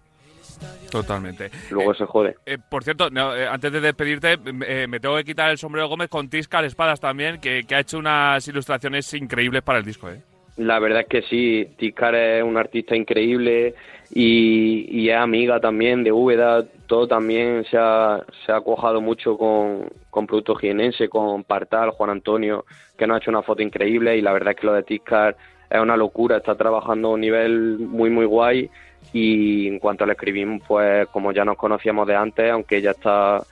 Totalmente. 0.89 1.51
luego 1.69 1.93
se 1.93 2.05
jode. 2.05 2.35
Eh, 2.45 2.57
por 2.57 2.83
cierto, 2.83 3.09
no, 3.09 3.35
eh, 3.35 3.47
antes 3.47 3.71
de 3.71 3.81
despedirte, 3.81 4.37
eh, 4.65 4.87
me 4.87 4.99
tengo 4.99 5.15
que 5.17 5.25
quitar 5.25 5.51
el 5.51 5.57
sombrero 5.57 5.87
Gómez 5.87 6.09
con 6.09 6.29
Tiscal 6.29 6.65
Espadas 6.65 6.99
también, 6.99 7.39
que, 7.39 7.63
que 7.65 7.75
ha 7.75 7.79
hecho 7.81 7.97
unas 7.97 8.47
ilustraciones 8.47 9.13
increíbles 9.13 9.61
para 9.61 9.79
el 9.79 9.85
disco. 9.85 10.09
¿eh? 10.09 10.21
La 10.57 10.79
verdad 10.79 11.01
es 11.01 11.07
que 11.07 11.21
sí, 11.23 11.67
Tiscar 11.77 12.15
es 12.15 12.43
un 12.43 12.57
artista 12.57 12.95
increíble 12.95 13.75
y, 14.11 14.87
y 14.89 15.09
es 15.09 15.15
amiga 15.15 15.59
también 15.59 16.03
de 16.03 16.11
Úbeda, 16.11 16.65
todo 16.87 17.07
también 17.07 17.63
se 17.65 17.77
ha, 17.77 18.23
se 18.45 18.51
ha 18.51 18.61
cuajado 18.61 18.99
mucho 18.99 19.37
con, 19.37 19.87
con 20.09 20.25
Producto 20.25 20.55
Jienense, 20.55 21.09
con 21.09 21.43
Partal, 21.43 21.91
Juan 21.91 22.09
Antonio, 22.09 22.65
que 22.97 23.05
nos 23.05 23.15
ha 23.15 23.17
hecho 23.19 23.29
una 23.29 23.43
foto 23.43 23.61
increíble 23.61 24.17
y 24.17 24.21
la 24.21 24.33
verdad 24.33 24.53
es 24.53 24.59
que 24.59 24.65
lo 24.65 24.73
de 24.73 24.83
Tiscar 24.83 25.37
es 25.69 25.79
una 25.79 25.95
locura, 25.95 26.37
está 26.37 26.55
trabajando 26.55 27.09
a 27.09 27.11
un 27.11 27.21
nivel 27.21 27.77
muy 27.77 28.09
muy 28.09 28.25
guay 28.25 28.69
y 29.13 29.67
en 29.67 29.77
cuanto 29.79 30.05
le 30.05 30.13
escribimos, 30.13 30.63
pues 30.67 31.07
como 31.09 31.31
ya 31.33 31.45
nos 31.45 31.57
conocíamos 31.57 32.07
de 32.07 32.15
antes, 32.15 32.51
aunque 32.51 32.81
ya 32.81 32.91
está 32.91 33.43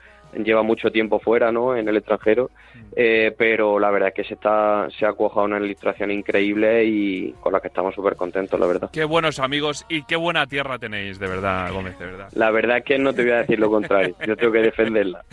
lleva 0.43 0.63
mucho 0.63 0.91
tiempo 0.91 1.19
fuera, 1.19 1.51
¿no? 1.51 1.75
En 1.75 1.87
el 1.87 1.97
extranjero, 1.97 2.49
eh, 2.95 3.33
pero 3.37 3.79
la 3.79 3.91
verdad 3.91 4.09
es 4.09 4.15
que 4.15 4.23
se 4.23 4.33
está 4.35 4.87
se 4.97 5.05
ha 5.05 5.13
cuajado 5.13 5.45
una 5.45 5.59
ilustración 5.59 6.11
increíble 6.11 6.85
y 6.85 7.31
con 7.39 7.53
la 7.53 7.59
que 7.59 7.67
estamos 7.67 7.95
súper 7.95 8.15
contentos, 8.15 8.59
la 8.59 8.65
verdad. 8.65 8.89
Qué 8.91 9.03
buenos 9.05 9.39
amigos 9.39 9.85
y 9.89 10.03
qué 10.03 10.15
buena 10.15 10.47
tierra 10.47 10.79
tenéis, 10.79 11.19
de 11.19 11.27
verdad, 11.27 11.71
Gómez, 11.71 11.97
de 11.99 12.05
verdad. 12.05 12.29
La 12.33 12.51
verdad 12.51 12.77
es 12.77 12.83
que 12.83 12.97
no 12.97 13.13
te 13.13 13.23
voy 13.23 13.31
a 13.31 13.37
decir 13.37 13.59
lo 13.59 13.69
contrario, 13.69 14.15
yo 14.27 14.35
tengo 14.35 14.51
que 14.51 14.59
defenderla. 14.59 15.23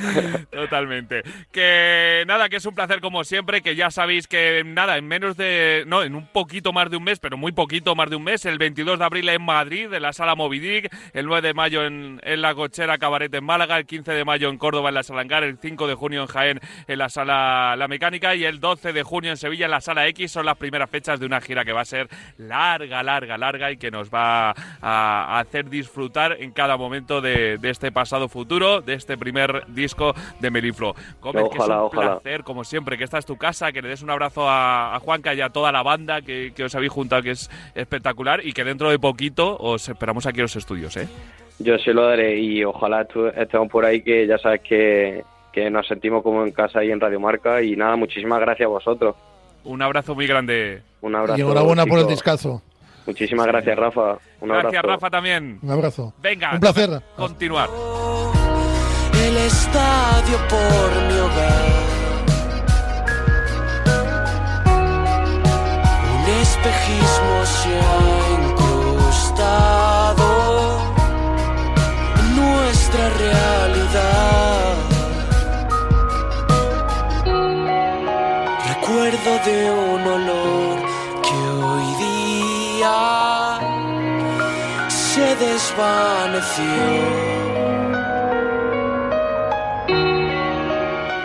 Totalmente. 0.51 1.23
Que 1.51 2.25
nada, 2.27 2.49
que 2.49 2.57
es 2.57 2.67
un 2.67 2.75
placer 2.75 3.01
como 3.01 3.25
siempre, 3.25 3.63
que 3.63 3.75
ya 3.75 3.91
sabéis 3.91 4.29
que 4.29 4.63
nada, 4.65 4.99
en 4.99 5.07
menos 5.07 5.37
de, 5.37 5.85
no, 5.87 6.03
en 6.03 6.15
un 6.15 6.27
poquito 6.27 6.73
más 6.73 6.91
de 6.91 6.97
un 6.97 7.05
mes, 7.05 7.19
pero 7.19 7.37
muy 7.37 7.53
poquito 7.53 7.95
más 7.95 8.11
de 8.11 8.17
un 8.17 8.25
mes, 8.25 8.45
el 8.47 8.59
22 8.59 8.99
de 8.99 9.05
abril 9.05 9.29
en 9.29 9.43
Madrid, 9.43 9.93
en 9.93 10.03
la 10.03 10.13
sala 10.13 10.35
Movidic, 10.35 10.95
el 11.13 11.27
9 11.27 11.49
de 11.49 11.55
mayo 11.55 11.85
en, 11.85 12.21
en 12.23 12.43
la 12.43 12.55
Cochera 12.55 12.99
Cabaret 12.99 13.33
en 13.35 13.45
Málaga, 13.45 13.79
el 13.79 13.87
15 13.87 14.13
de 14.13 14.25
mayo 14.25 14.49
en 14.49 14.59
Córdoba 14.59 14.92
en 14.93 14.95
la 14.95 15.03
Salangar, 15.03 15.43
el 15.45 15.59
5 15.59 15.87
de 15.87 15.95
junio 15.95 16.23
en 16.23 16.27
Jaén 16.29 16.61
en 16.87 16.99
la 16.99 17.09
sala 17.09 17.75
La 17.77 17.89
Mecánica 17.89 18.35
y 18.35 18.45
el 18.45 18.61
12 18.61 18.93
de 18.93 19.03
junio 19.03 19.31
en 19.31 19.37
Sevilla 19.37 19.65
en 19.65 19.71
la 19.71 19.81
sala 19.81 20.07
X 20.09 20.33
son 20.33 20.47
las 20.47 20.57
primeras 20.57 20.89
fechas 20.91 21.19
de 21.19 21.27
una 21.27 21.41
gira 21.41 21.65
que 21.65 21.73
va 21.73 21.81
a 21.81 21.85
ser 21.85 22.09
larga, 22.39 23.03
larga, 23.03 23.39
larga 23.39 23.71
y 23.71 23.77
que 23.77 23.91
nos 23.91 24.11
va 24.11 24.55
a 24.81 25.39
hacer 25.41 25.69
disfrutar 25.69 26.37
en 26.41 26.53
cada 26.53 26.77
momento 26.77 27.21
de, 27.21 27.59
de 27.59 27.71
este 27.71 27.91
pasado 27.93 28.29
futuro, 28.29 28.81
de 28.81 28.95
este 28.95 29.17
primer 29.17 29.65
disco 29.69 30.15
de 30.41 30.51
Meliflo. 30.51 30.95
Gómez, 31.21 31.49
que 31.51 31.59
es 31.59 31.69
un 31.69 31.73
ojalá. 31.73 32.19
placer, 32.21 32.43
como 32.45 32.65
siempre, 32.65 32.99
que 32.99 33.05
esta 33.05 33.19
es 33.19 33.27
tu 33.27 33.37
casa, 33.37 33.73
que 33.73 33.83
le 33.83 33.89
des 33.89 34.03
un 34.03 34.11
abrazo 34.11 34.49
a, 34.49 34.95
a 34.95 35.01
Juanca 35.01 35.35
y 35.35 35.41
a 35.41 35.51
toda 35.51 35.73
la 35.73 35.83
banda 35.83 36.21
que, 36.23 36.53
que 36.55 36.65
os 36.65 36.75
habéis 36.75 36.93
juntado, 36.93 37.23
que 37.23 37.31
es 37.33 37.51
espectacular, 37.75 38.45
y 38.45 38.53
que 38.53 38.65
dentro 38.65 38.91
de 38.91 38.99
poquito 38.99 39.57
os 39.59 39.89
esperamos 39.89 40.27
aquí 40.27 40.39
en 40.39 40.43
los 40.43 40.57
estudios, 40.57 40.97
¿eh? 40.97 41.09
Yo 41.59 41.79
se 41.79 41.93
lo 41.93 42.07
daré 42.07 42.39
y 42.41 42.65
ojalá 42.65 43.07
estemos 43.37 43.69
por 43.69 43.85
ahí 43.85 44.03
que 44.03 44.27
ya 44.27 44.37
sabes 44.39 44.61
que, 44.63 45.23
que 45.53 45.71
nos 45.71 45.87
sentimos 45.87 46.23
como 46.23 46.45
en 46.45 46.51
casa 46.53 46.81
ahí 46.81 46.91
en 46.91 46.99
Radio 47.01 47.21
Marca 47.21 47.63
y 47.63 47.77
nada, 47.77 47.95
muchísimas 47.97 48.41
gracias 48.41 48.67
a 48.67 48.71
vosotros. 48.71 49.15
Un 49.65 49.81
abrazo 49.83 50.15
muy 50.15 50.27
grande. 50.27 50.83
Un 51.03 51.15
abrazo. 51.15 51.39
y 51.39 51.43
enhorabuena 51.43 51.87
por 51.87 51.99
el 52.01 52.07
discazo. 52.09 52.63
Muchísimas 53.07 53.47
gracias, 53.47 53.77
Rafa. 53.77 54.19
Un 54.41 54.49
Gracias, 54.49 54.75
abrazo. 54.75 54.87
Rafa, 54.89 55.11
también. 55.11 55.59
Un 55.63 55.71
abrazo. 55.71 56.15
Venga, 56.23 56.53
Un 56.55 56.61
placer. 56.61 56.91
continuar. 57.17 57.69
el 59.27 59.37
estadio 59.39 60.39
por 60.49 61.03
mi 61.09 61.19
hogar. 61.19 61.63
Un 66.15 66.31
espejismo 66.43 67.45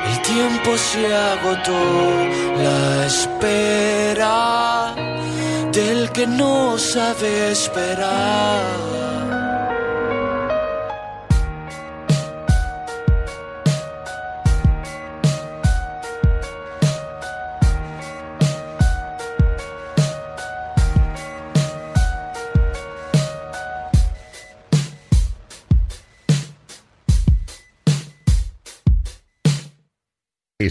El 0.09 0.21
tiempo 0.21 0.77
se 0.77 1.15
agotó 1.15 1.83
la 2.63 3.05
espera 3.05 4.95
del 5.71 6.11
que 6.11 6.25
no 6.25 6.77
sabe 6.77 7.51
esperar. 7.51 9.06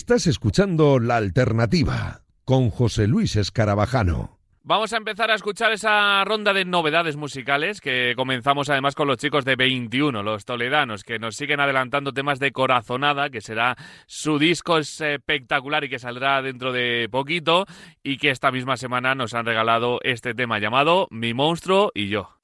Estás 0.09 0.29
escuchando 0.29 1.01
La 1.01 1.17
Alternativa 1.17 2.23
con 2.45 2.71
José 2.71 3.09
Luis 3.09 3.35
Escarabajano. 3.35 4.39
Vamos 4.63 4.93
a 4.93 4.99
empezar 4.99 5.33
a 5.33 5.35
escuchar 5.35 5.73
esa 5.73 6.25
ronda 6.25 6.53
de 6.53 6.65
novedades 6.65 7.17
musicales 7.17 7.81
que 7.81 8.15
comenzamos 8.15 8.71
además 8.71 8.95
con 8.95 9.09
los 9.09 9.19
chicos 9.19 9.45
de 9.45 9.57
21, 9.57 10.23
los 10.23 10.45
toledanos, 10.45 11.03
que 11.03 11.19
nos 11.19 11.35
siguen 11.35 11.59
adelantando 11.59 12.13
temas 12.13 12.39
de 12.39 12.53
Corazonada, 12.53 13.31
que 13.31 13.41
será 13.41 13.75
su 14.07 14.39
disco 14.39 14.79
espectacular 14.79 15.83
y 15.83 15.89
que 15.89 15.99
saldrá 15.99 16.41
dentro 16.41 16.71
de 16.71 17.09
poquito, 17.11 17.67
y 18.05 18.19
que 18.19 18.31
esta 18.31 18.53
misma 18.53 18.77
semana 18.77 19.17
nos 19.17 19.35
han 19.35 19.45
regalado 19.45 19.99
este 20.05 20.35
tema 20.35 20.61
llamado 20.61 21.09
Mi 21.11 21.35
monstruo 21.35 21.91
y 21.95 22.11
yo. 22.11 22.36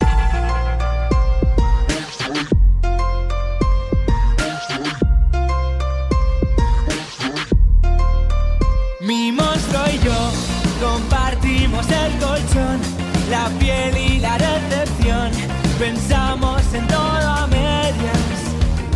Pensamos 15.82 16.62
en 16.74 16.86
todo 16.86 17.28
a 17.28 17.44
medias. 17.48 18.38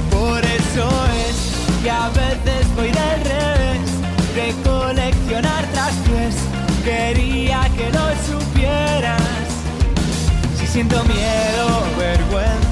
Por 0.08 0.38
eso 0.44 0.88
es 1.26 1.82
que 1.82 1.90
a 1.90 2.08
veces 2.10 2.64
voy 2.76 2.92
del 2.92 3.24
revés, 3.24 3.90
de 4.36 4.54
coleccionar 4.62 5.64
trastes. 5.72 6.36
Quería 6.84 7.68
que 7.76 7.90
lo 7.90 8.06
supieras. 8.30 9.20
Si 10.60 10.66
siento 10.68 11.02
miedo, 11.02 11.66
vergüenza, 11.98 12.65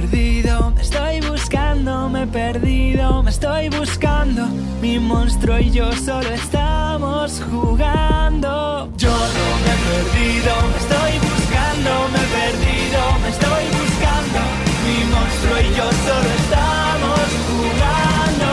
perdido, 0.00 0.72
me 0.72 0.82
estoy 0.82 1.20
buscando, 1.20 2.08
me 2.08 2.22
he 2.22 2.26
perdido, 2.26 3.22
me 3.22 3.30
estoy 3.30 3.68
buscando. 3.68 4.42
Mi 4.82 4.98
monstruo 4.98 5.58
y 5.60 5.70
yo 5.70 5.92
solo 5.92 6.28
estamos 6.30 7.40
jugando. 7.48 8.90
Yo 8.96 9.14
no 9.36 9.46
me 9.62 9.70
he 9.74 9.78
perdido, 9.90 10.52
me 10.72 10.78
estoy 10.84 11.12
buscando, 11.30 11.90
me 12.12 12.20
he 12.22 12.28
perdido, 12.40 13.00
me 13.22 13.28
estoy 13.34 13.64
buscando. 13.80 14.40
Mi 14.84 14.98
monstruo 15.12 15.56
y 15.66 15.70
yo 15.78 15.86
solo 16.06 16.30
estamos 16.42 17.26
jugando. 17.50 18.50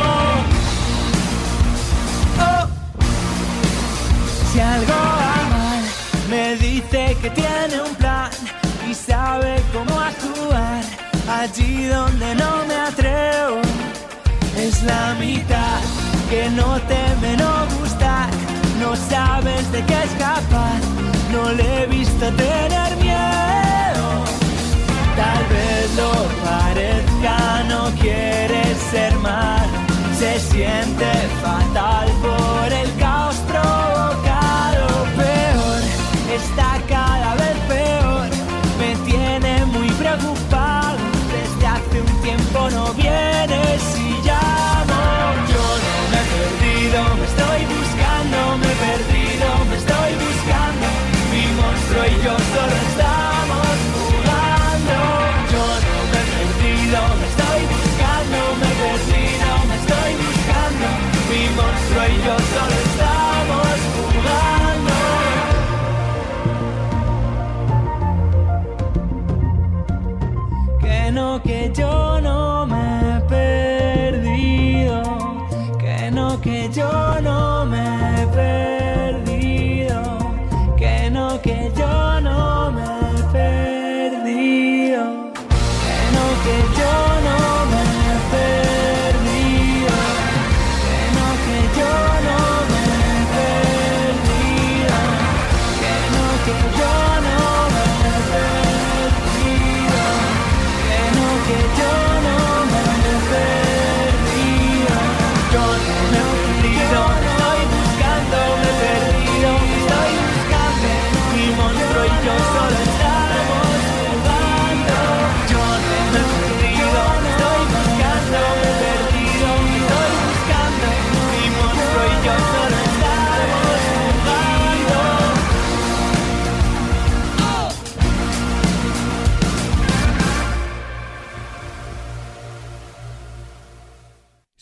Oh. 2.48 2.66
Si 4.52 4.60
algo 4.60 5.00
va 5.22 5.38
mal, 5.56 5.84
me 6.30 6.56
dice 6.56 7.02
que 7.22 7.30
tiene 7.32 7.76
un 7.88 7.96
plan 7.96 8.30
y 8.88 8.94
sabe 8.94 9.56
cómo 9.74 10.00
actuar 10.00 10.71
allí 11.40 11.86
donde 11.86 12.36
no 12.36 12.66
me 12.68 12.76
atrevo. 12.76 13.62
Es 14.58 14.84
la 14.84 15.16
mitad 15.20 15.80
que 16.30 16.50
no 16.50 16.80
teme 16.82 17.38
no 17.38 17.54
gustar, 17.80 18.30
no 18.80 18.96
sabes 18.96 19.72
de 19.72 19.84
qué 19.86 19.98
es 20.08 20.14
capaz, 20.28 20.82
no 21.32 21.52
le 21.52 21.84
he 21.84 21.86
visto 21.88 22.26
tener 22.46 22.90
miedo. 23.08 24.06
Tal 25.22 25.44
vez 25.56 25.86
lo 26.02 26.12
parezca, 26.50 27.64
no 27.68 27.82
quiere 28.02 28.64
ser 28.92 29.14
mal, 29.20 29.68
se 30.20 30.40
siente 30.40 31.12
fatal 31.42 32.08
por 32.22 32.74
el 32.74 32.90
caos 32.98 33.36
no 42.72 42.94
vienes 42.94 43.82
y 43.98 44.10
llamo. 44.28 45.02
Yo 45.52 45.64
no 45.86 45.96
me 46.12 46.20
he 46.22 46.28
perdido, 46.38 47.00
me 47.20 47.26
estoy 47.32 47.62
buscando, 47.76 48.58
me 48.62 48.68
he 48.72 48.78
perdido, 48.88 49.48
me 49.70 49.76
estoy 49.78 50.12
buscando. 50.26 50.88
Mi 51.32 51.44
monstruo 51.60 52.04
y 52.06 52.24
yo 52.24 52.34
solo 52.54 53.01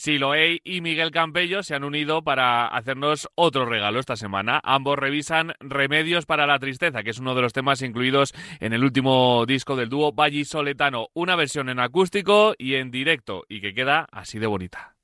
Siloey 0.10 0.60
y 0.64 0.82
Miguel 0.82 1.12
Campello 1.12 1.62
se 1.62 1.76
han 1.76 1.84
unido 1.84 2.24
para 2.24 2.66
hacernos 2.66 3.30
otro 3.36 3.68
regalo 3.68 4.00
esta 4.00 4.16
semana. 4.16 4.60
Ambos 4.64 4.98
revisan 4.98 5.54
Remedios 5.60 6.26
para 6.26 6.48
la 6.48 6.58
Tristeza, 6.58 7.04
que 7.04 7.12
es 7.12 7.20
uno 7.20 7.36
de 7.36 7.44
los 7.44 7.54
temas 7.54 7.84
incluidos 7.84 8.34
en 8.60 8.74
el 8.74 8.84
último 8.84 9.46
disco 9.46 9.76
del 9.76 9.90
dúo 9.90 10.12
Soletano. 10.46 11.10
Una 11.14 11.36
versión 11.36 11.70
en 11.70 11.80
acústico 11.80 12.56
y 12.58 12.74
en 12.74 12.90
directo, 12.90 13.44
y 13.48 13.62
que 13.62 13.76
queda 13.76 14.08
así 14.12 14.40
de 14.40 14.48
bonita. 14.48 14.96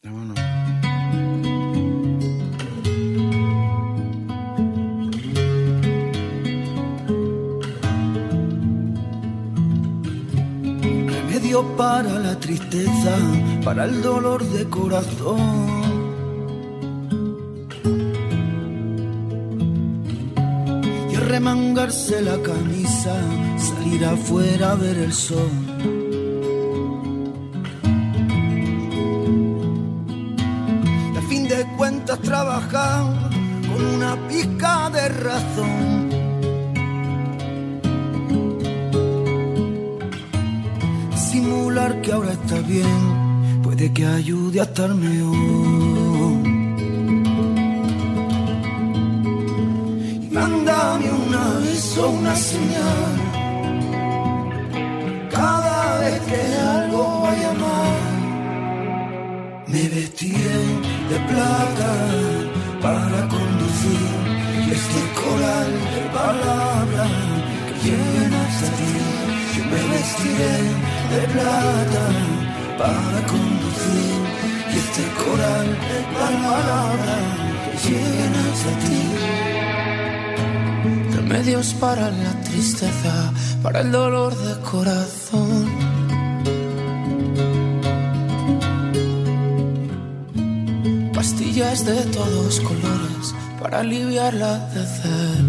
Remedio 11.11 11.77
para 11.77 12.09
la 12.19 12.39
tristeza, 12.39 13.17
para 13.65 13.85
el 13.85 14.03
dolor 14.03 14.43
de 14.43 14.69
corazón. 14.69 15.39
Y 21.11 21.15
remangarse 21.15 22.21
la 22.21 22.37
camisa, 22.43 23.15
salir 23.57 24.05
afuera 24.05 24.73
a 24.73 24.75
ver 24.75 24.97
el 24.99 25.11
sol. 25.11 25.49
Y 31.13 31.17
a 31.17 31.21
fin 31.27 31.47
de 31.47 31.65
cuentas 31.75 32.19
trabajar 32.19 33.31
con 33.67 33.83
una 33.95 34.15
pizca 34.27 34.91
de 34.91 35.09
razón. 35.09 36.05
simular 41.15 42.01
que 42.01 42.13
ahora 42.13 42.31
está 42.31 42.59
bien 42.61 43.14
que 43.93 44.05
ayude 44.05 44.59
a 44.59 44.63
estar 44.63 44.93
mejor. 44.95 45.35
Mándame 50.31 51.07
un 51.11 51.35
aviso, 51.35 52.09
una 52.09 52.35
señal. 52.35 53.11
Cada 55.31 55.99
vez 55.99 56.19
que 56.29 56.41
algo 56.77 57.21
vaya 57.21 57.53
mal, 57.65 58.03
me 59.67 59.83
vestiré 59.95 60.59
de 61.11 61.17
plata 61.29 61.91
para 62.81 63.19
conducir 63.35 64.09
este 64.77 65.01
coral 65.19 65.71
de 65.93 66.01
palabras 66.19 67.11
que 67.67 67.75
llegan 67.85 68.33
hasta 68.33 68.67
ti. 68.77 68.93
Yo 69.55 69.63
me 69.71 69.81
vestiré 69.93 70.55
de 71.13 71.21
plata 71.33 72.34
para 72.85 73.19
conducir 73.33 74.21
este 74.79 75.03
coral 75.21 75.67
de 75.89 75.99
palabras 76.21 77.25
que 77.65 77.77
llegan 77.85 78.33
hasta 78.45 78.71
ti. 78.83 79.03
Remedios 81.15 81.67
para 81.73 82.05
la 82.11 82.33
tristeza, 82.41 83.15
para 83.63 83.81
el 83.81 83.91
dolor 83.91 84.31
de 84.45 84.53
corazón. 84.71 85.65
Pastillas 91.13 91.85
de 91.85 91.99
todos 92.17 92.59
colores 92.59 93.25
para 93.59 93.79
aliviar 93.79 94.33
la 94.35 94.53
decepción. 94.75 95.44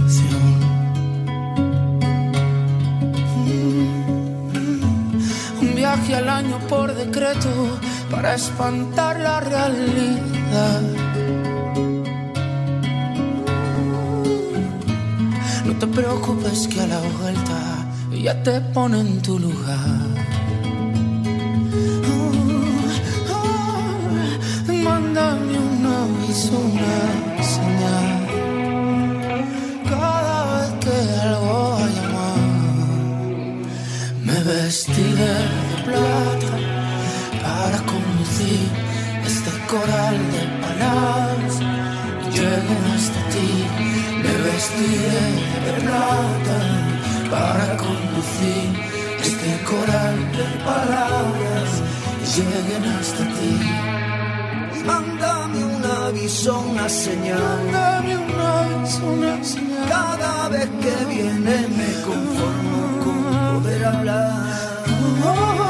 Al 6.15 6.31
año 6.31 6.59
por 6.69 6.95
decreto 6.95 7.51
para 8.11 8.35
espantar 8.35 9.21
la 9.21 9.41
realidad. 9.41 10.83
No 15.67 15.79
te 15.79 15.87
preocupes 15.89 16.69
que 16.69 16.81
a 16.81 16.87
la 16.87 17.01
vuelta 17.21 17.87
ya 18.13 18.43
te 18.43 18.61
pone 18.61 19.01
en 19.01 19.21
tu 19.21 19.39
lugar. 19.39 20.01
Oh, 22.09 22.33
oh, 23.35 24.73
mándame 24.73 25.59
un 25.59 25.87
aviso, 25.87 26.59
coral 39.67 40.17
de 40.33 40.45
palabras 40.65 41.55
lleguen 42.35 42.85
hasta 42.95 43.21
ti. 43.33 43.51
Me 44.23 44.35
vestiré 44.47 45.25
de 45.65 45.73
plata 45.83 46.59
para 47.31 47.77
conducir 47.77 48.67
este 49.23 49.53
coral 49.65 50.17
de 50.39 50.47
palabras 50.65 51.71
lleguen 52.35 52.85
hasta 52.99 53.25
ti. 53.37 53.55
Mándame 54.87 55.65
un 55.65 55.85
aviso, 55.85 56.59
una 56.61 56.89
señal. 56.89 57.41
Mándame 57.73 58.19
un 58.19 58.41
aviso, 58.41 59.07
una 59.07 59.45
señal. 59.45 59.89
Cada 59.89 60.49
vez 60.49 60.69
que 60.83 60.95
viene 61.13 61.57
me 61.79 61.91
conformo 62.09 62.81
con 63.05 63.63
poder 63.63 63.85
hablar. 63.85 64.47
Oh, 65.25 65.29
oh, 65.29 65.66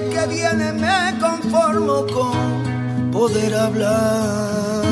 que 0.00 0.26
viene 0.26 0.72
me 0.72 1.18
conformo 1.20 2.04
con 2.06 3.10
poder 3.12 3.54
hablar. 3.54 4.82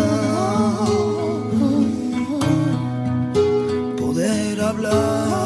Poder 3.98 4.60
hablar. 4.60 5.42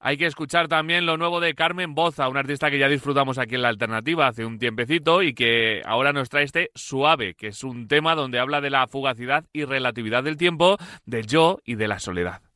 Hay 0.00 0.16
que 0.16 0.26
escuchar 0.26 0.68
también 0.68 1.04
lo 1.04 1.18
nuevo 1.18 1.38
de 1.38 1.54
Carmen 1.54 1.94
Boza, 1.94 2.28
una 2.28 2.40
artista 2.40 2.70
que 2.70 2.78
ya 2.78 2.88
disfrutamos 2.88 3.36
aquí 3.36 3.56
en 3.56 3.62
la 3.62 3.68
alternativa 3.68 4.28
hace 4.28 4.44
un 4.44 4.58
tiempecito 4.58 5.22
y 5.22 5.34
que 5.34 5.82
ahora 5.84 6.12
nos 6.12 6.28
trae 6.28 6.44
este 6.44 6.70
Suave, 6.74 7.34
que 7.34 7.48
es 7.48 7.62
un 7.62 7.88
tema 7.88 8.14
donde 8.14 8.38
habla 8.38 8.60
de 8.60 8.70
la 8.70 8.86
fugacidad 8.86 9.44
y 9.52 9.64
relatividad 9.64 10.22
del 10.22 10.38
tiempo, 10.38 10.78
del 11.04 11.26
yo 11.26 11.58
y 11.64 11.74
de 11.74 11.88
la 11.88 11.98
soledad. 11.98 12.47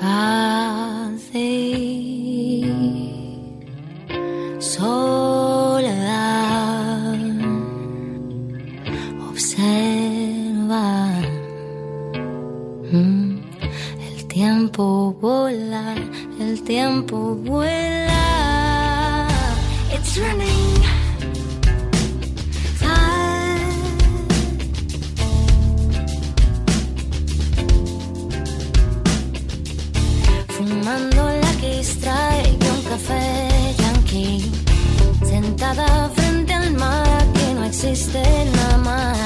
Paz 0.00 1.34
y 1.34 2.64
soledad. 4.58 5.98
Observa 9.28 11.12
mm, 12.90 13.38
el 14.08 14.26
tiempo 14.26 15.14
vuela, 15.20 15.94
el 16.40 16.62
tiempo 16.62 17.34
vuela. 17.34 19.28
It's 19.92 20.16
running. 20.16 20.79
Fumando 30.60 31.26
la 31.42 31.52
que 31.58 31.78
extrae 31.78 32.50
un 32.52 32.82
café 32.82 33.74
yankee. 33.78 34.52
Sentada 35.24 36.10
frente 36.14 36.52
al 36.52 36.72
mar 36.72 37.24
que 37.32 37.54
no 37.54 37.64
existe 37.64 38.22
nada 38.56 38.76
más. 38.76 39.16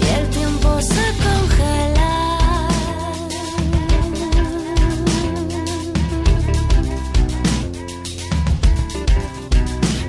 Y 0.00 0.06
el 0.18 0.26
tiempo 0.30 0.80
se 0.80 1.04
congela. 1.24 2.14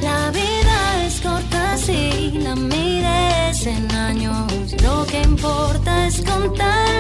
La 0.02 0.32
vida 0.32 1.06
es 1.06 1.20
corta 1.20 1.78
si 1.78 2.32
la 2.46 2.56
mires 2.56 3.68
en 3.68 3.92
años. 3.92 4.48
Lo 4.82 5.06
que 5.06 5.22
importa 5.22 6.08
es 6.08 6.22
contar 6.22 6.91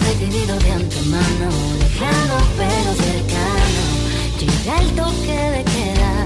decidido 0.00 0.58
de 0.58 0.72
antemano, 0.72 1.48
lejano 1.78 2.36
pero 2.56 2.94
cercano. 2.94 3.82
Llega 4.38 4.78
el 4.80 4.90
toque 4.94 5.38
de 5.56 5.64
queda, 5.64 6.24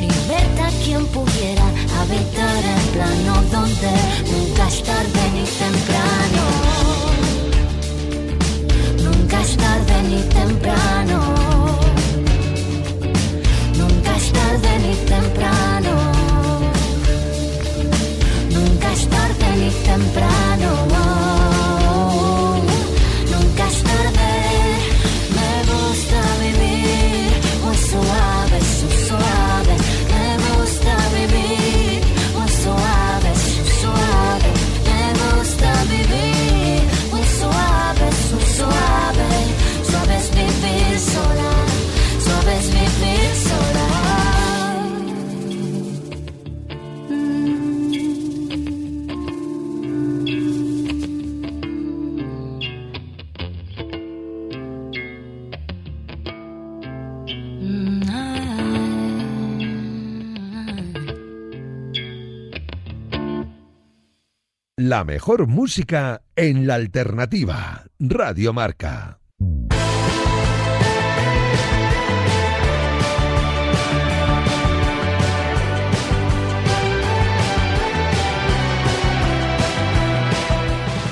libertad 0.00 0.72
quien 0.82 1.06
pudiera 1.06 1.64
habitar 2.00 2.64
el 2.64 2.88
plano 2.94 3.42
donde 3.50 3.90
nunca 4.30 4.68
es 4.68 4.82
tarde 4.82 5.30
ni 5.34 5.44
temprano. 5.44 6.89
La 64.90 65.04
mejor 65.04 65.46
música 65.46 66.22
en 66.34 66.66
la 66.66 66.74
alternativa. 66.74 67.84
Radio 68.00 68.52
Marca. 68.52 69.20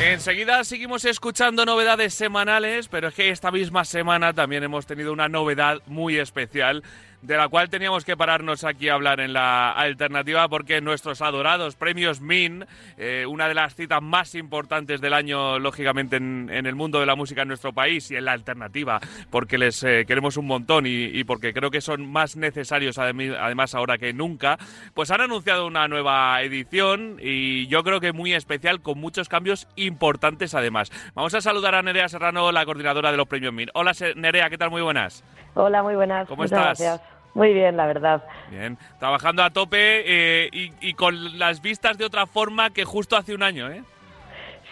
Enseguida 0.00 0.64
seguimos 0.64 1.04
escuchando 1.04 1.64
novedades 1.64 2.14
semanales, 2.14 2.88
pero 2.88 3.06
es 3.06 3.14
que 3.14 3.30
esta 3.30 3.52
misma 3.52 3.84
semana 3.84 4.32
también 4.32 4.64
hemos 4.64 4.86
tenido 4.86 5.12
una 5.12 5.28
novedad 5.28 5.78
muy 5.86 6.18
especial 6.18 6.82
de 7.22 7.37
la 7.37 7.48
cual 7.48 7.68
teníamos 7.68 8.04
que 8.04 8.16
pararnos 8.16 8.64
aquí 8.64 8.88
a 8.88 8.94
hablar 8.94 9.20
en 9.20 9.33
la 9.33 9.72
alternativa 9.72 10.48
porque 10.48 10.81
nuestros 10.81 11.20
adorados 11.20 11.74
premios 11.74 12.20
MIN, 12.20 12.64
eh, 12.96 13.26
una 13.26 13.48
de 13.48 13.54
las 13.54 13.74
citas 13.74 14.00
más 14.02 14.35
importantes 14.35 15.00
del 15.00 15.12
año, 15.12 15.59
lógicamente, 15.59 16.16
en, 16.16 16.48
el 16.50 16.74
mundo 16.74 17.00
de 17.00 17.07
la 17.07 17.16
música 17.16 17.42
en 17.42 17.48
nuestro 17.48 17.72
país 17.72 18.11
y 18.11 18.16
en 18.16 18.24
la 18.24 18.33
alternativa, 18.33 19.00
porque 19.31 19.59
les 19.59 19.83
eh, 19.83 20.04
queremos 20.07 20.37
un 20.37 20.46
montón 20.46 20.85
y, 20.87 21.24
porque 21.24 21.52
creo 21.52 21.70
que 21.70 21.81
son 21.81 22.11
más 22.11 22.37
necesarios 22.37 22.98
además 22.98 23.74
ahora 23.74 23.98
que 23.98 24.12
nunca, 24.12 24.59
pues 24.94 25.11
han 25.11 25.20
anunciado 25.20 25.66
una 25.66 25.88
nueva 25.88 26.40
edición 26.42 27.18
y 27.20 27.66
yo 27.66 27.83
creo 27.83 28.00
que 28.00 28.12
muy 28.12 28.33
especial 28.35 28.81
con 28.81 28.98
muchos 28.98 29.28
cambios 29.28 29.66
importantes 29.76 30.54
además. 30.54 30.90
Vamos 31.14 31.35
a 31.35 31.40
saludar 31.40 31.74
a 31.74 31.83
Nerea 31.83 32.09
Serrano, 32.09 32.52
la 32.52 32.64
coordinadora 32.64 33.11
de 33.11 33.16
los 33.16 33.26
premios 33.26 33.52
MIN. 33.52 33.70
Hola 33.74 33.92
Nerea, 34.16 34.50
¿qué 34.50 34.59
tal? 34.59 34.70
Muy 34.70 34.83
buenas. 34.83 35.24
Hola, 35.54 35.82
muy 35.82 35.96
buenas. 35.96 36.28
¿Cómo 36.28 36.44
estás? 36.44 36.78
Gracias. 36.78 37.00
Muy 37.34 37.52
bien, 37.52 37.76
la 37.76 37.87
verdad. 37.87 38.24
Bien, 38.50 38.76
trabajando 38.98 39.42
a 39.42 39.50
tope 39.50 39.76
eh, 39.78 40.50
y, 40.52 40.94
con 40.94 41.38
las 41.38 41.62
vistas 41.62 41.96
de 41.96 42.04
otra 42.04 42.26
forma 42.26 42.70
que 42.70 42.84
justo 42.84 43.16
hace 43.16 43.34
un 43.34 43.42
año, 43.42 43.70
¿eh? 43.70 43.82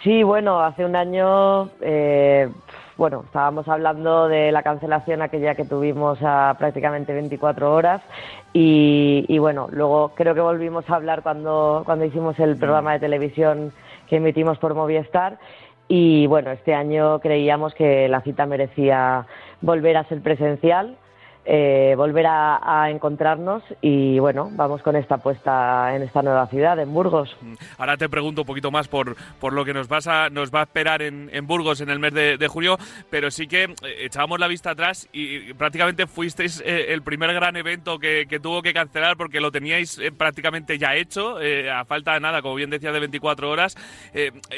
Sí, 0.03 0.21
bueno, 0.23 0.59
hace 0.59 0.83
un 0.83 0.95
año, 0.95 1.69
eh, 1.81 2.49
bueno, 2.97 3.23
estábamos 3.25 3.67
hablando 3.67 4.27
de 4.27 4.51
la 4.51 4.63
cancelación 4.63 5.21
aquella 5.21 5.55
que 5.55 5.65
tuvimos 5.65 6.19
a 6.21 6.55
prácticamente 6.59 7.13
24 7.13 7.73
horas 7.73 8.01
y, 8.53 9.25
y 9.27 9.37
bueno, 9.39 9.67
luego 9.71 10.09
creo 10.09 10.35
que 10.35 10.41
volvimos 10.41 10.89
a 10.89 10.95
hablar 10.95 11.23
cuando, 11.23 11.83
cuando 11.85 12.05
hicimos 12.05 12.37
el 12.39 12.57
programa 12.57 12.93
de 12.93 12.99
televisión 12.99 13.71
que 14.07 14.17
emitimos 14.17 14.57
por 14.57 14.75
Movistar 14.75 15.39
y 15.87 16.27
bueno, 16.27 16.51
este 16.51 16.73
año 16.73 17.19
creíamos 17.19 17.73
que 17.73 18.09
la 18.09 18.21
cita 18.21 18.45
merecía 18.45 19.25
volver 19.61 19.97
a 19.97 20.03
ser 20.05 20.21
presencial 20.21 20.97
eh, 21.49 21.93
volver 21.95 22.25
a, 22.27 22.89
encontrarnos 22.89 23.63
y 23.81 24.19
bueno, 24.19 24.49
vamos 24.51 24.81
con 24.81 24.97
esta 24.97 25.15
apuesta 25.15 25.95
en 25.95 26.01
esta 26.01 26.21
nueva 26.21 26.47
ciudad, 26.47 26.77
en 26.77 26.93
Burgos. 26.93 27.37
Mm. 27.39 27.53
Ahora 27.77 27.95
te 27.95 28.09
pregunto 28.09 28.41
un 28.41 28.47
poquito 28.47 28.69
más 28.69 28.89
por, 28.89 29.15
por 29.39 29.53
lo 29.53 29.63
que 29.63 29.73
nos, 29.73 29.87
vas 29.87 30.07
a, 30.07 30.29
nos 30.29 30.53
va 30.53 30.59
a 30.59 30.63
esperar 30.63 31.01
en, 31.01 31.29
Burgos 31.47 31.79
en 31.79 31.89
el 31.89 31.99
mes 31.99 32.13
de, 32.13 32.47
julio, 32.49 32.77
pero 33.09 33.31
sí 33.31 33.47
que 33.47 33.63
eh, 33.63 33.75
echábamos 33.99 34.41
la 34.41 34.49
vista 34.49 34.71
atrás 34.71 35.07
y 35.13 35.53
prácticamente 35.53 36.05
fuisteis 36.05 36.61
eh, 36.65 36.87
el 36.89 37.01
primer 37.01 37.33
gran 37.33 37.55
evento 37.55 37.97
que, 37.97 38.25
tuvo 38.41 38.61
que 38.61 38.73
cancelar 38.73 39.15
porque 39.15 39.39
lo 39.39 39.49
teníais 39.49 40.01
prácticamente 40.17 40.77
ya 40.77 40.95
hecho, 40.95 41.37
a 41.73 41.85
falta 41.85 42.13
de 42.13 42.19
nada, 42.19 42.41
como 42.41 42.55
bien 42.55 42.69
decías, 42.69 42.93
de 42.93 42.99
24 42.99 43.49
horas. 43.49 43.77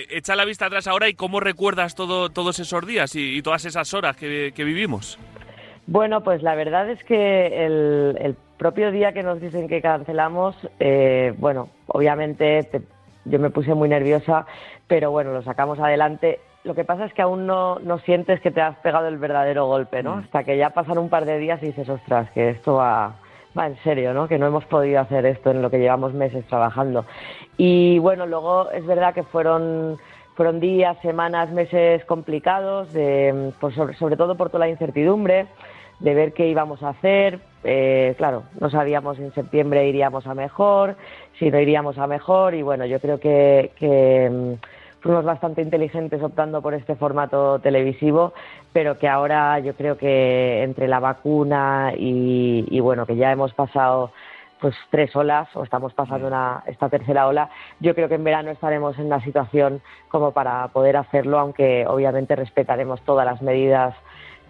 echa 0.10 0.36
la 0.36 0.46
vista 0.46 0.66
atrás 0.66 0.88
ahora 0.88 1.08
y 1.08 1.14
cómo 1.14 1.40
recuerdas 1.40 1.94
todo, 1.94 2.30
todos 2.30 2.60
esos 2.60 2.86
días 2.88 3.16
y, 3.16 3.42
todas 3.44 3.66
esas 3.66 3.94
horas 3.94 4.18
que, 4.18 4.52
que 4.56 4.64
vivimos. 4.64 5.20
Bueno, 5.92 6.22
pues 6.22 6.44
la 6.44 6.54
verdad 6.54 6.88
es 6.88 7.04
que 7.04 7.66
el, 7.66 8.36
propio 8.60 8.92
día 8.92 9.12
que 9.12 9.24
nos 9.24 9.42
dicen 9.42 9.68
que 9.68 9.82
cancelamos, 9.82 10.56
eh, 10.80 11.34
bueno, 11.40 11.70
obviamente 11.88 12.70
yo 13.26 13.40
me 13.40 13.50
puse 13.50 13.74
muy 13.74 13.90
nerviosa, 13.90 14.46
pero 14.88 15.10
bueno, 15.10 15.34
lo 15.34 15.42
sacamos 15.42 15.80
adelante. 15.80 16.42
Lo 16.64 16.76
que 16.76 16.84
pasa 16.84 17.06
es 17.06 17.14
que 17.16 17.24
aún 17.24 17.48
no, 17.48 17.80
no 17.80 17.98
sientes 18.00 18.40
que 18.40 18.52
te 18.52 18.62
has 18.62 18.78
pegado 18.80 19.08
el 19.08 19.18
verdadero 19.18 19.66
golpe, 19.66 20.04
¿no? 20.04 20.18
Mm. 20.18 20.20
Hasta 20.20 20.44
que 20.44 20.58
ya 20.58 20.70
pasan 20.70 21.00
un 21.00 21.10
par 21.10 21.26
de 21.26 21.40
días 21.40 21.64
y 21.64 21.68
dices, 21.68 21.90
ostras, 21.90 22.30
que 22.36 22.50
esto 22.50 22.76
va, 22.76 23.16
va 23.58 23.66
en 23.66 23.78
serio, 23.78 24.14
¿no? 24.14 24.28
Que 24.28 24.38
no 24.38 24.46
hemos 24.46 24.66
podido 24.66 25.00
hacer 25.00 25.26
esto 25.26 25.50
en 25.50 25.64
lo 25.64 25.72
que 25.72 25.80
llevamos 25.80 26.14
meses 26.14 26.46
trabajando. 26.46 27.06
Y 27.58 27.98
bueno, 27.98 28.28
luego 28.28 28.70
es 28.70 28.86
verdad 28.86 29.16
que 29.16 29.24
fueron 29.24 29.98
fueron 30.36 30.60
días, 30.60 30.98
semanas, 31.02 31.52
meses 31.52 32.06
complicados, 32.06 32.94
de, 32.94 33.52
pues 33.60 33.76
sobre, 33.76 33.96
sobre, 33.96 34.16
todo 34.16 34.38
por 34.38 34.50
toda 34.50 34.60
la 34.60 34.70
incertidumbre 34.70 35.48
de 36.00 36.14
ver 36.14 36.34
qué 36.34 36.48
íbamos 36.48 36.82
a 36.84 36.90
hacer. 36.90 37.40
Eh, 37.64 38.16
claro, 38.18 38.44
no 38.60 38.70
sabíamos 38.70 39.18
si 39.18 39.24
en 39.24 39.34
septiembre 39.34 39.88
iríamos 39.88 40.26
a 40.28 40.34
mejor, 40.34 40.96
si 41.38 41.52
no 41.52 41.60
iríamos 41.60 41.98
a 41.98 42.08
mejor 42.08 42.56
y 42.56 42.62
bueno, 42.62 42.86
yo 42.86 43.00
creo 43.00 43.20
que, 43.20 44.30
mm, 44.32 45.02
fuimos 45.02 45.26
bastante 45.26 45.62
inteligentes 45.62 46.22
optando 46.22 46.62
por 46.62 46.74
este 46.74 46.96
formato 46.96 47.60
televisivo, 47.60 48.34
pero 48.74 48.98
que 48.98 49.08
ahora 49.08 49.60
yo 49.60 49.74
creo 49.76 49.98
que 49.98 50.64
entre 50.64 50.88
la 50.88 51.00
vacuna 51.00 51.94
y, 51.98 52.80
bueno, 52.82 53.06
que 53.06 53.16
ya 53.16 53.32
hemos 53.32 53.54
pasado 53.54 54.12
pues 54.60 54.76
tres 54.90 55.16
olas 55.16 55.48
o 55.56 55.64
estamos 55.64 55.94
pasando 55.94 56.28
una, 56.28 56.64
esta 56.66 56.90
tercera 56.90 57.28
ola, 57.28 57.50
yo 57.80 57.96
creo 57.96 58.10
que 58.10 58.16
en 58.16 58.26
verano 58.26 58.52
estaremos 58.52 59.00
en 59.00 59.06
una 59.06 59.24
situación 59.24 59.82
como 60.10 60.32
para 60.32 60.68
poder 60.68 60.98
hacerlo, 60.98 61.40
aunque 61.40 61.86
obviamente 61.88 62.36
respetaremos 62.36 63.02
todas 63.04 63.26
las 63.26 63.42
medidas 63.42 63.96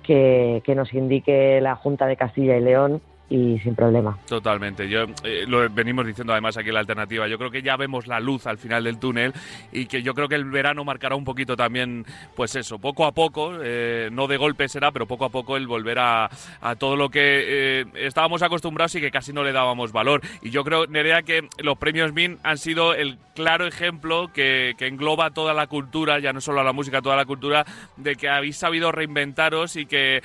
que, 0.09 0.73
nos 0.75 0.93
indique 0.93 1.61
la 1.61 1.75
Junta 1.75 2.07
de 2.07 2.17
Castilla 2.17 2.57
y 2.57 2.61
León 2.61 3.01
y 3.29 3.59
sin 3.59 3.75
problema. 3.75 4.17
Totalmente. 4.27 4.89
Yo 4.89 5.03
eh, 5.23 5.45
lo 5.47 5.69
venimos 5.69 6.05
diciendo 6.05 6.33
además 6.33 6.57
aquí 6.57 6.71
la 6.71 6.79
alternativa. 6.79 7.27
Yo 7.27 7.37
creo 7.37 7.51
que 7.51 7.61
ya 7.61 7.77
vemos 7.77 8.07
la 8.07 8.19
luz 8.19 8.47
al 8.47 8.57
final 8.57 8.83
del 8.83 8.97
túnel 8.97 9.33
y 9.71 9.85
que 9.85 10.01
yo 10.01 10.15
creo 10.15 10.27
que 10.27 10.35
el 10.35 10.45
verano 10.45 10.83
marcará 10.83 11.15
un 11.15 11.23
poquito 11.23 11.55
también, 11.55 12.05
pues 12.35 12.55
eso, 12.55 12.79
poco 12.79 13.05
a 13.05 13.11
poco, 13.11 13.53
eh, 13.61 14.09
no 14.11 14.27
de 14.27 14.37
golpe 14.37 14.67
será, 14.67 14.91
pero 14.91 15.05
poco 15.05 15.25
a 15.25 15.29
poco 15.29 15.57
el 15.57 15.67
volver 15.67 15.99
a, 15.99 16.29
todo 16.77 16.95
lo 16.95 17.09
que 17.09 17.21
eh, 17.21 17.85
estábamos 17.95 18.41
acostumbrados 18.41 18.95
y 18.95 19.01
que 19.01 19.11
casi 19.11 19.31
no 19.31 19.43
le 19.43 19.51
dábamos 19.51 19.91
valor. 19.91 20.21
Y 20.41 20.49
yo 20.49 20.63
creo, 20.63 20.87
Nerea, 20.87 21.21
que 21.21 21.47
los 21.59 21.77
premios 21.77 22.13
MIN 22.13 22.39
han 22.43 22.57
sido 22.57 22.93
el 22.93 23.17
claro 23.35 23.67
ejemplo 23.67 24.31
que, 24.33 24.73
que 24.77 24.87
engloba 24.87 25.31
toda 25.31 25.53
la 25.53 25.67
cultura, 25.67 26.19
ya 26.19 26.33
no 26.33 26.41
solo 26.41 26.63
la 26.63 26.73
música, 26.73 27.01
toda 27.01 27.15
la 27.15 27.25
cultura, 27.25 27.65
de 27.95 28.15
que 28.15 28.27
habéis 28.27 28.57
sabido 28.57 28.91
reinventaros 28.91 29.75
y 29.75 29.85
que 29.85 30.21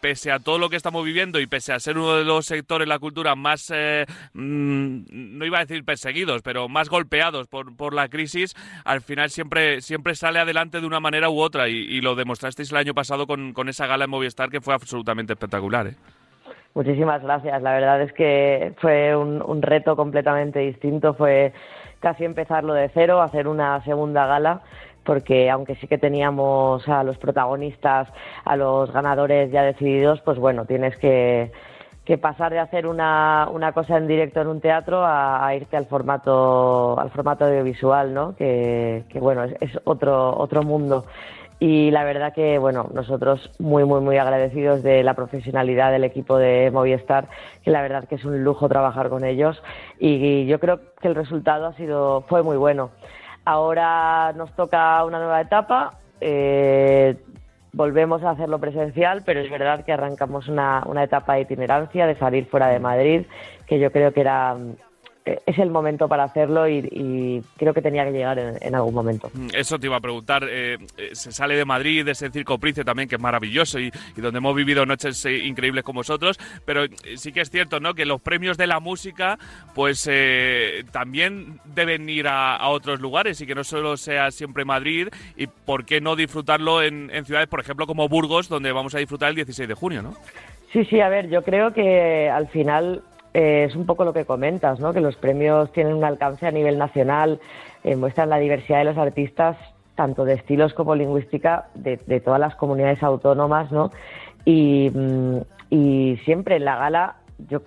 pese 0.00 0.30
a 0.30 0.38
todo 0.38 0.58
lo 0.58 0.68
que 0.68 0.76
estamos 0.76 1.04
viviendo 1.04 1.40
y 1.40 1.46
pese 1.46 1.72
a 1.72 1.80
ser 1.86 1.98
uno 1.98 2.16
de 2.16 2.24
los 2.24 2.46
sectores 2.46 2.88
la 2.88 2.98
cultura 2.98 3.36
más, 3.36 3.72
eh, 3.72 4.06
mm, 4.34 5.38
no 5.38 5.44
iba 5.44 5.58
a 5.58 5.64
decir 5.64 5.84
perseguidos, 5.84 6.42
pero 6.42 6.68
más 6.68 6.88
golpeados 6.88 7.46
por, 7.46 7.76
por 7.76 7.94
la 7.94 8.08
crisis, 8.08 8.54
al 8.84 9.02
final 9.02 9.30
siempre, 9.30 9.80
siempre 9.80 10.16
sale 10.16 10.40
adelante 10.40 10.80
de 10.80 10.86
una 10.86 10.98
manera 10.98 11.30
u 11.30 11.38
otra 11.38 11.68
y, 11.68 12.00
lo 12.00 12.16
demostrasteis 12.16 12.72
el 12.72 12.78
año 12.78 12.94
pasado 12.94 13.26
con, 13.26 13.52
con, 13.52 13.68
esa 13.68 13.86
gala 13.86 14.04
en 14.04 14.10
Movistar 14.10 14.50
que 14.50 14.60
fue 14.60 14.74
absolutamente 14.74 15.32
espectacular. 15.34 15.86
¿eh? 15.86 15.94
Muchísimas 16.74 17.22
gracias. 17.22 17.62
La 17.62 17.72
verdad 17.72 18.02
es 18.02 18.12
que 18.12 18.74
fue 18.78 19.16
un 19.16 19.62
reto 19.62 19.96
completamente 19.96 20.58
distinto. 20.58 21.14
Fue 21.14 21.52
casi 22.00 22.24
empezarlo 22.24 22.74
de 22.74 22.90
cero, 22.92 23.22
hacer 23.22 23.48
una 23.48 23.82
segunda 23.84 24.26
gala 24.26 24.62
porque 25.06 25.48
aunque 25.48 25.76
sí 25.76 25.86
que 25.86 25.96
teníamos 25.96 26.86
a 26.88 27.02
los 27.04 27.16
protagonistas, 27.16 28.08
a 28.44 28.56
los 28.56 28.92
ganadores 28.92 29.50
ya 29.50 29.62
decididos, 29.62 30.20
pues 30.22 30.38
bueno, 30.38 30.66
tienes 30.66 30.96
que, 30.98 31.50
que 32.06 32.18
pasar 32.18 32.52
de 32.52 32.60
hacer 32.60 32.86
una, 32.86 33.48
una 33.52 33.72
cosa 33.72 33.96
en 33.96 34.06
directo 34.06 34.40
en 34.40 34.46
un 34.46 34.60
teatro 34.60 35.04
a, 35.04 35.52
irte 35.56 35.76
al 35.76 35.86
formato 35.86 36.98
al 36.98 37.10
formato 37.10 37.44
audiovisual, 37.46 38.14
¿no? 38.14 38.36
Que, 38.36 39.04
bueno, 39.20 39.42
es, 39.42 39.56
es, 39.60 39.78
otro 39.84 40.38
otro 40.38 40.62
mundo. 40.62 41.04
Y 41.58 41.90
la 41.90 42.04
verdad 42.04 42.32
que 42.32 42.58
bueno 42.58 42.88
nosotros 42.94 43.50
muy 43.58 43.84
muy 43.84 44.00
muy 44.00 44.18
agradecidos 44.18 44.82
de 44.82 45.02
la 45.02 45.14
profesionalidad 45.14 45.90
del 45.90 46.04
equipo 46.04 46.36
de 46.36 46.70
Movistar 46.70 47.28
que 47.64 47.70
la 47.70 47.80
verdad 47.82 48.04
que 48.04 48.16
es 48.16 48.24
un 48.24 48.44
lujo 48.44 48.68
trabajar 48.68 49.08
con 49.08 49.24
ellos. 49.24 49.60
Y 49.98 50.46
yo 50.46 50.60
creo 50.60 50.80
que 51.00 51.08
el 51.08 51.16
resultado 51.16 51.66
ha 51.66 51.72
sido 51.72 52.20
fue 52.28 52.42
muy 52.42 52.56
bueno. 52.56 52.90
Ahora 53.44 54.32
nos 54.36 54.54
toca 54.54 55.04
una 55.04 55.18
nueva 55.18 55.40
etapa 55.40 55.98
eh, 56.20 57.16
volvemos 57.76 58.22
a 58.24 58.30
hacerlo 58.30 58.58
presencial 58.58 59.22
pero 59.24 59.40
es 59.40 59.50
verdad 59.50 59.84
que 59.84 59.92
arrancamos 59.92 60.48
una, 60.48 60.82
una 60.86 61.04
etapa 61.04 61.34
de 61.34 61.42
itinerancia 61.42 62.06
de 62.06 62.16
salir 62.16 62.46
fuera 62.46 62.68
de 62.68 62.80
Madrid 62.80 63.26
que 63.66 63.78
yo 63.78 63.92
creo 63.92 64.12
que 64.12 64.22
era 64.22 64.56
es 65.26 65.58
el 65.58 65.70
momento 65.70 66.08
para 66.08 66.24
hacerlo 66.24 66.68
y, 66.68 67.42
creo 67.56 67.74
que 67.74 67.82
tenía 67.82 68.04
que 68.04 68.12
llegar 68.12 68.38
en, 68.38 68.74
algún 68.74 68.94
momento. 68.94 69.30
Mm, 69.34 69.48
eso 69.54 69.78
te 69.78 69.86
iba 69.86 69.96
a 69.96 70.00
preguntar. 70.00 70.46
Eh, 70.48 70.78
eh, 70.96 71.10
se 71.12 71.32
sale 71.32 71.56
de 71.56 71.64
Madrid, 71.64 72.04
de 72.04 72.12
ese 72.12 72.30
circo 72.30 72.58
Price 72.58 72.84
también, 72.84 73.08
que 73.08 73.16
es 73.16 73.20
maravilloso 73.20 73.80
y, 73.80 73.92
donde 74.16 74.38
hemos 74.38 74.54
vivido 74.54 74.86
noches 74.86 75.24
increíbles 75.26 75.84
con 75.84 75.96
vosotros, 75.96 76.38
pero 76.64 76.82
sí 77.16 77.32
que 77.32 77.40
es 77.40 77.50
cierto 77.50 77.80
¿no? 77.80 77.94
que 77.94 78.06
los 78.06 78.20
premios 78.20 78.56
de 78.56 78.66
la 78.66 78.80
música 78.80 79.38
pues 79.74 80.08
también 80.92 81.60
deben 81.64 82.08
ir 82.08 82.28
a, 82.28 82.68
otros 82.68 83.00
lugares 83.00 83.40
y 83.40 83.46
que 83.46 83.54
no 83.54 83.64
solo 83.64 83.96
sea 83.96 84.30
siempre 84.30 84.64
Madrid 84.64 85.08
y 85.36 85.46
por 85.46 85.84
qué 85.84 86.00
no 86.00 86.16
disfrutarlo 86.16 86.82
en, 86.82 87.10
en 87.12 87.24
ciudades, 87.24 87.48
por 87.48 87.60
ejemplo, 87.60 87.86
como 87.86 88.08
Burgos, 88.08 88.48
donde 88.48 88.72
vamos 88.72 88.94
a 88.94 88.98
disfrutar 88.98 89.30
el 89.30 89.36
16 89.36 89.68
de 89.68 89.74
junio, 89.74 90.02
¿no? 90.02 90.14
Sí, 90.72 90.84
sí, 90.84 91.00
a 91.00 91.08
ver, 91.08 91.28
yo 91.30 91.42
creo 91.42 91.72
que 91.72 92.28
al 92.28 92.48
final 92.48 93.02
eh, 93.36 93.64
es 93.64 93.76
un 93.76 93.84
poco 93.84 94.06
lo 94.06 94.14
que 94.14 94.24
comentas, 94.24 94.80
¿no? 94.80 94.94
que 94.94 95.02
los 95.02 95.14
premios 95.16 95.70
tienen 95.70 95.92
un 95.92 96.04
alcance 96.04 96.46
a 96.46 96.50
nivel 96.50 96.78
nacional, 96.78 97.38
eh, 97.84 97.94
muestran 97.94 98.30
la 98.30 98.38
diversidad 98.38 98.78
de 98.78 98.86
los 98.86 98.96
artistas, 98.96 99.58
tanto 99.94 100.24
de 100.24 100.32
estilos 100.32 100.72
como 100.72 100.94
lingüística, 100.94 101.66
de, 101.74 101.98
todas 102.20 102.40
las 102.40 102.54
comunidades 102.54 103.02
autónomas, 103.02 103.70
¿no? 103.70 103.90
Y, 104.46 104.90
mm, 104.90 105.36
y 105.68 106.16
siempre 106.24 106.56
en 106.56 106.64
la 106.64 106.76
gala, 106.76 107.16
yo 107.50 107.60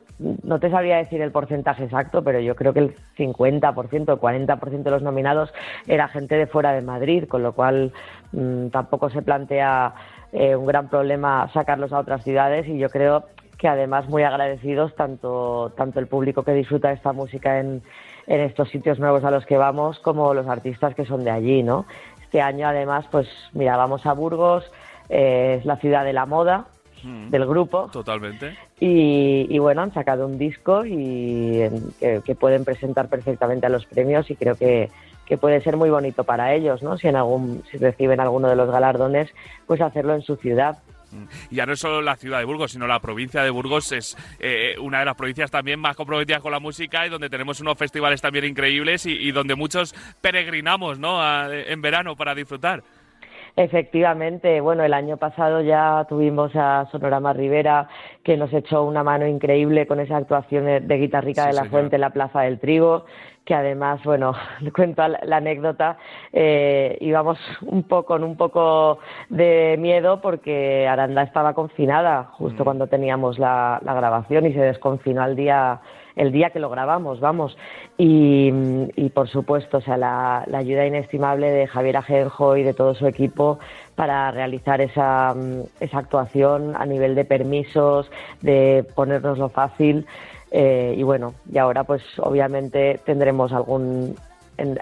no 0.43 0.59
te 0.59 0.71
sabría 0.71 0.97
decir 0.97 1.21
el 1.21 1.31
porcentaje 1.31 1.83
exacto, 1.83 2.23
pero 2.23 2.39
yo 2.39 2.55
creo 2.55 2.73
que 2.73 2.79
el 2.79 2.95
50%, 3.15 4.13
el 4.13 4.19
40% 4.19 4.83
de 4.83 4.91
los 4.91 5.03
nominados 5.03 5.53
era 5.85 6.07
gente 6.07 6.35
de 6.35 6.47
fuera 6.47 6.71
de 6.71 6.81
Madrid, 6.81 7.25
con 7.27 7.43
lo 7.43 7.53
cual 7.53 7.93
mm, 8.31 8.69
tampoco 8.69 9.11
se 9.11 9.21
plantea 9.21 9.93
eh, 10.31 10.55
un 10.55 10.65
gran 10.65 10.89
problema 10.89 11.47
sacarlos 11.53 11.93
a 11.93 11.99
otras 11.99 12.23
ciudades 12.23 12.67
y 12.67 12.79
yo 12.79 12.89
creo 12.89 13.25
que 13.59 13.67
además 13.67 14.07
muy 14.07 14.23
agradecidos 14.23 14.95
tanto, 14.95 15.73
tanto 15.75 15.99
el 15.99 16.07
público 16.07 16.43
que 16.43 16.53
disfruta 16.53 16.93
esta 16.93 17.11
música 17.11 17.59
en, 17.59 17.83
en 18.25 18.39
estos 18.39 18.69
sitios 18.69 18.99
nuevos 18.99 19.23
a 19.25 19.31
los 19.31 19.45
que 19.45 19.57
vamos 19.57 19.99
como 19.99 20.33
los 20.33 20.47
artistas 20.47 20.95
que 20.95 21.05
son 21.05 21.25
de 21.25 21.31
allí, 21.31 21.61
¿no? 21.61 21.85
Este 22.23 22.41
año 22.41 22.67
además, 22.67 23.05
pues 23.11 23.27
mira, 23.53 23.75
vamos 23.75 24.05
a 24.05 24.13
Burgos, 24.13 24.63
eh, 25.09 25.57
es 25.59 25.65
la 25.65 25.75
ciudad 25.75 26.05
de 26.05 26.13
la 26.13 26.25
moda, 26.25 26.67
mm. 27.03 27.31
del 27.31 27.45
grupo. 27.45 27.89
Totalmente. 27.91 28.55
Y, 28.79 29.59
bueno, 29.59 29.81
han 29.81 29.93
sacado 29.93 30.25
un 30.25 30.37
disco 30.37 30.85
y 30.85 31.67
que, 31.99 32.35
pueden 32.35 32.63
presentar 32.63 33.09
perfectamente 33.09 33.65
a 33.65 33.69
los 33.69 33.85
premios 33.85 34.31
y 34.31 34.37
creo 34.37 34.55
que, 34.55 34.89
que, 35.25 35.37
puede 35.37 35.59
ser 35.59 35.75
muy 35.75 35.89
bonito 35.89 36.23
para 36.23 36.53
ellos, 36.53 36.81
¿no? 36.81 36.97
Si 36.97 37.09
en 37.09 37.17
algún 37.17 37.63
si 37.69 37.77
reciben 37.77 38.21
alguno 38.21 38.47
de 38.47 38.55
los 38.55 38.71
galardones, 38.71 39.29
pues 39.67 39.81
hacerlo 39.81 40.13
en 40.13 40.21
su 40.21 40.37
ciudad. 40.37 40.77
Y 41.49 41.55
ya 41.55 41.65
no 41.65 41.73
es 41.73 41.79
solo 41.79 42.01
la 42.01 42.15
ciudad 42.15 42.39
de 42.39 42.45
Burgos, 42.45 42.71
sino 42.71 42.87
la 42.87 42.99
provincia 42.99 43.43
de 43.43 43.49
Burgos 43.49 43.91
es 43.91 44.17
eh, 44.39 44.75
una 44.79 44.99
de 44.99 45.05
las 45.05 45.15
provincias 45.15 45.51
también 45.51 45.79
más 45.79 45.95
comprometidas 45.95 46.41
con 46.41 46.51
la 46.51 46.59
música 46.59 47.05
y 47.05 47.09
donde 47.09 47.29
tenemos 47.29 47.59
unos 47.61 47.77
festivales 47.77 48.21
también 48.21 48.45
increíbles 48.45 49.05
y, 49.05 49.31
donde 49.31 49.55
muchos 49.55 49.93
peregrinamos 50.21 50.99
¿no? 50.99 51.19
en 51.51 51.81
verano 51.81 52.15
para 52.15 52.33
disfrutar. 52.35 52.83
Efectivamente, 53.55 54.61
bueno, 54.61 54.83
el 54.83 54.93
año 54.93 55.17
pasado 55.17 55.61
ya 55.61 56.05
tuvimos 56.07 56.55
a 56.55 56.87
Sonorama 56.91 57.33
Rivera 57.33 57.89
que 58.23 58.37
nos 58.37 58.53
echó 58.53 58.83
una 58.83 59.03
mano 59.03 59.27
increíble 59.27 59.85
con 59.85 59.99
esa 59.99 60.17
actuación 60.17 60.87
de 60.87 60.97
Guitarrica 60.97 61.47
de 61.47 61.53
la 61.53 61.65
Fuente 61.65 61.95
en 61.95 62.01
la 62.01 62.11
Plaza 62.11 62.41
del 62.41 62.59
Trigo 62.59 63.05
que 63.49 63.55
además, 63.55 63.99
bueno, 64.03 64.35
cuento 64.75 65.01
la 65.07 65.37
anécdota, 65.37 65.97
eh, 66.31 66.99
íbamos 67.01 67.39
un 67.63 67.81
poco 67.81 68.05
con 68.05 68.23
un 68.23 68.37
poco 68.37 68.99
de 69.29 69.75
miedo 69.79 70.21
porque 70.21 70.87
Aranda 70.87 71.23
estaba 71.23 71.55
confinada 71.55 72.25
justo 72.33 72.61
mm. 72.61 72.63
cuando 72.63 72.85
teníamos 72.85 73.39
la, 73.39 73.81
grabación 73.83 74.45
y 74.45 74.53
se 74.53 74.61
desconfinó 74.61 75.25
el 75.25 75.35
día 75.35 75.81
el 76.15 76.31
día 76.31 76.49
que 76.49 76.59
lo 76.59 76.69
grabamos, 76.69 77.21
vamos. 77.21 77.57
Y, 77.97 78.51
por 79.13 79.29
supuesto, 79.29 79.77
o 79.77 79.81
sea, 79.81 79.95
la, 79.97 80.45
ayuda 80.53 80.85
inestimable 80.85 81.49
de 81.49 81.65
Javier 81.65 81.97
Ajenjo 81.97 82.57
y 82.57 82.63
de 82.63 82.73
todo 82.73 82.93
su 82.93 83.07
equipo 83.07 83.57
para 83.95 84.29
realizar 84.29 84.81
esa, 84.81 85.33
esa 85.79 85.97
actuación 85.97 86.75
a 86.75 86.85
nivel 86.85 87.15
de 87.15 87.23
permisos, 87.23 88.11
de 88.41 88.85
ponernos 88.95 89.37
lo 89.37 89.49
fácil. 89.49 90.05
Eh, 90.51 90.95
y 90.97 91.03
bueno, 91.03 91.35
y 91.51 91.57
ahora 91.57 91.83
pues 91.83 92.01
obviamente 92.17 92.99
tendremos 93.05 93.53
algún, 93.53 94.15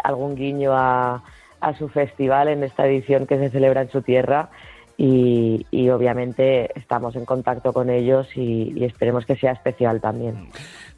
algún 0.03 0.35
guiño 0.35 0.71
a, 0.73 1.23
a, 1.59 1.73
su 1.77 1.89
festival 1.89 2.47
en 2.47 2.63
esta 2.63 2.87
edición 2.87 3.27
que 3.27 3.37
se 3.37 3.49
celebra 3.49 3.81
en 3.81 3.91
su 3.91 4.01
tierra 4.01 4.49
y, 4.95 5.65
y 5.69 5.89
obviamente 5.89 6.71
estamos 6.79 7.15
en 7.17 7.25
contacto 7.25 7.73
con 7.73 7.89
ellos 7.89 8.27
y, 8.35 8.83
esperemos 8.83 9.25
que 9.25 9.35
sea 9.35 9.51
especial 9.51 9.99
también. 9.99 10.47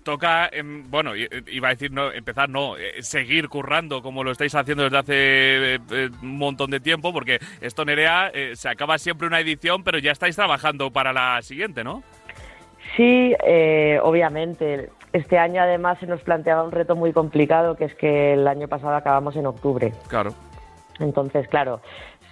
Toca, 0.03 0.47
em, 0.51 0.89
bueno, 0.89 1.13
iba 1.15 1.67
a 1.67 1.71
decir 1.71 1.91
no, 1.91 2.11
empezar, 2.11 2.47
no, 2.47 2.77
eh, 2.77 3.01
seguir 3.01 3.49
currando 3.49 4.01
como 4.01 4.23
lo 4.23 4.31
estáis 4.31 4.53
haciendo 4.55 4.83
desde 4.83 4.97
hace 4.97 5.75
eh, 5.75 6.09
un 6.21 6.37
montón 6.37 6.69
de 6.69 6.79
tiempo, 6.79 7.11
porque 7.11 7.39
esto, 7.59 7.83
Nerea, 7.83 8.31
se 8.53 8.69
acaba 8.69 8.99
siempre 8.99 9.27
una 9.27 9.39
edición, 9.39 9.83
pero 9.83 9.97
ya 9.97 10.11
estáis 10.11 10.35
trabajando 10.35 10.91
para 10.91 11.11
la 11.11 11.41
siguiente, 11.41 11.83
¿no? 11.83 12.03
Sí, 12.95 13.35
eh, 13.43 13.99
obviamente. 14.03 14.89
Este 15.11 15.39
año 15.39 15.61
además 15.61 15.97
se 15.99 16.05
nos 16.05 16.21
planteaba 16.21 16.63
un 16.63 16.71
reto 16.71 16.95
muy 16.95 17.13
complicado, 17.13 17.75
que 17.75 17.85
es 17.85 17.95
que 17.95 18.33
el 18.33 18.47
año 18.47 18.67
pasado 18.67 18.95
acabamos 18.95 19.35
en 19.35 19.47
octubre. 19.47 19.91
Claro. 20.07 20.33
Entonces, 20.99 21.47
claro, 21.47 21.79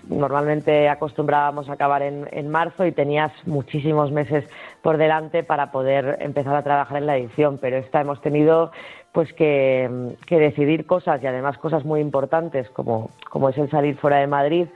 normalmente 0.07 0.89
acostumbrábamos 0.89 1.69
a 1.69 1.73
acabar 1.73 2.01
en, 2.03 2.27
en, 2.31 2.49
marzo 2.49 2.85
y 2.85 2.91
tenías 2.91 3.31
muchísimos 3.45 4.11
meses 4.11 4.45
por 4.81 4.97
delante 4.97 5.43
para 5.43 5.71
poder 5.71 6.17
empezar 6.19 6.55
a 6.55 6.63
trabajar 6.63 6.97
en 6.97 7.07
la 7.07 7.17
edición, 7.17 7.57
pero 7.59 7.77
esta 7.77 8.01
hemos 8.01 8.21
tenido 8.21 8.71
pues 9.11 9.33
que, 9.33 10.15
que 10.27 10.37
decidir 10.37 10.85
cosas 10.85 11.23
y 11.23 11.27
además 11.27 11.57
cosas 11.57 11.83
muy 11.85 12.01
importantes 12.01 12.69
como, 12.69 13.09
como 13.29 13.49
es 13.49 13.57
el 13.57 13.69
salir 13.69 13.97
fuera 13.97 14.17
de 14.17 14.27
Madrid 14.27 14.67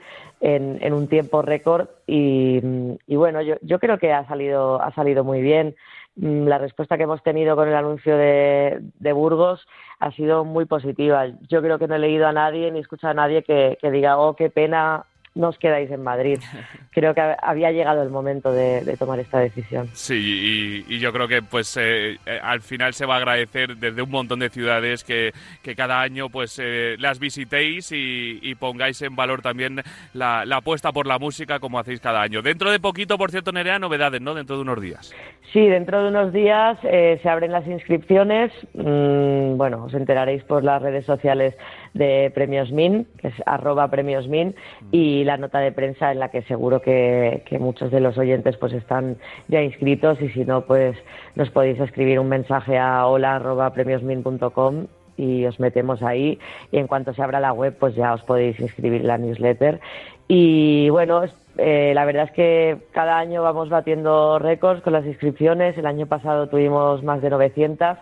en, 0.41 0.93
un 0.93 1.07
tiempo 1.07 1.41
récord 1.41 1.87
y, 2.07 2.59
bueno, 3.07 3.41
yo, 3.41 3.55
yo 3.61 3.79
creo 3.79 3.97
que 3.97 4.11
ha 4.11 4.27
salido, 4.27 4.81
ha 4.81 4.91
salido 4.93 5.23
muy 5.23 5.41
bien. 5.41 5.75
Mm, 6.15 6.47
la 6.47 6.57
respuesta 6.57 6.97
que 6.97 7.03
hemos 7.03 7.23
tenido 7.23 7.55
con 7.55 7.67
el 7.67 7.75
anuncio 7.75 8.17
de, 8.17 8.79
de 8.99 9.13
Burgos 9.13 9.65
ha 9.99 10.11
sido 10.11 10.43
muy 10.43 10.65
positiva. 10.65 11.27
Yo 11.47 11.61
creo 11.61 11.79
que 11.79 11.87
no 11.87 11.95
he 11.95 11.99
leído 11.99 12.27
a 12.27 12.33
nadie 12.33 12.71
ni 12.71 12.79
escuchado 12.79 13.11
a 13.11 13.13
nadie 13.13 13.43
que 13.43 13.77
diga, 13.91 14.17
oh, 14.17 14.35
qué 14.35 14.49
pena 14.49 15.05
no 15.33 15.49
os 15.49 15.57
quedáis 15.57 15.89
en 15.91 16.03
Madrid. 16.03 16.39
Creo 16.91 17.13
que 17.13 17.21
había 17.21 17.71
llegado 17.71 18.03
el 18.03 18.09
momento 18.09 18.51
de, 18.51 18.95
tomar 18.97 19.19
esta 19.19 19.39
decisión. 19.39 19.87
Sí, 19.93 20.83
y, 20.87 20.99
yo 20.99 21.11
creo 21.13 21.27
que 21.27 21.41
pues 21.41 21.77
eh, 21.77 22.17
eh, 22.25 22.39
al 22.43 22.61
final 22.61 22.93
se 22.93 23.05
va 23.05 23.15
a 23.15 23.17
agradecer 23.17 23.77
desde 23.77 24.01
un 24.01 24.11
montón 24.11 24.39
de 24.39 24.49
ciudades 24.49 25.03
que, 25.03 25.31
que 25.63 25.75
cada 25.75 26.01
año 26.01 26.29
pues 26.29 26.59
eh, 26.61 26.95
las 26.99 27.17
visitéis 27.17 27.91
y, 27.93 28.53
pongáis 28.59 29.01
en 29.01 29.15
valor 29.15 29.41
también 29.41 29.81
la, 30.13 30.41
apuesta 30.53 30.91
por 30.91 31.07
la 31.07 31.17
música 31.17 31.59
como 31.59 31.79
hacéis 31.79 32.01
cada 32.01 32.21
año. 32.21 32.41
Dentro 32.41 32.69
de 32.69 32.79
poquito, 32.79 33.17
por 33.17 33.31
cierto, 33.31 33.51
Nerea, 33.51 33.79
novedades, 33.79 34.21
¿no? 34.21 34.35
Dentro 34.35 34.57
de 34.57 34.61
unos 34.63 34.81
días. 34.81 35.15
Sí, 35.53 35.65
dentro 35.67 36.03
de 36.03 36.09
unos 36.09 36.33
días 36.33 36.77
se 36.81 37.29
abren 37.29 37.51
las 37.51 37.65
inscripciones. 37.65 38.51
Mm, 38.73 39.57
bueno, 39.57 39.85
os 39.85 39.93
enteraréis 39.93 40.43
por 40.43 40.63
las 40.63 40.81
redes 40.81 41.05
sociales 41.05 41.55
de 41.93 42.31
Premios 42.33 42.71
Min, 42.71 43.05
que 43.17 43.29
es 43.29 43.33
arroba 43.45 43.89
Premios 43.89 44.27
Min, 44.27 44.49
mm. 44.81 44.87
y 44.91 45.23
la 45.23 45.37
nota 45.37 45.59
de 45.59 45.71
prensa 45.71 46.11
en 46.11 46.19
la 46.19 46.29
que 46.29 46.41
seguro 46.43 46.81
que, 46.81 47.43
muchos 47.59 47.91
de 47.91 47.99
los 47.99 48.17
oyentes 48.17 48.57
pues 48.57 48.73
están 48.73 49.17
ya 49.47 49.61
inscritos 49.61 50.21
y 50.21 50.29
si 50.29 50.45
no, 50.45 50.61
pues 50.61 50.97
nos 51.35 51.49
podéis 51.49 51.79
escribir 51.79 52.19
un 52.19 52.29
mensaje 52.29 52.77
a 52.77 53.05
hola 53.05 53.35
arroba 53.35 53.73
premiosmin.com 53.73 54.87
y 55.17 55.45
os 55.45 55.59
metemos 55.59 56.01
ahí 56.01 56.39
y 56.71 56.77
en 56.77 56.87
cuanto 56.87 57.13
se 57.13 57.21
abra 57.21 57.39
la 57.39 57.53
web 57.53 57.75
pues 57.77 57.93
ya 57.95 58.13
os 58.13 58.23
podéis 58.23 58.59
inscribir 58.59 59.01
en 59.01 59.07
la 59.07 59.17
newsletter 59.17 59.79
y 60.27 60.89
bueno 60.89 61.23
eh, 61.57 61.91
la 61.93 62.05
verdad 62.05 62.23
es 62.23 62.31
que 62.31 62.77
cada 62.91 63.19
año 63.19 63.43
vamos 63.43 63.69
batiendo 63.69 64.39
récords 64.39 64.81
con 64.81 64.93
las 64.93 65.05
inscripciones 65.05 65.77
el 65.77 65.85
año 65.85 66.07
pasado 66.07 66.47
tuvimos 66.47 67.03
más 67.03 67.21
de 67.21 67.29
900 67.29 67.97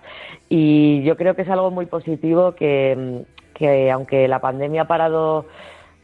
y 0.48 1.04
yo 1.04 1.18
creo 1.18 1.36
que 1.36 1.42
es 1.42 1.50
algo 1.50 1.72
muy 1.72 1.88
positivo 1.88 2.54
que, 2.54 3.26
que 3.60 3.92
aunque 3.92 4.28
la 4.28 4.40
pandemia 4.40 4.84
ha 4.84 4.88
parado 4.88 5.46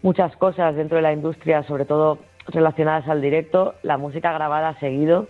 muchas 0.04 0.36
cosas 0.36 0.76
dentro 0.76 0.98
de 0.98 1.02
la 1.02 1.14
industria, 1.14 1.64
sobre 1.64 1.86
todo 1.86 2.20
relacionadas 2.48 3.08
al 3.08 3.22
directo. 3.22 3.74
La 3.82 3.98
música 3.98 4.32
grabada 4.34 4.70
ha 4.70 4.80
seguido. 4.80 5.28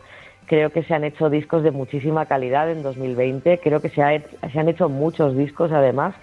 Creo 0.47 0.69
que 0.69 0.83
se 0.83 0.93
han 0.93 1.03
hecho 1.03 1.29
discos 1.29 1.63
de 1.63 1.71
muchísima 1.71 2.25
calidad 2.25 2.69
en 2.69 2.83
2020. 2.83 3.59
Creo 3.59 3.79
que 3.79 3.89
se, 3.89 4.23
se 4.51 4.59
han 4.59 4.69
hecho 4.69 4.89
muchos 4.89 5.35
discos 5.37 5.71
además. 5.71 6.13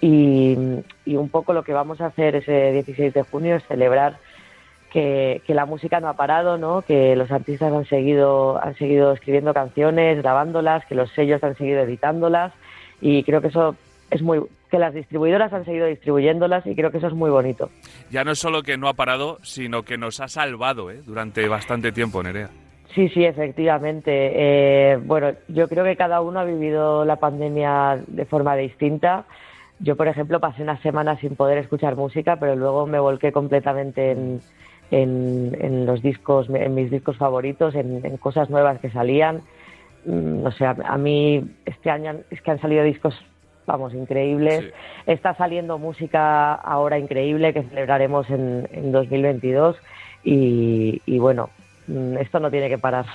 Y, 0.00 0.56
y, 1.04 1.16
un 1.16 1.28
poco 1.30 1.52
lo 1.52 1.62
que 1.62 1.72
vamos 1.72 2.00
a 2.00 2.06
hacer 2.06 2.36
ese 2.36 2.72
16 2.72 3.14
de 3.14 3.22
junio 3.22 3.56
es 3.56 3.66
celebrar 3.66 4.18
que, 4.90 5.40
que, 5.46 5.54
la 5.54 5.64
música 5.64 6.00
no 6.00 6.08
ha 6.08 6.14
parado, 6.14 6.58
¿no? 6.58 6.82
que 6.82 7.16
los 7.16 7.30
artistas 7.30 7.72
han 7.72 7.86
seguido, 7.86 8.62
han 8.62 8.76
seguido 8.76 9.12
escribiendo 9.12 9.54
canciones, 9.54 10.18
grabándolas, 10.18 10.84
que 10.86 10.94
los 10.94 11.10
sellos 11.12 11.42
han 11.42 11.56
seguido 11.56 11.80
editándolas. 11.80 12.52
Y 13.00 13.24
creo 13.24 13.40
que 13.40 13.48
eso 13.48 13.74
es 14.10 14.22
muy 14.22 14.42
que 14.72 14.78
las 14.78 14.94
distribuidoras 14.94 15.52
han 15.52 15.66
seguido 15.66 15.86
distribuyéndolas 15.86 16.66
y 16.66 16.74
creo 16.74 16.90
que 16.90 16.96
eso 16.96 17.08
es 17.08 17.12
muy 17.12 17.28
bonito. 17.28 17.68
Ya 18.10 18.24
no 18.24 18.32
es 18.32 18.38
solo 18.38 18.62
que 18.62 18.78
no 18.78 18.88
ha 18.88 18.94
parado, 18.94 19.36
sino 19.42 19.82
que 19.82 19.98
nos 19.98 20.18
ha 20.20 20.28
salvado 20.28 20.90
¿eh? 20.90 21.02
durante 21.04 21.46
bastante 21.46 21.92
tiempo, 21.92 22.22
Nerea. 22.22 22.48
Sí, 22.94 23.10
sí, 23.10 23.22
efectivamente. 23.22 24.10
Eh, 24.10 24.96
bueno, 24.96 25.32
yo 25.48 25.68
creo 25.68 25.84
que 25.84 25.94
cada 25.94 26.22
uno 26.22 26.40
ha 26.40 26.44
vivido 26.44 27.04
la 27.04 27.16
pandemia 27.16 28.00
de 28.06 28.24
forma 28.24 28.56
distinta. 28.56 29.26
Yo, 29.78 29.94
por 29.94 30.08
ejemplo, 30.08 30.40
pasé 30.40 30.62
una 30.62 30.80
semana 30.80 31.18
sin 31.18 31.36
poder 31.36 31.58
escuchar 31.58 31.94
música, 31.94 32.36
pero 32.36 32.56
luego 32.56 32.86
me 32.86 32.98
volqué 32.98 33.30
completamente 33.30 34.12
en, 34.12 34.40
en, 34.90 35.84
los 35.84 36.00
discos, 36.00 36.48
en 36.48 36.74
mis 36.74 36.90
discos 36.90 37.18
favoritos, 37.18 37.74
en, 37.74 38.16
cosas 38.16 38.48
nuevas 38.48 38.80
que 38.80 38.88
salían. 38.88 39.42
No 40.06 40.48
mm, 40.48 40.52
sé, 40.52 40.64
a 40.64 40.96
mí 40.96 41.44
este 41.66 41.90
año 41.90 42.20
es 42.30 42.40
que 42.40 42.50
han 42.52 42.60
salido 42.60 42.84
discos 42.84 43.14
vamos, 43.66 43.94
increíbles. 43.94 44.72
Está 45.06 45.34
saliendo 45.34 45.78
música 45.78 46.54
ahora 46.54 46.98
increíble 46.98 47.52
que 47.52 47.62
celebraremos 47.62 48.28
en, 48.30 48.68
en 48.72 48.92
2022 48.92 49.76
y, 50.24 51.00
y 51.06 51.18
bueno, 51.18 51.50
mm, 51.86 52.18
esto 52.18 52.40
no 52.40 52.50
tiene 52.50 52.68
que 52.68 52.78
parar. 52.78 53.06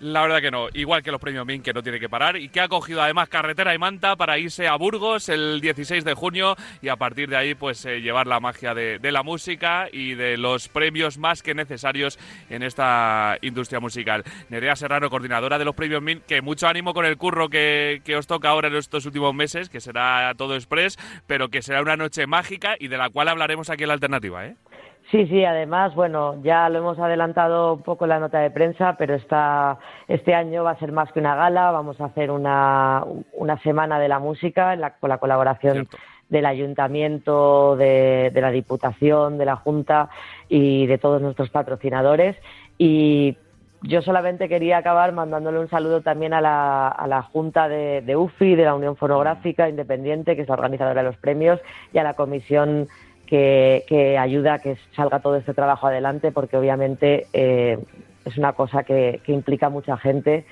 La 0.00 0.22
verdad 0.22 0.40
que 0.40 0.52
no, 0.52 0.68
igual 0.74 1.02
que 1.02 1.10
los 1.10 1.20
premios 1.20 1.44
MIN, 1.44 1.60
que 1.60 1.72
no 1.72 1.82
tiene 1.82 1.98
que 1.98 2.08
parar 2.08 2.36
y 2.36 2.50
que 2.50 2.60
ha 2.60 2.68
cogido 2.68 3.02
además 3.02 3.28
carretera 3.28 3.74
y 3.74 3.78
manta 3.78 4.14
para 4.14 4.38
irse 4.38 4.68
a 4.68 4.76
Burgos 4.76 5.28
el 5.28 5.60
16 5.60 6.04
de 6.04 6.14
junio 6.14 6.54
y 6.80 6.88
a 6.88 6.94
partir 6.94 7.28
de 7.28 7.36
ahí 7.36 7.54
pues 7.56 7.84
eh, 7.84 8.00
llevar 8.00 8.28
la 8.28 8.38
magia 8.38 8.74
de, 8.74 9.00
la 9.10 9.24
música 9.24 9.88
y 9.92 10.14
de 10.14 10.36
los 10.36 10.68
premios 10.68 11.18
más 11.18 11.42
que 11.42 11.52
necesarios 11.52 12.16
en 12.48 12.62
esta 12.62 13.38
industria 13.42 13.80
musical. 13.80 14.22
Nerea 14.50 14.76
Serrano, 14.76 15.10
coordinadora 15.10 15.58
de 15.58 15.64
los 15.64 15.74
premios 15.74 16.00
MIN, 16.00 16.22
que 16.28 16.42
mucho 16.42 16.68
ánimo 16.68 16.94
con 16.94 17.04
el 17.04 17.16
curro 17.16 17.48
que, 17.48 18.00
que 18.04 18.14
os 18.14 18.28
toca 18.28 18.50
ahora 18.50 18.68
en 18.68 18.76
estos 18.76 19.04
últimos 19.04 19.34
meses, 19.34 19.68
que 19.68 19.80
será 19.80 20.32
todo 20.36 20.54
express, 20.54 20.96
pero 21.26 21.48
que 21.48 21.60
será 21.60 21.82
una 21.82 21.96
noche 21.96 22.28
mágica 22.28 22.76
y 22.78 22.86
de 22.86 22.98
la 22.98 23.10
cual 23.10 23.26
hablaremos 23.26 23.68
aquí 23.68 23.82
en 23.82 23.88
la 23.88 23.94
alternativa, 23.94 24.46
¿eh? 24.46 24.54
Sí, 25.10 25.26
sí, 25.26 25.42
además, 25.42 25.94
bueno, 25.94 26.38
ya 26.42 26.68
lo 26.68 26.80
hemos 26.80 26.98
adelantado 26.98 27.74
un 27.74 27.82
poco 27.82 28.04
en 28.04 28.10
la 28.10 28.18
nota 28.18 28.40
de 28.40 28.50
prensa, 28.50 28.94
pero 28.98 29.14
esta, 29.14 29.78
este 30.06 30.34
año 30.34 30.64
va 30.64 30.72
a 30.72 30.78
ser 30.78 30.92
más 30.92 31.10
que 31.12 31.20
una 31.20 31.34
gala, 31.34 31.70
vamos 31.70 31.98
a 32.00 32.06
hacer 32.06 32.30
una, 32.30 33.02
una 33.32 33.58
semana 33.62 33.98
de 33.98 34.08
la 34.08 34.18
música 34.18 34.76
con 35.00 35.08
la 35.08 35.16
colaboración 35.16 35.88
del 36.28 36.44
ayuntamiento, 36.44 37.74
de, 37.76 38.30
la 38.34 38.50
diputación, 38.50 39.38
de 39.38 39.46
la 39.46 39.56
junta 39.56 40.10
y 40.46 40.86
de 40.86 40.98
todos 40.98 41.22
nuestros 41.22 41.48
patrocinadores. 41.48 42.36
Y 42.76 43.38
yo 43.80 44.02
solamente 44.02 44.46
quería 44.46 44.76
acabar 44.76 45.12
mandándole 45.12 45.58
un 45.58 45.70
saludo 45.70 46.02
también 46.02 46.34
a 46.34 46.42
la, 46.42 46.88
a 46.88 47.06
la 47.06 47.22
Junta 47.22 47.66
de, 47.66 48.02
de 48.02 48.14
UFI, 48.14 48.56
de 48.56 48.64
la 48.64 48.74
Unión 48.74 48.96
Fonográfica 48.96 49.70
Independiente, 49.70 50.36
que 50.36 50.42
es 50.42 50.48
la 50.48 50.54
organizadora 50.54 51.02
de 51.02 51.08
los 51.08 51.16
premios, 51.16 51.60
y 51.94 51.98
a 51.98 52.02
la 52.02 52.12
Comisión 52.12 52.88
que, 53.28 54.16
ayuda 54.18 54.54
a 54.54 54.58
que 54.58 54.76
salga 54.96 55.20
todo 55.20 55.36
este 55.36 55.54
trabajo 55.54 55.86
adelante, 55.86 56.32
porque 56.32 56.56
obviamente 56.56 57.26
eh, 57.32 57.78
es 58.24 58.38
una 58.38 58.52
cosa 58.52 58.84
que, 58.84 59.20
implica 59.26 59.68
mucha 59.68 59.96
gente 59.96 60.44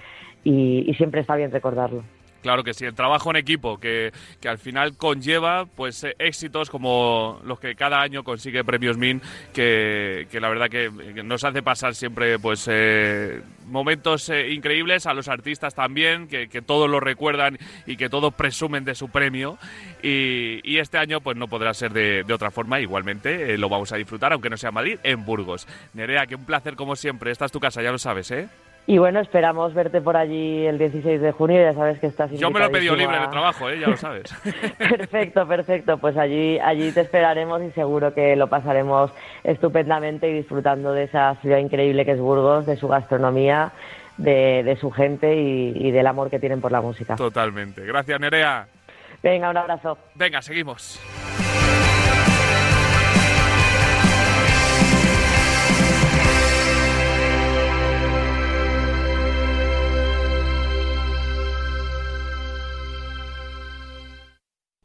y 0.45 0.95
siempre 0.97 1.23
está 1.23 1.35
bien 1.35 1.51
recordarlo. 1.51 2.03
Claro 2.47 2.63
que 2.63 2.75
sí, 2.75 2.85
el 2.85 2.95
trabajo 2.95 3.31
en 3.31 3.35
equipo 3.39 3.81
que, 3.81 4.13
que 4.41 4.49
al 4.49 4.59
final 4.59 4.97
conlleva 4.97 5.67
pues 5.67 6.05
eh, 6.05 6.15
éxitos 6.21 6.71
como 6.71 7.41
los 7.43 7.59
que 7.59 7.75
cada 7.75 8.01
año 8.01 8.23
consigue 8.23 8.63
Premios 8.63 8.97
Min, 8.97 9.21
que, 9.53 10.29
que 10.31 10.39
la 10.39 10.49
verdad 10.49 10.71
que, 10.71 10.89
nos 11.25 11.43
hace 11.43 11.65
pasar 11.65 11.97
siempre 11.97 12.39
pues 12.39 12.69
eh, 12.71 13.43
momentos 13.67 14.29
eh, 14.29 14.53
increíbles 14.53 15.07
a 15.07 15.13
los 15.13 15.27
artistas 15.27 15.75
también, 15.75 16.29
que, 16.29 16.47
que, 16.47 16.63
todos 16.63 16.89
lo 16.89 17.01
recuerdan 17.01 17.59
y 17.85 17.97
que 17.97 18.09
todos 18.09 18.33
presumen 18.33 18.85
de 18.85 18.95
su 18.95 19.09
premio. 19.09 19.59
Y, 20.01 20.61
y 20.63 20.79
este 20.79 20.99
año 20.99 21.21
pues 21.21 21.37
no 21.37 21.49
podrá 21.49 21.75
ser 21.75 21.93
de, 21.93 22.23
de 22.23 22.33
otra 22.33 22.53
forma, 22.53 22.79
igualmente 22.79 23.59
lo 23.59 23.69
vamos 23.69 23.91
a 23.91 23.97
disfrutar, 23.97 24.33
aunque 24.33 24.51
no 24.51 24.57
sea 24.57 24.71
Madrid, 24.71 25.01
en 25.03 25.25
Burgos. 25.25 25.67
Nerea, 25.95 26.29
que 26.29 26.37
un 26.37 26.45
placer 26.45 26.77
como 26.77 26.95
siempre, 26.95 27.33
esta 27.33 27.47
es 27.47 27.51
tu 27.51 27.59
casa, 27.59 27.83
ya 27.83 27.91
lo 27.91 27.99
sabes, 27.99 28.31
¿eh? 28.31 28.49
Y 28.89 28.99
bueno, 28.99 29.19
esperamos 29.19 29.75
verte 29.75 30.01
por 30.01 30.17
allí 30.17 30.65
el 30.65 30.79
16 30.79 31.21
de 31.21 31.33
junio, 31.33 31.61
ya 31.61 31.75
sabes 31.75 31.99
que 31.99 32.07
estás 32.07 32.31
Yo 32.31 32.51
me 32.51 32.61
lo 32.61 32.67
he 32.67 32.71
pedido 32.71 32.95
libre 32.95 33.19
de 33.19 33.27
trabajo, 33.27 33.69
¿eh? 33.69 33.81
ya 33.81 33.89
lo 33.89 33.97
sabes. 33.97 34.33
perfecto, 34.79 35.47
perfecto, 35.47 35.99
pues 35.99 36.17
allí, 36.17 36.59
allí 36.61 36.93
te 36.93 37.01
esperaremos 37.01 37.63
y 37.63 37.73
seguro 37.73 38.15
que 38.15 38.37
lo 38.37 38.47
pasaremos 38.49 39.11
estupendamente 39.43 40.29
y 40.31 40.35
disfrutando 40.35 40.93
de 40.93 41.05
esa 41.05 41.35
ciudad 41.43 41.59
increíble 41.59 42.05
que 42.05 42.13
es 42.13 42.21
Burgos, 42.21 42.65
de 42.67 42.77
su 42.77 42.87
gastronomía, 42.87 43.73
de, 44.19 44.63
de 44.63 44.77
su 44.77 44.93
gente 44.93 45.35
y, 45.35 45.73
y 45.75 45.91
del 45.91 46.07
amor 46.07 46.31
que 46.31 46.39
tienen 46.39 46.61
por 46.61 46.71
la 46.71 46.81
música. 46.81 47.17
Totalmente. 47.17 47.85
Gracias, 47.85 48.21
Nerea. 48.21 48.69
Venga, 49.21 49.51
un 49.51 49.57
abrazo. 49.57 49.99
Venga, 50.15 50.41
seguimos. 50.43 51.01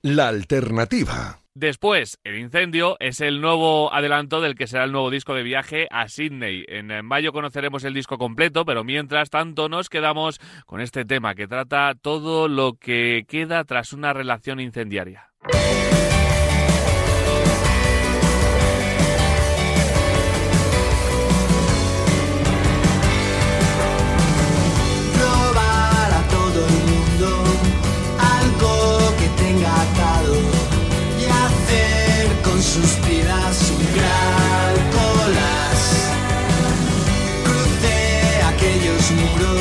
La 0.03 0.29
alternativa. 0.29 1.41
Después, 1.53 2.17
El 2.23 2.39
Incendio 2.39 2.97
es 2.99 3.21
el 3.21 3.39
nuevo 3.39 3.93
adelanto 3.93 4.41
del 4.41 4.55
que 4.55 4.65
será 4.65 4.85
el 4.85 4.91
nuevo 4.91 5.11
disco 5.11 5.35
de 5.35 5.43
viaje 5.43 5.87
a 5.91 6.07
Sydney. 6.07 6.65
En 6.67 7.05
mayo 7.05 7.31
conoceremos 7.31 7.83
el 7.83 7.93
disco 7.93 8.17
completo, 8.17 8.65
pero 8.65 8.83
mientras 8.83 9.29
tanto 9.29 9.69
nos 9.69 9.89
quedamos 9.89 10.39
con 10.65 10.81
este 10.81 11.05
tema 11.05 11.35
que 11.35 11.47
trata 11.47 11.93
todo 11.93 12.47
lo 12.47 12.73
que 12.73 13.25
queda 13.27 13.63
tras 13.63 13.93
una 13.93 14.11
relación 14.11 14.59
incendiaria. 14.59 15.29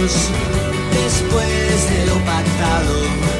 Después 0.01 1.91
de 1.91 2.07
lo 2.07 2.15
pactado. 2.25 3.40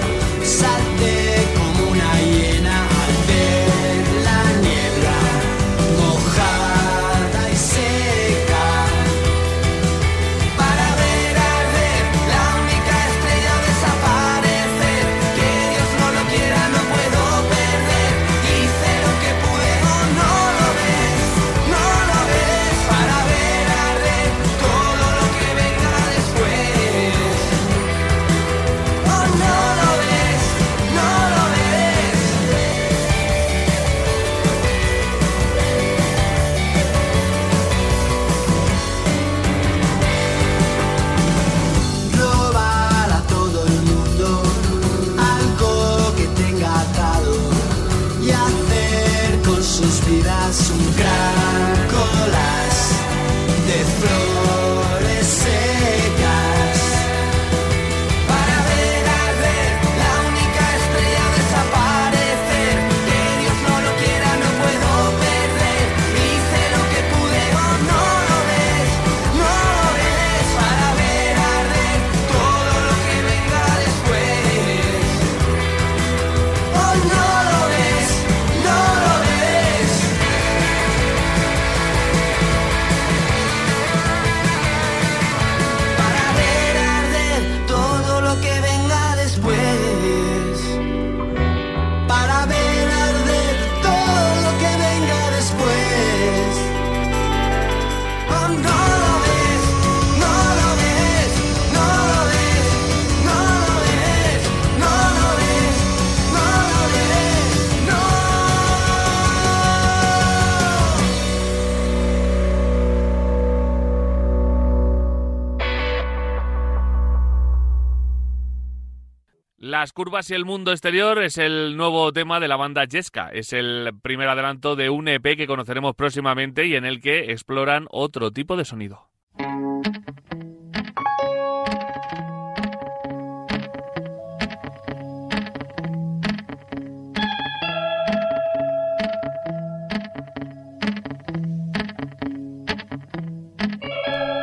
Curvas 119.93 120.31
y 120.31 120.35
el 120.35 120.45
mundo 120.45 120.73
exterior 120.73 121.23
es 121.23 121.39
el 121.39 121.77
nuevo 121.77 122.13
tema 122.13 122.41
de 122.41 122.49
la 122.49 122.57
banda 122.57 122.87
Jeska. 122.91 123.31
Es 123.33 123.53
el 123.53 123.91
primer 124.03 124.29
adelanto 124.29 124.77
de 124.77 124.91
un 124.91 125.09
EP 125.09 125.37
que 125.37 125.47
conoceremos 125.47 125.95
próximamente 125.95 126.67
y 126.67 126.77
en 126.77 126.85
el 126.85 127.01
que 127.01 127.33
exploran 127.33 127.87
otro 127.91 128.31
tipo 128.31 128.57
de 128.57 128.65
sonido. 128.65 129.09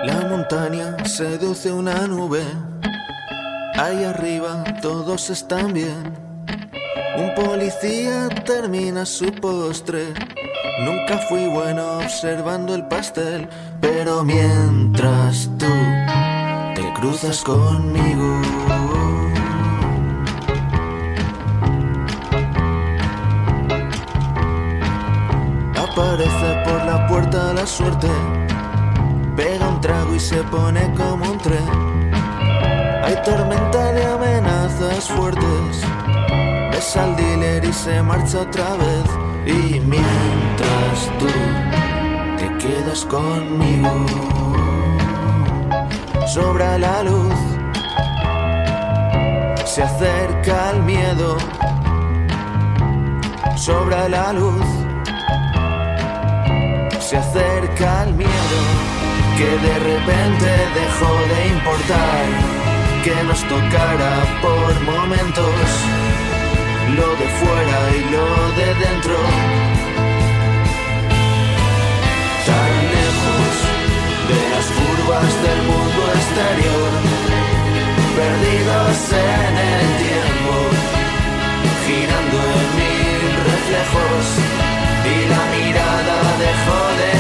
La 0.03 0.27
montaña 0.29 1.05
seduce 1.05 1.71
una 1.71 2.07
nube. 2.07 2.66
Ahí 3.77 4.03
arriba 4.03 4.63
todos 4.81 5.29
están 5.29 5.71
bien. 5.71 6.13
Un 7.15 7.35
policía 7.35 8.27
termina 8.43 9.05
su 9.05 9.31
postre. 9.31 10.13
Nunca 10.79 11.19
fui 11.29 11.47
bueno 11.47 11.99
observando 11.99 12.73
el 12.73 12.87
pastel, 12.87 13.47
pero 13.79 14.23
mientras 14.23 15.49
tú 15.59 15.67
te 16.75 16.93
cruzas 16.93 17.43
conmigo. 17.43 18.41
Aparece 25.75 26.63
por 26.65 26.83
la 26.85 27.07
puerta 27.07 27.53
la 27.53 27.65
suerte 27.67 28.07
pega 29.37 29.69
un 29.69 29.79
trago 29.79 30.15
y 30.15 30.19
se 30.19 30.43
pone 30.45 30.93
como 30.95 31.31
un 31.31 31.37
tren. 31.37 32.06
Hay 33.07 33.15
tormenta 33.23 33.93
de 33.93 34.05
amenazas 34.05 35.07
fuertes. 35.07 35.81
Ves 36.73 36.97
al 36.97 37.15
dealer 37.15 37.63
y 37.63 37.71
se 37.71 38.03
marcha 38.03 38.41
otra 38.41 38.73
vez. 38.73 39.05
Y 39.45 39.79
mientras 39.79 40.97
tú 41.17 41.27
te 42.37 42.47
quedas 42.57 43.05
conmigo, 43.05 44.05
sobra 46.27 46.77
la 46.77 47.03
luz, 47.03 47.33
se 49.63 49.83
acerca 49.83 50.71
el 50.71 50.83
miedo. 50.83 51.37
Sobra 53.55 54.09
la 54.09 54.33
luz, 54.33 54.67
se 56.99 57.15
acerca 57.15 58.03
el 58.03 58.13
miedo 58.15 58.59
que 59.37 59.45
de 59.45 59.75
repente 59.79 60.49
dejó 60.75 61.13
de 61.31 61.47
importar 61.47 62.66
que 63.07 63.23
nos 63.23 63.41
tocara 63.43 64.13
por 64.41 64.71
momentos 64.81 65.69
lo 66.97 67.09
de 67.19 67.27
fuera 67.39 67.79
y 67.99 68.01
lo 68.13 68.27
de 68.57 68.67
dentro. 68.83 69.17
Tan 72.47 72.73
lejos 72.95 73.55
de 74.31 74.39
las 74.53 74.67
curvas 74.77 75.31
del 75.45 75.59
mundo 75.71 76.01
exterior, 76.19 76.91
perdidos 78.19 78.97
en 79.31 79.53
el 79.75 79.87
tiempo, 80.07 80.53
girando 81.85 82.37
en 82.59 82.67
mil 82.81 83.23
reflejos 83.51 84.25
y 85.11 85.17
la 85.33 85.43
mirada 85.55 86.17
dejó 86.45 86.79
de 87.01 87.16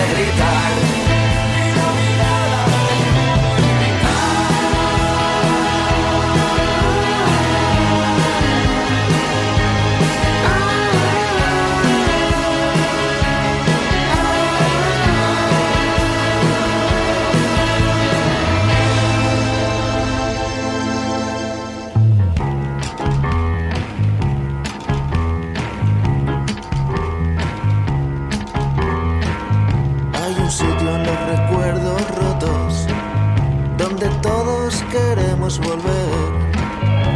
volver. 35.55 36.29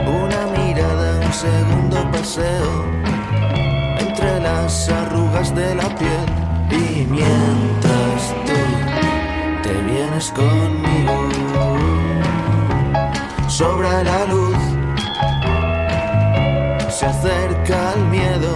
Una 0.07 0.41
mirada, 0.55 1.19
un 1.25 1.33
segundo 1.33 2.11
paseo 2.11 2.85
entre 3.99 4.39
las 4.39 4.89
arrugas 4.89 5.53
de 5.53 5.75
la 5.75 5.89
piel. 5.99 6.29
Y 6.71 7.05
mientras 7.09 8.33
tú 8.45 8.59
te 9.63 9.73
vienes 9.83 10.31
conmigo, 10.31 11.27
sobra 13.49 14.01
la 14.03 14.25
luz, 14.27 14.61
se 16.89 17.05
acerca 17.07 17.93
el 17.95 18.05
miedo, 18.05 18.55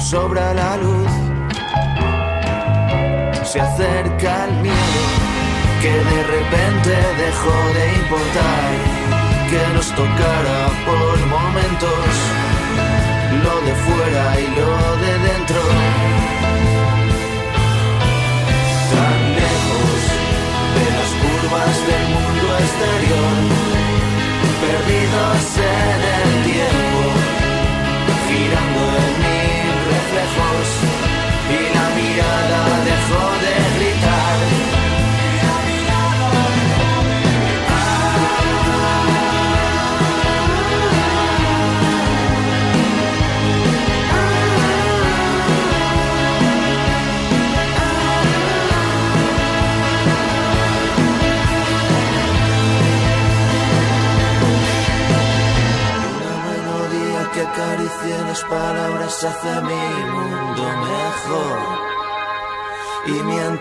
sobra 0.00 0.54
la 0.54 0.76
luz 0.78 1.10
se 3.44 3.60
acerca 3.60 4.46
el 4.46 4.54
miedo 4.62 5.21
que 5.82 5.90
de 5.90 6.22
repente 6.22 6.92
dejó 7.18 7.56
de 7.74 7.94
importar 7.94 8.70
que 9.50 9.74
nos 9.74 9.88
tocara 9.96 10.60
por 10.86 11.16
momentos 11.26 12.12
lo 13.42 13.54
de 13.66 13.74
fuera 13.84 14.40
y 14.40 14.46
lo 14.58 14.96
de 15.02 15.12
dentro 15.28 15.41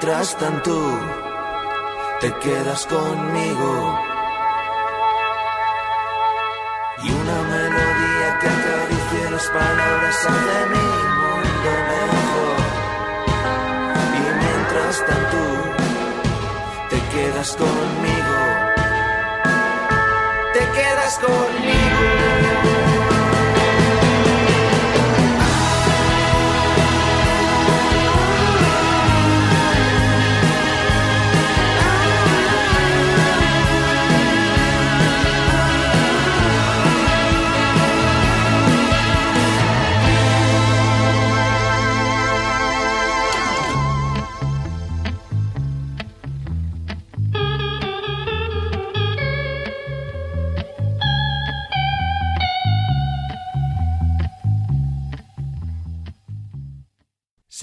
mientras 0.01 0.35
tanto 0.35 0.99
te 2.21 2.33
quedas 2.39 2.87
conmigo. 2.87 3.99
Y 7.03 7.11
una 7.11 7.41
melodía 7.43 8.39
que 8.41 8.47
acaricia 8.47 9.29
las 9.29 9.47
palabras 9.49 10.15
hace 10.25 10.69
mi 10.73 10.87
mundo 11.19 11.71
mejor. 11.91 12.57
Y 14.17 14.23
mientras 14.41 15.05
tanto 15.05 15.41
te 16.89 16.99
quedas 17.13 17.55
conmigo. 17.55 18.37
Te 20.53 20.63
quedas 20.81 21.19
conmigo. 21.19 21.60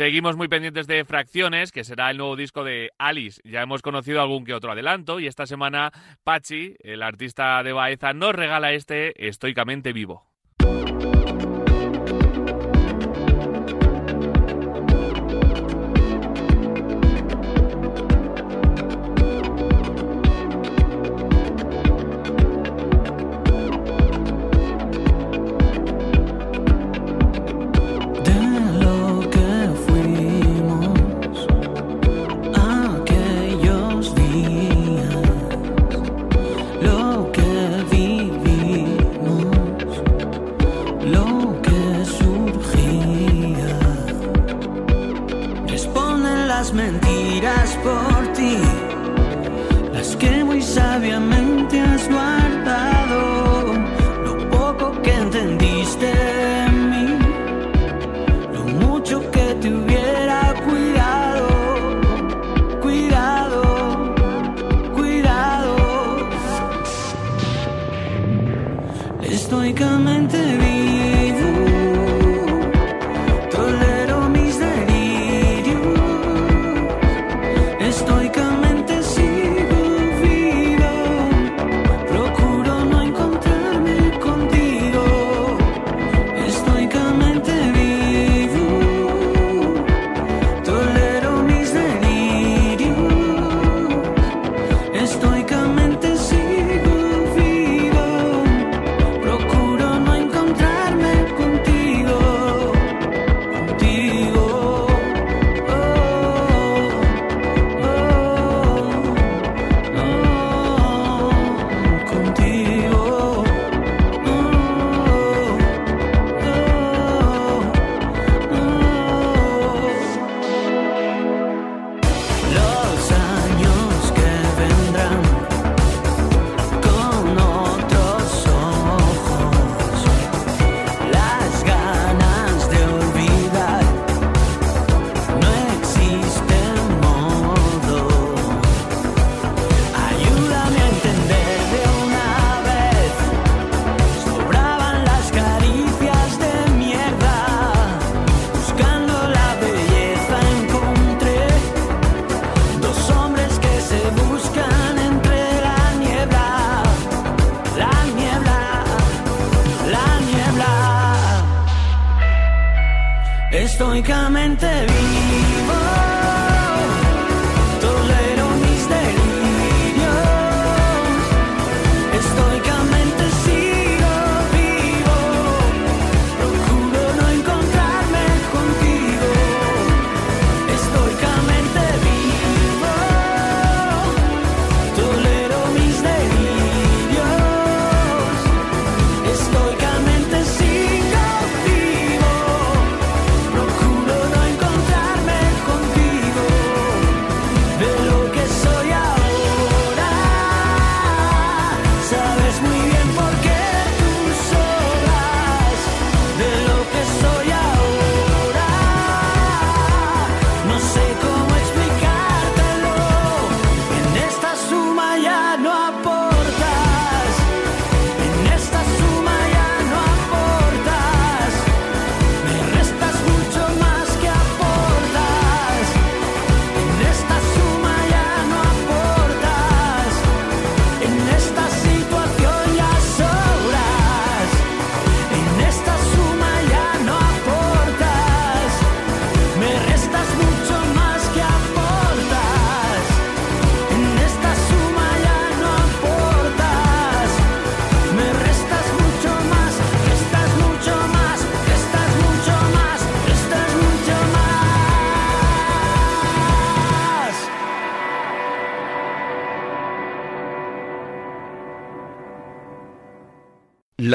Seguimos 0.08 0.38
muy 0.38 0.48
pendientes 0.48 0.86
de 0.86 1.04
Fracciones, 1.04 1.70
que 1.70 1.84
será 1.84 2.10
el 2.10 2.16
nuevo 2.16 2.34
disco 2.34 2.64
de 2.64 2.92
Alice. 2.96 3.42
Ya 3.44 3.60
hemos 3.60 3.82
conocido 3.82 4.22
algún 4.22 4.46
que 4.46 4.54
otro 4.54 4.72
adelanto 4.72 5.20
y 5.20 5.26
esta 5.26 5.44
semana 5.44 5.92
Pachi, 6.24 6.76
el 6.80 7.02
artista 7.02 7.62
de 7.62 7.74
Baeza, 7.74 8.14
nos 8.14 8.34
regala 8.34 8.72
este 8.72 9.28
estoicamente 9.28 9.92
vivo. 9.92 10.27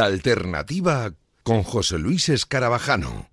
Alternativa 0.05 1.13
con 1.43 1.63
José 1.63 1.97
Luis 1.97 2.29
Escarabajano. 2.29 3.32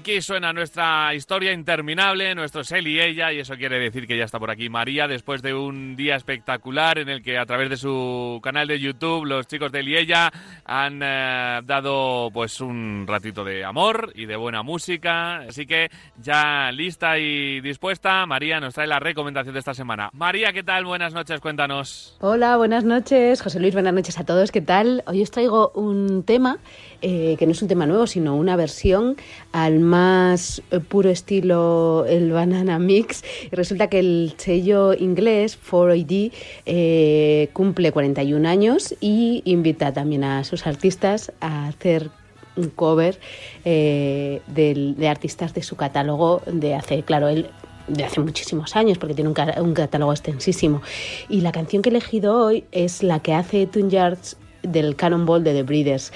Aquí 0.00 0.22
suena 0.22 0.54
nuestra 0.54 1.14
historia 1.14 1.52
interminable, 1.52 2.34
nuestro 2.34 2.62
él 2.70 2.86
y 2.86 2.98
ella, 2.98 3.34
y 3.34 3.40
eso 3.40 3.54
quiere 3.56 3.78
decir 3.78 4.06
que 4.06 4.16
ya 4.16 4.24
está 4.24 4.38
por 4.38 4.50
aquí 4.50 4.70
María, 4.70 5.06
después 5.06 5.42
de 5.42 5.52
un 5.52 5.94
día 5.94 6.16
espectacular 6.16 6.98
en 6.98 7.10
el 7.10 7.22
que 7.22 7.36
a 7.36 7.44
través 7.44 7.68
de 7.68 7.76
su 7.76 8.40
canal 8.42 8.66
de 8.66 8.80
YouTube 8.80 9.26
los 9.26 9.46
chicos 9.46 9.70
de 9.72 9.80
él 9.80 9.88
y 9.88 9.98
ella 9.98 10.32
han 10.64 11.02
eh, 11.02 11.60
dado 11.66 12.30
pues 12.32 12.62
un 12.62 13.04
ratito 13.06 13.44
de 13.44 13.62
amor 13.62 14.10
y 14.14 14.24
de 14.24 14.36
buena 14.36 14.62
música. 14.62 15.40
Así 15.40 15.66
que 15.66 15.90
ya 16.16 16.72
lista 16.72 17.18
y 17.18 17.60
dispuesta, 17.60 18.24
María 18.24 18.58
nos 18.58 18.72
trae 18.72 18.86
la 18.86 19.00
recomendación 19.00 19.52
de 19.52 19.58
esta 19.58 19.74
semana. 19.74 20.08
María, 20.14 20.54
¿qué 20.54 20.62
tal? 20.62 20.86
Buenas 20.86 21.12
noches, 21.12 21.40
cuéntanos. 21.40 22.16
Hola, 22.22 22.56
buenas 22.56 22.84
noches. 22.84 23.42
José 23.42 23.60
Luis, 23.60 23.74
buenas 23.74 23.92
noches 23.92 24.18
a 24.18 24.24
todos. 24.24 24.50
¿Qué 24.50 24.62
tal? 24.62 25.04
Hoy 25.06 25.20
os 25.20 25.30
traigo 25.30 25.72
un 25.74 26.22
tema 26.22 26.56
eh, 27.02 27.36
que 27.38 27.44
no 27.44 27.52
es 27.52 27.60
un 27.60 27.68
tema 27.68 27.84
nuevo, 27.84 28.06
sino 28.06 28.34
una 28.34 28.56
versión 28.56 29.16
al 29.52 29.89
más 29.90 30.62
eh, 30.70 30.80
puro 30.80 31.10
estilo 31.10 32.06
el 32.08 32.32
Banana 32.32 32.78
Mix. 32.78 33.22
Y 33.50 33.54
resulta 33.54 33.88
que 33.88 33.98
el 33.98 34.34
sello 34.38 34.94
inglés 34.94 35.58
4AD 35.70 36.32
eh, 36.64 37.50
cumple 37.52 37.92
41 37.92 38.48
años 38.48 38.94
y 39.00 39.42
invita 39.44 39.92
también 39.92 40.24
a 40.24 40.44
sus 40.44 40.66
artistas 40.66 41.32
a 41.40 41.68
hacer 41.68 42.10
un 42.56 42.70
cover 42.70 43.18
eh, 43.64 44.40
de 44.46 45.08
artistas 45.08 45.54
de 45.54 45.62
su 45.62 45.76
catálogo 45.76 46.42
de 46.46 46.74
hace, 46.74 47.02
claro, 47.02 47.28
de 47.28 48.04
hace 48.04 48.20
muchísimos 48.20 48.76
años, 48.76 48.98
porque 48.98 49.14
tiene 49.14 49.28
un 49.30 49.74
catálogo 49.74 50.12
extensísimo. 50.12 50.82
Y 51.28 51.40
la 51.40 51.52
canción 51.52 51.82
que 51.82 51.90
he 51.90 51.92
elegido 51.92 52.36
hoy 52.36 52.64
es 52.72 53.02
la 53.02 53.20
que 53.20 53.34
hace 53.34 53.66
Tune 53.66 53.90
Yards 53.90 54.36
del 54.62 54.96
Cannonball 54.96 55.42
de 55.42 55.54
The 55.54 55.62
Breeders. 55.62 56.12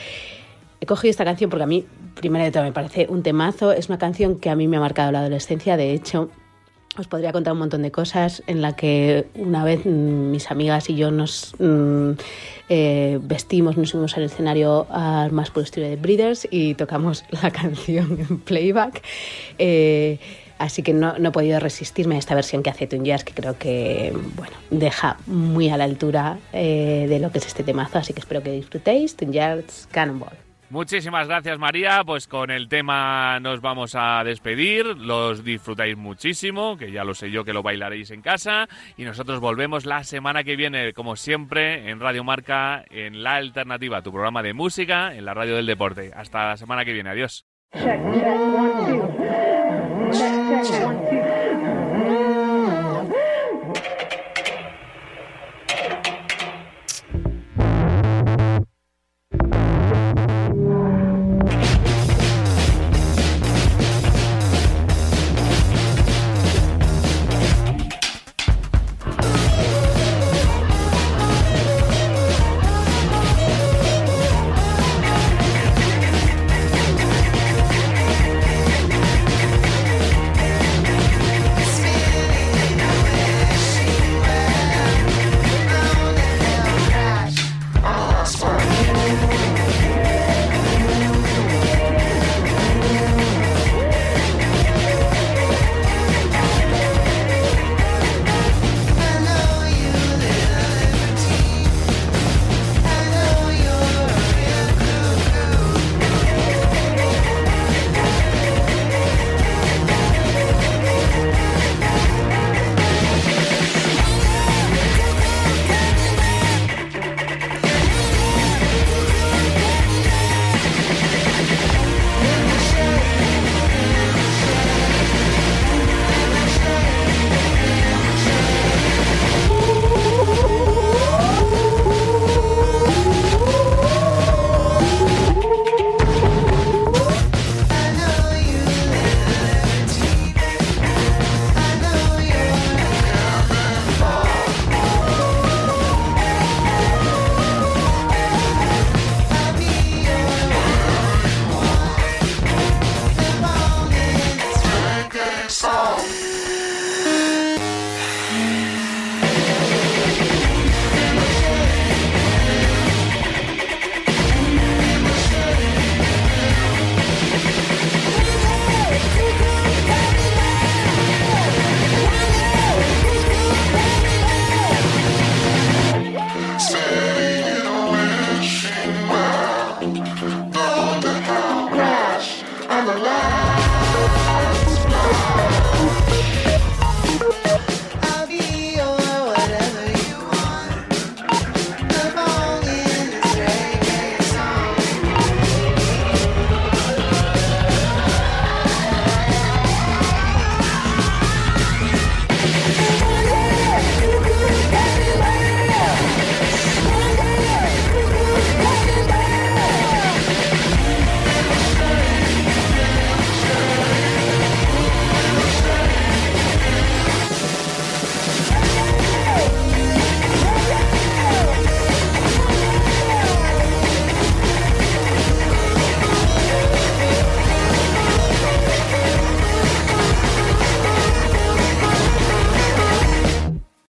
He 0.85 0.87
cogido 0.87 1.11
esta 1.13 1.25
canción 1.25 1.49
porque 1.49 1.63
a 1.63 1.67
mí, 1.67 1.87
primero 2.15 2.45
de 2.45 2.51
todo, 2.51 2.63
me 2.63 2.71
parece 2.71 3.07
un 3.09 3.23
temazo. 3.23 3.73
Es 3.73 3.89
una 3.89 3.97
canción 3.97 4.39
que 4.39 4.51
a 4.51 4.55
mí 4.55 4.69
me 4.69 4.77
ha 4.77 4.81
marcado 4.81 5.11
la 5.13 5.21
adolescencia. 5.21 5.79
De 5.79 5.95
hecho, 5.95 6.29
os 6.99 7.09
podría 7.09 7.33
contar 7.33 7.55
un 7.55 7.61
montón 7.61 7.81
de 7.81 7.91
cosas 7.91 8.43
en 8.47 8.61
la 8.61 8.77
que 8.77 9.27
una 9.35 9.65
vez 9.65 9.87
mm, 9.87 10.31
mis 10.31 10.51
amigas 10.51 10.91
y 10.91 10.97
yo 10.97 11.11
nos 11.11 11.55
mm, 11.59 12.11
eh, 12.69 13.19
vestimos, 13.23 13.79
nos 13.79 13.89
subimos 13.89 14.15
al 14.19 14.25
escenario 14.25 14.87
al 14.91 15.33
más 15.33 15.49
puro 15.49 15.65
estilo 15.65 15.89
de 15.89 15.97
Breeders 15.97 16.47
y 16.51 16.75
tocamos 16.75 17.25
la 17.43 17.51
canción 17.51 18.19
en 18.21 18.41
playback. 18.41 19.01
Eh, 19.57 20.19
así 20.59 20.83
que 20.83 20.93
no, 20.93 21.19
no 21.19 21.31
he 21.31 21.33
podido 21.33 21.61
resistirme 21.61 22.17
a 22.17 22.19
esta 22.19 22.35
versión 22.35 22.63
que 22.63 22.69
hace 22.69 22.87
Twin 22.87 23.07
Jazz, 23.07 23.25
que 23.25 23.33
creo 23.33 23.57
que 23.57 24.13
bueno, 24.37 24.53
deja 24.71 25.17
muy 25.27 25.71
a 25.71 25.79
la 25.79 25.85
altura 25.85 26.41
eh, 26.53 27.07
de 27.09 27.21
lo 27.21 27.33
que 27.33 27.39
es 27.39 27.47
este 27.47 27.63
temazo. 27.63 27.97
Así 27.97 28.13
que 28.13 28.21
espero 28.21 28.43
que 28.43 28.53
disfrutéis. 28.53 29.17
Twin 29.17 29.33
Jazz 29.33 29.89
Cannonball. 29.91 30.45
Muchísimas 30.75 31.29
gracias 31.29 31.57
María, 31.57 32.03
pues 32.05 32.27
con 32.27 32.51
el 32.51 32.69
tema 32.69 33.39
nos 33.39 33.61
vamos 33.61 33.95
a 33.95 34.25
despedir, 34.25 34.85
los 34.85 35.45
disfrutáis 35.45 35.97
muchísimo, 35.97 36.77
que 36.77 36.91
ya 36.91 37.05
lo 37.05 37.15
sé 37.15 37.31
yo 37.31 37.45
que 37.45 37.53
lo 37.53 37.63
bailaréis 37.63 38.11
en 38.11 38.23
casa. 38.23 38.67
Y 38.97 39.05
nosotros 39.05 39.39
volvemos 39.39 39.87
la 39.87 40.03
semana 40.03 40.43
que 40.43 40.57
viene, 40.57 40.93
como 40.93 41.15
siempre, 41.15 41.91
en 41.91 42.01
Radio 42.01 42.25
Marca, 42.25 42.85
en 42.91 43.23
La 43.23 43.37
Alternativa, 43.37 44.03
tu 44.03 44.11
programa 44.11 44.43
de 44.43 44.53
música 44.53 45.15
en 45.15 45.25
la 45.25 45.33
radio 45.33 45.55
del 45.55 45.67
deporte. 45.67 46.11
Hasta 46.13 46.49
la 46.49 46.57
semana 46.57 46.85
que 46.85 46.93
viene, 46.93 47.11
adiós. 47.11 47.47